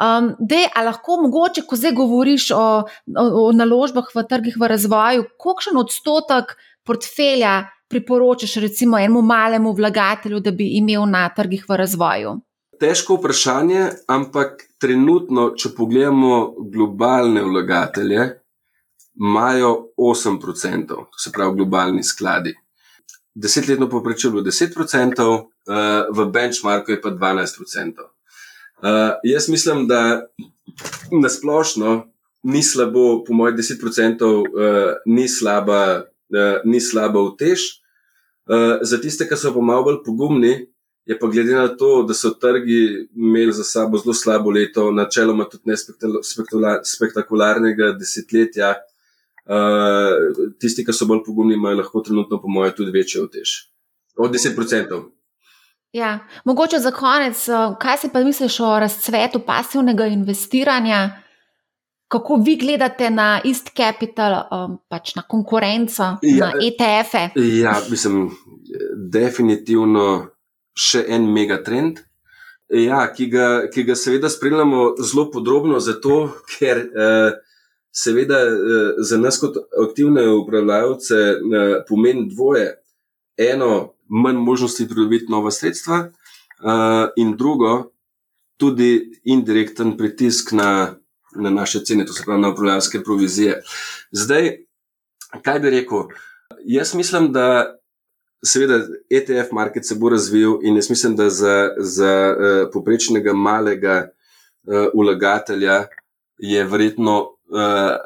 Um, 0.00 0.30
dej, 0.40 0.64
a 0.74 0.86
lahko 0.86 1.18
mogoče, 1.26 1.66
ko 1.68 1.76
zdaj 1.76 1.92
govoriš 1.92 2.50
o, 2.56 2.64
o, 3.18 3.26
o 3.42 3.52
naložbah 3.52 4.08
v 4.14 4.24
trgih 4.30 4.56
v 4.56 4.72
razvoju, 4.72 5.28
kolikšen 5.36 5.76
odstotek 5.76 6.56
portfelja 6.88 7.54
priporočaš 7.88 8.54
recimo 8.64 8.98
enemu 8.98 9.22
malemu 9.22 9.72
vlagatelju, 9.76 10.40
da 10.40 10.50
bi 10.50 10.70
imel 10.80 11.06
na 11.08 11.28
trgih 11.28 11.64
v 11.68 11.76
razvoju? 11.76 12.34
Težko 12.80 13.16
vprašanje, 13.18 13.88
ampak 14.06 14.62
trenutno, 14.80 15.50
če 15.58 15.72
pogledamo 15.76 16.54
globalne 16.72 17.42
vlagatelje, 17.42 18.28
imajo 19.18 19.72
8%, 19.98 20.86
to 20.86 21.18
se 21.18 21.32
pravi 21.34 21.56
globalni 21.56 22.04
skladi. 22.06 22.54
Desetletno 23.34 23.88
povprečje 23.90 24.28
je 24.28 24.32
bilo 24.32 24.44
10%, 24.46 25.26
eh, 25.38 26.06
v 26.14 26.28
benchmarku 26.34 26.92
je 26.92 27.00
pa 27.02 27.10
12%. 27.10 28.06
Uh, 28.78 29.18
jaz 29.24 29.48
mislim, 29.48 29.88
da 29.88 30.26
na 31.22 31.28
splošno 31.28 32.12
ni 32.42 32.62
slabo, 32.62 33.24
po 33.26 33.34
mojem, 33.34 33.56
10% 33.56 34.24
uh, 34.24 34.44
ni 35.06 35.28
slaba, 35.28 36.04
uh, 36.34 36.64
ni 36.64 36.80
slaba 36.80 37.22
v 37.22 37.36
tež. 37.38 37.82
Uh, 38.48 38.80
za 38.80 39.00
tiste, 39.00 39.28
ki 39.28 39.36
so 39.36 39.52
pa 39.52 39.60
malo 39.60 39.84
bolj 39.88 40.02
pogumni, 40.06 40.68
Je 41.08 41.18
pa 41.18 41.26
glede 41.26 41.54
na 41.56 41.68
to, 41.68 42.02
da 42.02 42.14
so 42.14 42.30
trgi 42.30 43.08
imeli 43.16 43.52
za 43.52 43.64
sabo 43.64 43.98
zelo 43.98 44.14
slabo 44.14 44.50
leto, 44.50 44.90
načeloma 44.92 45.46
tudi 45.48 45.62
ne 45.64 45.76
spektakularnega 46.84 47.94
desetletja, 47.96 48.74
uh, 49.48 50.44
tisti, 50.60 50.84
ki 50.84 50.92
so 50.92 51.08
bolj 51.08 51.22
pogumni, 51.24 51.56
imajo 51.56 51.78
lahko 51.80 52.02
trenutno, 52.04 52.36
po 52.42 52.52
mojem, 52.52 52.74
tudi 52.76 52.92
večje 52.92 53.22
otež. 53.22 53.54
Od 54.20 54.34
10%. 54.34 55.00
Ja, 55.96 56.18
mogoče 56.44 56.78
za 56.78 56.92
konec, 56.92 57.40
kaj 57.80 57.98
si 57.98 58.12
pa 58.12 58.20
misliš 58.20 58.60
o 58.60 58.74
razcvetu 58.78 59.40
pasivnega 59.46 60.06
investiranja? 60.12 61.22
Kako 62.08 62.36
vi 62.44 62.56
gledate 62.56 63.10
na 63.10 63.40
East 63.44 63.70
Capital, 63.76 64.38
um, 64.50 64.78
pač 64.88 65.14
na 65.14 65.22
konkurenco, 65.28 66.02
ja, 66.22 66.46
na 66.46 66.52
ETF-e? 66.56 67.30
Ja, 67.60 67.74
mislim, 67.90 68.30
definitivno 68.96 70.06
še 70.78 71.02
en 71.08 71.26
megatrend, 71.32 72.00
ja, 72.72 73.02
ki, 73.12 73.26
ga, 73.32 73.48
ki 73.72 73.84
ga 73.88 73.96
seveda 73.96 74.30
spremljamo 74.32 74.94
zelo 75.04 75.26
podrobno, 75.32 75.80
zato 75.84 76.20
ker 76.54 76.80
eh, 76.86 77.36
seveda 77.92 78.40
eh, 78.46 79.02
za 79.04 79.18
nas 79.18 79.40
kot 79.40 79.56
aktivne 79.88 80.28
upravljalce 80.30 81.14
eh, 81.14 81.74
pomeni 81.88 82.28
dvoje. 82.32 82.74
Eno, 83.36 83.94
manj 84.08 84.40
možnosti 84.42 84.88
pridobiti 84.88 85.32
nova 85.32 85.50
sredstva, 85.50 85.98
eh, 86.08 87.06
in 87.16 87.36
drugo, 87.36 87.90
tudi 88.56 89.20
indirekten 89.24 89.96
pritisk 89.96 90.52
na, 90.52 90.94
na 91.36 91.50
naše 91.50 91.84
cene, 91.84 92.06
to 92.06 92.12
se 92.12 92.22
pravi 92.24 92.40
na 92.40 92.48
upravljalske 92.52 93.02
provizije. 93.02 93.62
Zdaj, 94.12 94.56
kaj 95.42 95.60
bi 95.60 95.70
rekel? 95.70 96.08
Jaz 96.64 96.94
mislim, 96.94 97.32
da 97.32 97.78
Seveda, 98.44 98.86
ETF 99.10 99.52
market 99.52 99.86
se 99.86 99.94
bo 99.94 100.08
razvil 100.08 100.60
in 100.62 100.76
jaz 100.76 100.90
mislim, 100.90 101.16
da 101.16 101.30
za, 101.30 101.70
za 101.78 102.12
uh, 102.30 102.68
poprečnega 102.72 103.32
malega 103.32 103.96
uh, 104.06 104.86
vlagatelja 104.94 105.84
je 106.38 106.64
verjetno 106.64 107.18
uh, 107.20 107.96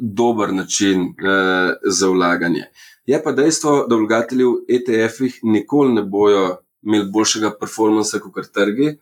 dober 0.00 0.52
način 0.52 1.00
uh, 1.02 1.72
za 1.84 2.08
vlaganje. 2.08 2.64
Je 3.06 3.22
pa 3.22 3.32
dejstvo, 3.32 3.86
da 3.88 3.96
vlagatelji 3.96 4.44
v 4.44 4.60
ETF-ih 4.68 5.38
nikoli 5.42 5.94
ne 5.94 6.02
bojo 6.02 6.58
imeli 6.82 7.08
boljšega 7.12 7.54
performansa 7.60 8.20
kot 8.20 8.52
trgi. 8.52 8.98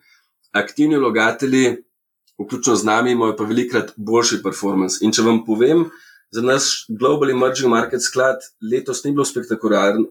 Aktivni 0.53 0.99
vlagatelji, 0.99 1.77
vključno 2.41 2.77
z 2.77 2.85
nami, 2.85 3.13
imajo 3.13 3.37
pa 3.37 3.45
velikrat 3.45 3.93
boljši 3.97 4.43
performance. 4.43 5.01
In 5.05 5.13
če 5.13 5.23
vam 5.27 5.45
povem, 5.47 5.87
za 6.31 6.43
naš 6.43 6.87
Global 6.89 7.31
Emerging 7.31 7.71
Market 7.71 8.03
sklad 8.03 8.45
letos 8.63 9.05
ni 9.05 9.13
bilo 9.13 9.25
spektakularno, 9.25 10.07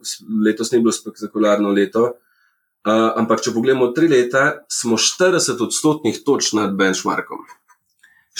letos 0.46 0.72
ni 0.72 0.82
bilo 0.84 0.92
spektakularno 0.92 1.72
leto, 1.72 2.04
uh, 2.04 3.12
ampak 3.16 3.42
če 3.46 3.54
pogledamo 3.56 3.92
tri 3.96 4.10
leta, 4.12 4.66
smo 4.68 5.00
40 5.00 5.64
odstotnih 5.64 6.20
točk 6.26 6.58
nad 6.60 6.76
benchmarkom. 6.76 7.48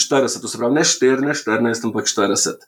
40, 0.00 0.40
to 0.40 0.48
se 0.48 0.58
pravi 0.58 0.74
ne 0.74 0.84
14, 0.86 1.44
14, 1.44 1.84
ampak 1.84 2.08
40. 2.08 2.64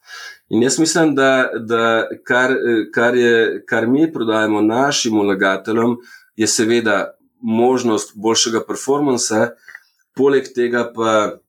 In 0.53 0.63
jaz 0.63 0.79
mislim, 0.79 1.15
da, 1.17 1.49
da 1.57 2.09
kar, 2.25 2.53
kar, 2.93 3.17
je, 3.17 3.63
kar 3.69 3.87
mi 3.89 4.11
prodajemo 4.13 4.61
našim 4.61 5.21
vlagateljem, 5.21 5.97
je 6.37 6.49
seveda 6.49 7.15
možnost 7.41 8.13
boljšega 8.15 8.65
performansa, 8.67 9.53
poleg 10.17 10.49
tega 10.55 10.87
pa 10.95 11.43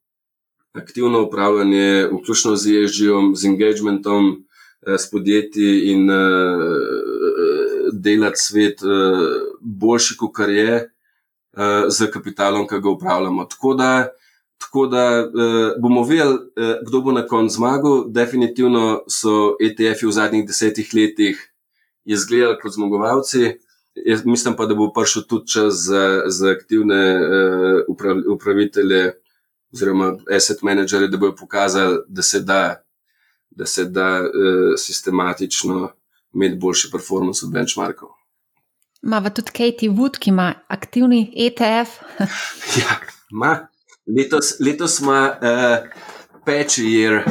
aktivno 0.73 1.21
upravljanje, 1.27 2.09
vključno 2.13 2.55
z 2.55 2.71
ježdžom, 2.71 3.35
z 3.35 3.45
engagementom, 3.45 4.45
eh, 4.87 4.97
s 4.97 5.11
podjetji 5.11 5.91
in 5.91 6.09
uh, 6.09 6.17
delati 7.93 8.39
svet 8.39 8.81
uh, 8.81 9.19
boljši, 9.61 10.17
kot 10.17 10.39
je 10.49 10.75
uh, 10.81 11.89
z 11.89 12.11
kapitalom, 12.11 12.67
ki 12.67 12.81
ga 12.81 12.89
upravljamo. 12.89 13.45
Tako 13.45 13.73
da, 13.73 14.07
tako 14.57 14.87
da 14.87 15.29
bomo 15.81 16.03
videli, 16.03 16.33
uh, 16.33 16.75
kdo 16.87 17.01
bo 17.01 17.11
na 17.11 17.27
koncu 17.27 17.55
zmagal. 17.55 18.05
Definitivno 18.09 19.03
so 19.07 19.55
ETF-ji 19.61 20.07
v 20.07 20.11
zadnjih 20.11 20.47
desetih 20.47 20.89
letih 20.93 21.49
izgledali 22.05 22.57
kot 22.61 22.73
zmagovalci. 22.73 23.53
Jaz 23.95 24.25
mislim 24.25 24.55
pa, 24.57 24.65
da 24.65 24.75
bo 24.75 24.91
prišel 24.93 25.23
tudi 25.29 25.47
čas 25.47 25.73
za, 25.73 26.23
za 26.25 26.49
aktivne 26.49 27.15
uh, 27.15 27.83
uprav, 27.87 28.17
upravitelje 28.33 29.13
oziroma 29.73 30.17
asset 30.35 30.61
managerje, 30.61 31.07
da 31.07 31.17
bodo 31.17 31.35
pokazali, 31.35 31.97
da 32.07 32.21
se 32.21 32.39
da, 32.39 32.83
da 33.49 33.65
se 33.65 33.85
da 33.85 34.21
uh, 34.21 34.73
sistematično 34.77 35.91
imeti 36.33 36.55
boljši 36.55 36.91
performance 36.91 37.45
od 37.45 37.51
benchmarkov. 37.51 38.09
Mava 39.01 39.29
tudi 39.29 39.51
Katie 39.51 39.89
Wood, 39.89 40.17
ki 40.19 40.29
ima 40.29 40.53
aktivni 40.67 41.33
ETF. 41.35 41.99
ja, 42.79 42.97
ima. 43.31 43.67
Letos, 44.17 44.59
letos 44.59 44.99
ima 44.99 45.35
uh, 45.41 45.89
patch 46.45 46.79
year. 46.79 47.23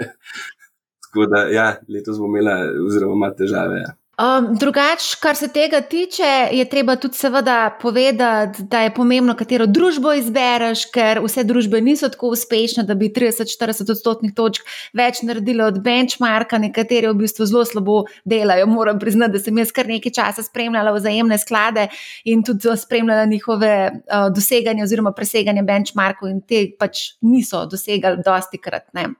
Tako 1.02 1.26
da, 1.26 1.40
ja, 1.50 1.76
letos 1.88 2.18
bo 2.18 2.26
imela, 2.26 2.56
oziroma 2.86 3.14
ima 3.14 3.34
težave. 3.34 3.80
Ja. 3.80 3.96
Um, 4.16 4.54
Drugač, 4.56 5.10
kar 5.20 5.36
se 5.36 5.50
tega 5.52 5.82
tiče, 5.84 6.48
je 6.56 6.64
treba 6.72 6.94
tudi 6.96 7.18
seveda 7.18 7.76
povedati, 7.80 8.62
da 8.64 8.80
je 8.80 8.92
pomembno, 8.96 9.34
katero 9.36 9.66
družbo 9.68 10.14
izbereš, 10.16 10.86
ker 10.94 11.18
vse 11.20 11.42
družbe 11.44 11.82
niso 11.84 12.08
tako 12.08 12.30
uspešne, 12.32 12.86
da 12.88 12.96
bi 12.96 13.10
30-40 13.12 13.92
odstotnih 13.92 14.32
točk 14.32 14.64
več 14.96 15.20
naredile 15.20 15.66
od 15.66 15.82
benchmarka, 15.84 16.56
nekatere 16.62 17.10
v 17.10 17.18
bistvu 17.26 17.44
zelo 17.50 17.66
slabo 17.68 17.98
delajo. 18.24 18.64
Moram 18.72 18.96
priznati, 19.02 19.36
da 19.36 19.42
sem 19.44 19.60
jaz 19.60 19.74
kar 19.76 19.92
nekaj 19.92 20.16
časa 20.16 20.46
spremljala 20.48 20.96
vzajemne 20.96 21.36
sklade 21.44 21.86
in 22.24 22.40
tudi 22.40 22.72
spremljala 22.72 23.28
njihove 23.28 23.74
uh, 23.92 24.30
doseganje 24.32 24.86
oziroma 24.88 25.12
preseganje 25.12 25.66
benchmarkov 25.68 26.32
in 26.32 26.40
te 26.40 26.64
pač 26.80 27.18
niso 27.20 27.66
dosegali 27.68 28.24
dosti 28.24 28.64
krat. 28.64 28.88
Ne. 28.96 29.10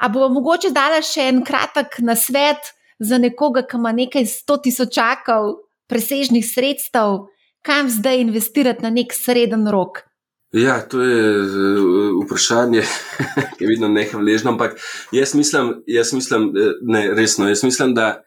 A 0.00 0.08
bo 0.08 0.32
mogoče 0.32 0.72
dala 0.72 1.04
še 1.04 1.28
en 1.28 1.44
kratek 1.44 2.00
nasvet? 2.08 2.72
Za 2.98 3.18
nekoga, 3.18 3.62
ki 3.62 3.76
ima 3.78 3.92
nekaj 3.92 4.26
sto 4.26 4.56
tisočakov 4.56 5.54
presežnih 5.88 6.44
sredstev, 6.46 7.28
kam 7.62 7.90
zdaj 7.90 8.20
investirati 8.20 8.82
na 8.82 8.90
nek 8.90 9.14
sreden 9.14 9.66
rok? 9.70 10.04
Ja, 10.52 10.80
to 10.80 11.02
je 11.02 11.40
uh, 11.40 12.24
vprašanje, 12.24 12.82
ki 13.56 13.64
je 13.64 13.68
vedno 13.68 13.88
nehvaležno, 13.88 14.50
ampak 14.50 14.78
jaz 15.12 15.34
mislim, 15.34 15.82
jaz 15.86 16.12
mislim, 16.12 16.52
eh, 16.56 16.72
ne, 16.82 17.02
resno, 17.14 17.48
jaz 17.48 17.64
mislim, 17.64 17.94
da 17.94 18.22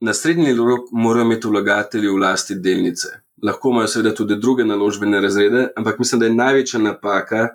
na 0.00 0.14
srednji 0.14 0.54
rok 0.54 0.88
morajo 0.92 1.26
imeti 1.26 1.48
vlagatelji 1.48 2.08
v 2.08 2.20
lasti 2.22 2.54
delnice. 2.54 3.08
Lahko 3.42 3.70
imajo 3.70 3.88
seveda 3.88 4.14
tudi 4.14 4.36
druge 4.40 4.64
naložbene 4.64 5.20
razrede, 5.20 5.68
ampak 5.76 5.98
mislim, 5.98 6.20
da 6.20 6.26
je 6.26 6.34
največja 6.34 6.80
napaka, 6.80 7.48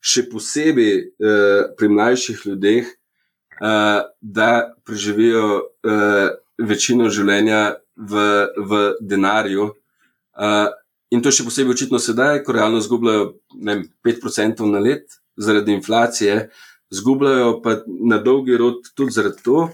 še 0.00 0.28
posebej 0.30 0.94
uh, 1.00 1.74
pri 1.76 1.88
mlajših 1.88 2.46
ljudeh, 2.46 2.86
uh, 3.60 4.02
da 4.20 4.74
preživijo 4.84 5.46
uh, 5.60 6.30
večino 6.58 7.10
življenja 7.12 7.76
v, 7.96 8.24
v 8.56 8.80
denarju. 9.00 9.70
Uh, 10.40 10.70
in 11.10 11.22
to 11.22 11.32
še 11.34 11.44
posebej 11.46 11.76
očitno 11.76 12.00
sedaj, 12.02 12.42
ko 12.46 12.56
realno 12.56 12.80
izgubljajo 12.80 13.34
5% 14.06 14.66
na 14.70 14.82
let 14.82 15.20
zaradi 15.40 15.74
inflacije, 15.76 16.48
izgubljajo 16.92 17.60
pa 17.64 17.78
na 17.86 18.18
dolgi 18.22 18.58
rok 18.60 18.90
tudi 18.94 19.14
zaradi 19.14 19.42
to, 19.44 19.68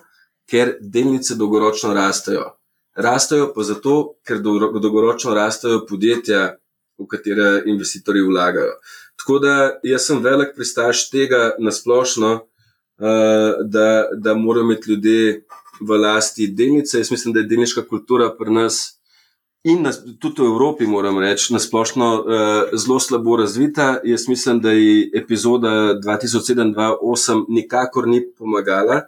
ker 0.46 0.76
delnice 0.80 1.34
dolgoročno 1.38 1.94
rastejo. 1.96 2.52
Rastejo 2.96 3.50
pa 3.54 3.64
zato, 3.66 3.96
ker 4.24 4.40
dolgoročno 4.40 5.34
rastejo 5.36 5.82
podjetja, 5.88 6.54
v 6.98 7.06
katere 7.06 7.62
investitorji 7.68 8.22
vlagajo. 8.24 8.76
Tako 9.20 9.38
da 9.38 9.54
jaz 9.84 10.06
sem 10.08 10.22
velik 10.24 10.54
pristaš 10.56 11.06
tega 11.10 11.50
nasplošno, 11.58 12.46
da, 12.98 14.08
da 14.16 14.34
morajo 14.34 14.64
imeti 14.64 14.90
ljudje 14.90 15.44
v 15.80 15.98
lasti 16.00 16.46
delnice. 16.48 16.98
Jaz 16.98 17.10
mislim, 17.10 17.34
da 17.34 17.40
je 17.40 17.46
delniška 17.46 17.84
kultura 17.88 18.30
pri 18.38 18.52
nas 18.52 18.96
in 19.66 19.82
na, 19.82 19.90
tudi 20.20 20.42
v 20.42 20.46
Evropi, 20.46 20.86
moram 20.86 21.18
reči, 21.18 21.52
nasplošno 21.52 22.08
uh, 22.14 22.78
zelo 22.78 23.00
slabo 23.00 23.36
razvita. 23.36 23.98
Jaz 24.04 24.28
mislim, 24.28 24.60
da 24.60 24.70
je 24.70 25.10
epizoda 25.14 25.68
2007-2008 26.04 27.44
nikakor 27.48 28.08
ni 28.08 28.22
pomagala. 28.38 29.02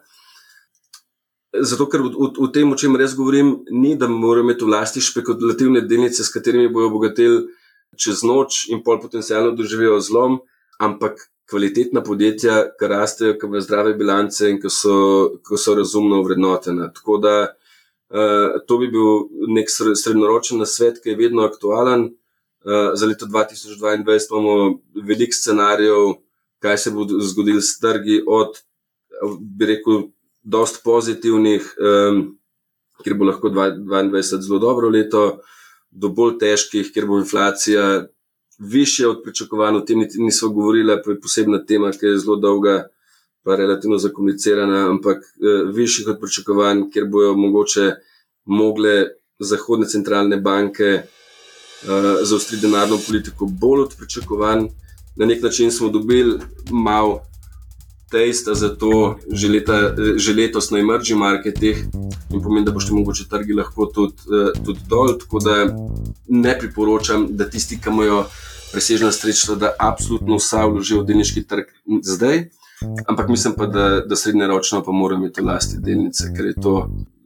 Zato, 1.54 1.86
ker 1.88 2.02
v, 2.02 2.10
v, 2.10 2.32
v 2.42 2.50
tem, 2.52 2.72
o 2.72 2.76
čem 2.76 2.96
res 2.98 3.14
govorim, 3.16 3.54
ni, 3.70 3.94
da 3.96 4.08
moramo 4.10 4.50
imeti 4.50 4.66
v 4.66 4.74
lasti 4.74 5.00
špekulativne 5.00 5.80
delnice, 5.86 6.26
s 6.26 6.34
katerimi 6.34 6.68
bojo 6.68 6.90
obogatili 6.90 7.46
čez 7.96 8.20
noč 8.26 8.66
in 8.68 8.82
pol 8.84 9.00
potencialno 9.00 9.54
doživijo 9.56 9.96
zlom, 10.02 10.42
ampak 10.78 11.30
kvalitetna 11.50 12.02
podjetja, 12.04 12.58
ki 12.78 12.90
rastejo, 12.92 13.36
ki 13.38 13.48
imajo 13.48 13.64
zdrave 13.64 13.94
bilance 13.96 14.50
in 14.50 14.60
ki 14.60 14.70
so, 14.72 14.96
ki 15.46 15.56
so 15.60 15.74
razumno 15.78 16.20
vrednotena. 16.26 16.90
Tako 16.94 17.18
da 17.24 17.34
uh, 17.48 18.58
to 18.68 18.78
bi 18.82 18.90
bil 18.92 19.28
nek 19.56 19.70
srednjeročen 19.72 20.60
nasvet, 20.60 21.00
ki 21.02 21.14
je 21.14 21.20
vedno 21.22 21.46
aktualen. 21.48 22.10
Uh, 22.68 22.90
za 22.98 23.06
leto 23.06 23.26
2022 23.26 24.18
imamo 24.30 24.80
veliko 25.08 25.36
scenarijev, 25.36 26.18
kaj 26.60 26.78
se 26.78 26.90
bo 26.90 27.06
zgodilo 27.06 27.62
s 27.62 27.78
trgi, 27.80 28.22
od, 28.26 28.58
bi 29.40 29.72
rekel, 29.72 30.08
dost 30.42 30.82
pozitivnih, 30.84 31.64
um, 31.78 32.22
kjer 33.04 33.16
bo 33.16 33.28
lahko 33.28 33.48
2022 33.48 34.42
zelo 34.42 34.58
dobro 34.58 34.90
leto, 34.90 35.38
do 35.90 36.10
bolj 36.12 36.36
težkih, 36.42 36.90
kjer 36.92 37.06
bo 37.08 37.18
inflacija 37.22 38.08
više 38.58 39.08
od 39.08 39.22
pričakovanj. 39.24 39.76
O 39.76 39.80
tem 39.80 39.98
nismo 40.14 40.48
govorili, 40.48 40.96
pa 41.04 41.10
je 41.10 41.20
posebna 41.20 41.64
tema, 41.64 41.90
ki 41.90 42.06
je 42.06 42.18
zelo 42.18 42.36
dolga, 42.36 42.88
pa 43.42 43.56
relativno 43.56 43.98
zakomplicirana, 43.98 44.90
ampak 44.90 45.18
uh, 45.18 45.74
višjih 45.74 46.08
od 46.08 46.20
pričakovanj, 46.20 46.90
kjer 46.92 47.06
bojo 47.08 47.36
mogoče 47.36 47.92
mogle 48.44 49.04
zahodne 49.38 49.86
centralne 49.86 50.36
banke 50.36 51.02
uh, 51.02 52.20
zaostriti 52.22 52.66
denarno 52.66 52.98
politiko 53.06 53.46
bolj 53.46 53.80
od 53.80 53.94
pričakovanj. 53.98 54.66
Na 55.16 55.26
nek 55.26 55.42
način 55.42 55.72
smo 55.72 55.88
dobili 55.88 56.38
malo 56.70 57.27
testa 58.10 58.54
za 58.54 58.68
to 58.76 59.16
že, 59.32 59.48
leta, 59.48 59.94
že 60.16 60.34
letos 60.34 60.70
na 60.70 60.78
emerging 60.78 61.18
marketih 61.18 61.84
in 62.32 62.42
pomeni, 62.42 62.64
da 62.66 62.72
boste 62.72 62.94
mogoče 62.94 63.28
trgi 63.28 63.52
lahko 63.52 63.86
tudi, 63.86 64.16
uh, 64.28 64.52
tudi 64.64 64.80
dol. 64.88 65.18
Tako 65.18 65.40
da 65.44 65.56
ne 66.28 66.58
priporočam, 66.58 67.26
da 67.30 67.48
tisti, 67.50 67.80
ki 67.80 67.90
imajo 67.92 68.24
presežna 68.72 69.12
sredstva, 69.12 69.56
da 69.56 69.72
absolutno 69.78 70.36
vsa 70.36 70.66
vložijo 70.66 71.02
v 71.02 71.08
delniški 71.08 71.44
trg 71.48 71.72
zdaj. 72.04 72.48
Ampak 73.06 73.28
mislim 73.28 73.54
pa, 73.56 73.66
da, 73.66 74.00
da 74.06 74.16
srednjeročno 74.16 74.82
pa 74.84 74.92
moramo 74.92 75.24
imeti 75.24 75.42
lasti 75.42 75.80
delnice, 75.80 76.30
ker 76.36 76.52
je 76.52 76.60
to 76.62 76.74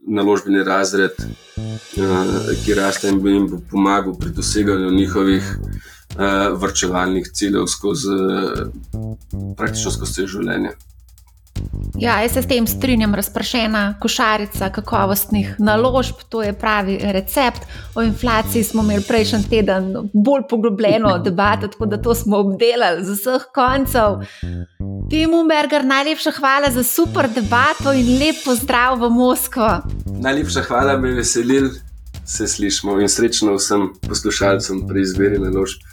naložbeni 0.07 0.63
razred, 0.63 1.15
uh, 1.19 2.53
ki 2.65 2.75
raste 2.79 3.11
in 3.11 3.21
bi 3.23 3.35
jim 3.35 3.49
pomagal 3.71 4.17
pri 4.19 4.31
doseganju 4.35 4.91
njihovih 4.91 5.57
vrčevalnih 6.61 7.29
ciljev 7.33 7.65
skozi 7.67 8.09
uh, 8.13 9.53
praktično 9.57 9.91
skozi 9.91 10.27
življenje. 10.27 10.75
Ja, 11.99 12.21
jaz 12.21 12.33
se 12.33 12.41
s 12.41 12.47
tem 12.47 12.67
strinjam, 12.67 13.13
razpršena 13.15 13.99
košarica 14.01 14.69
kakovostnih 14.73 15.55
naložb, 15.59 16.23
to 16.29 16.41
je 16.43 16.53
pravi 16.53 16.97
recept. 17.01 17.61
O 17.95 18.01
inflaciji 18.01 18.63
smo 18.63 18.83
imeli 18.83 19.03
prejšnji 19.07 19.43
teden 19.49 19.93
bolj 20.13 20.47
poglobljeno 20.49 21.17
debato, 21.27 21.67
tako 21.67 21.85
da 21.85 22.01
to 22.01 22.15
smo 22.15 22.37
obdelali 22.37 23.05
z 23.05 23.13
vseh 23.19 23.45
koncev. 23.55 24.25
Timu 25.09 25.43
Berger, 25.47 25.85
najlepša 25.85 26.31
hvala 26.31 26.71
za 26.71 26.83
super 26.83 27.29
debato 27.29 27.93
in 27.93 28.17
lep 28.19 28.41
pozdrav 28.45 28.99
v 28.99 29.09
Moskvo. 29.09 29.69
Najlepša 30.05 30.61
hvala, 30.67 30.97
me 30.97 31.13
veselil, 31.13 31.69
se 32.25 32.47
slišmo 32.47 32.99
in 33.01 33.09
srečno 33.09 33.55
vsem 33.55 33.91
poslušalcem 34.09 34.87
pri 34.87 35.01
izbiri 35.01 35.39
naložb. 35.39 35.92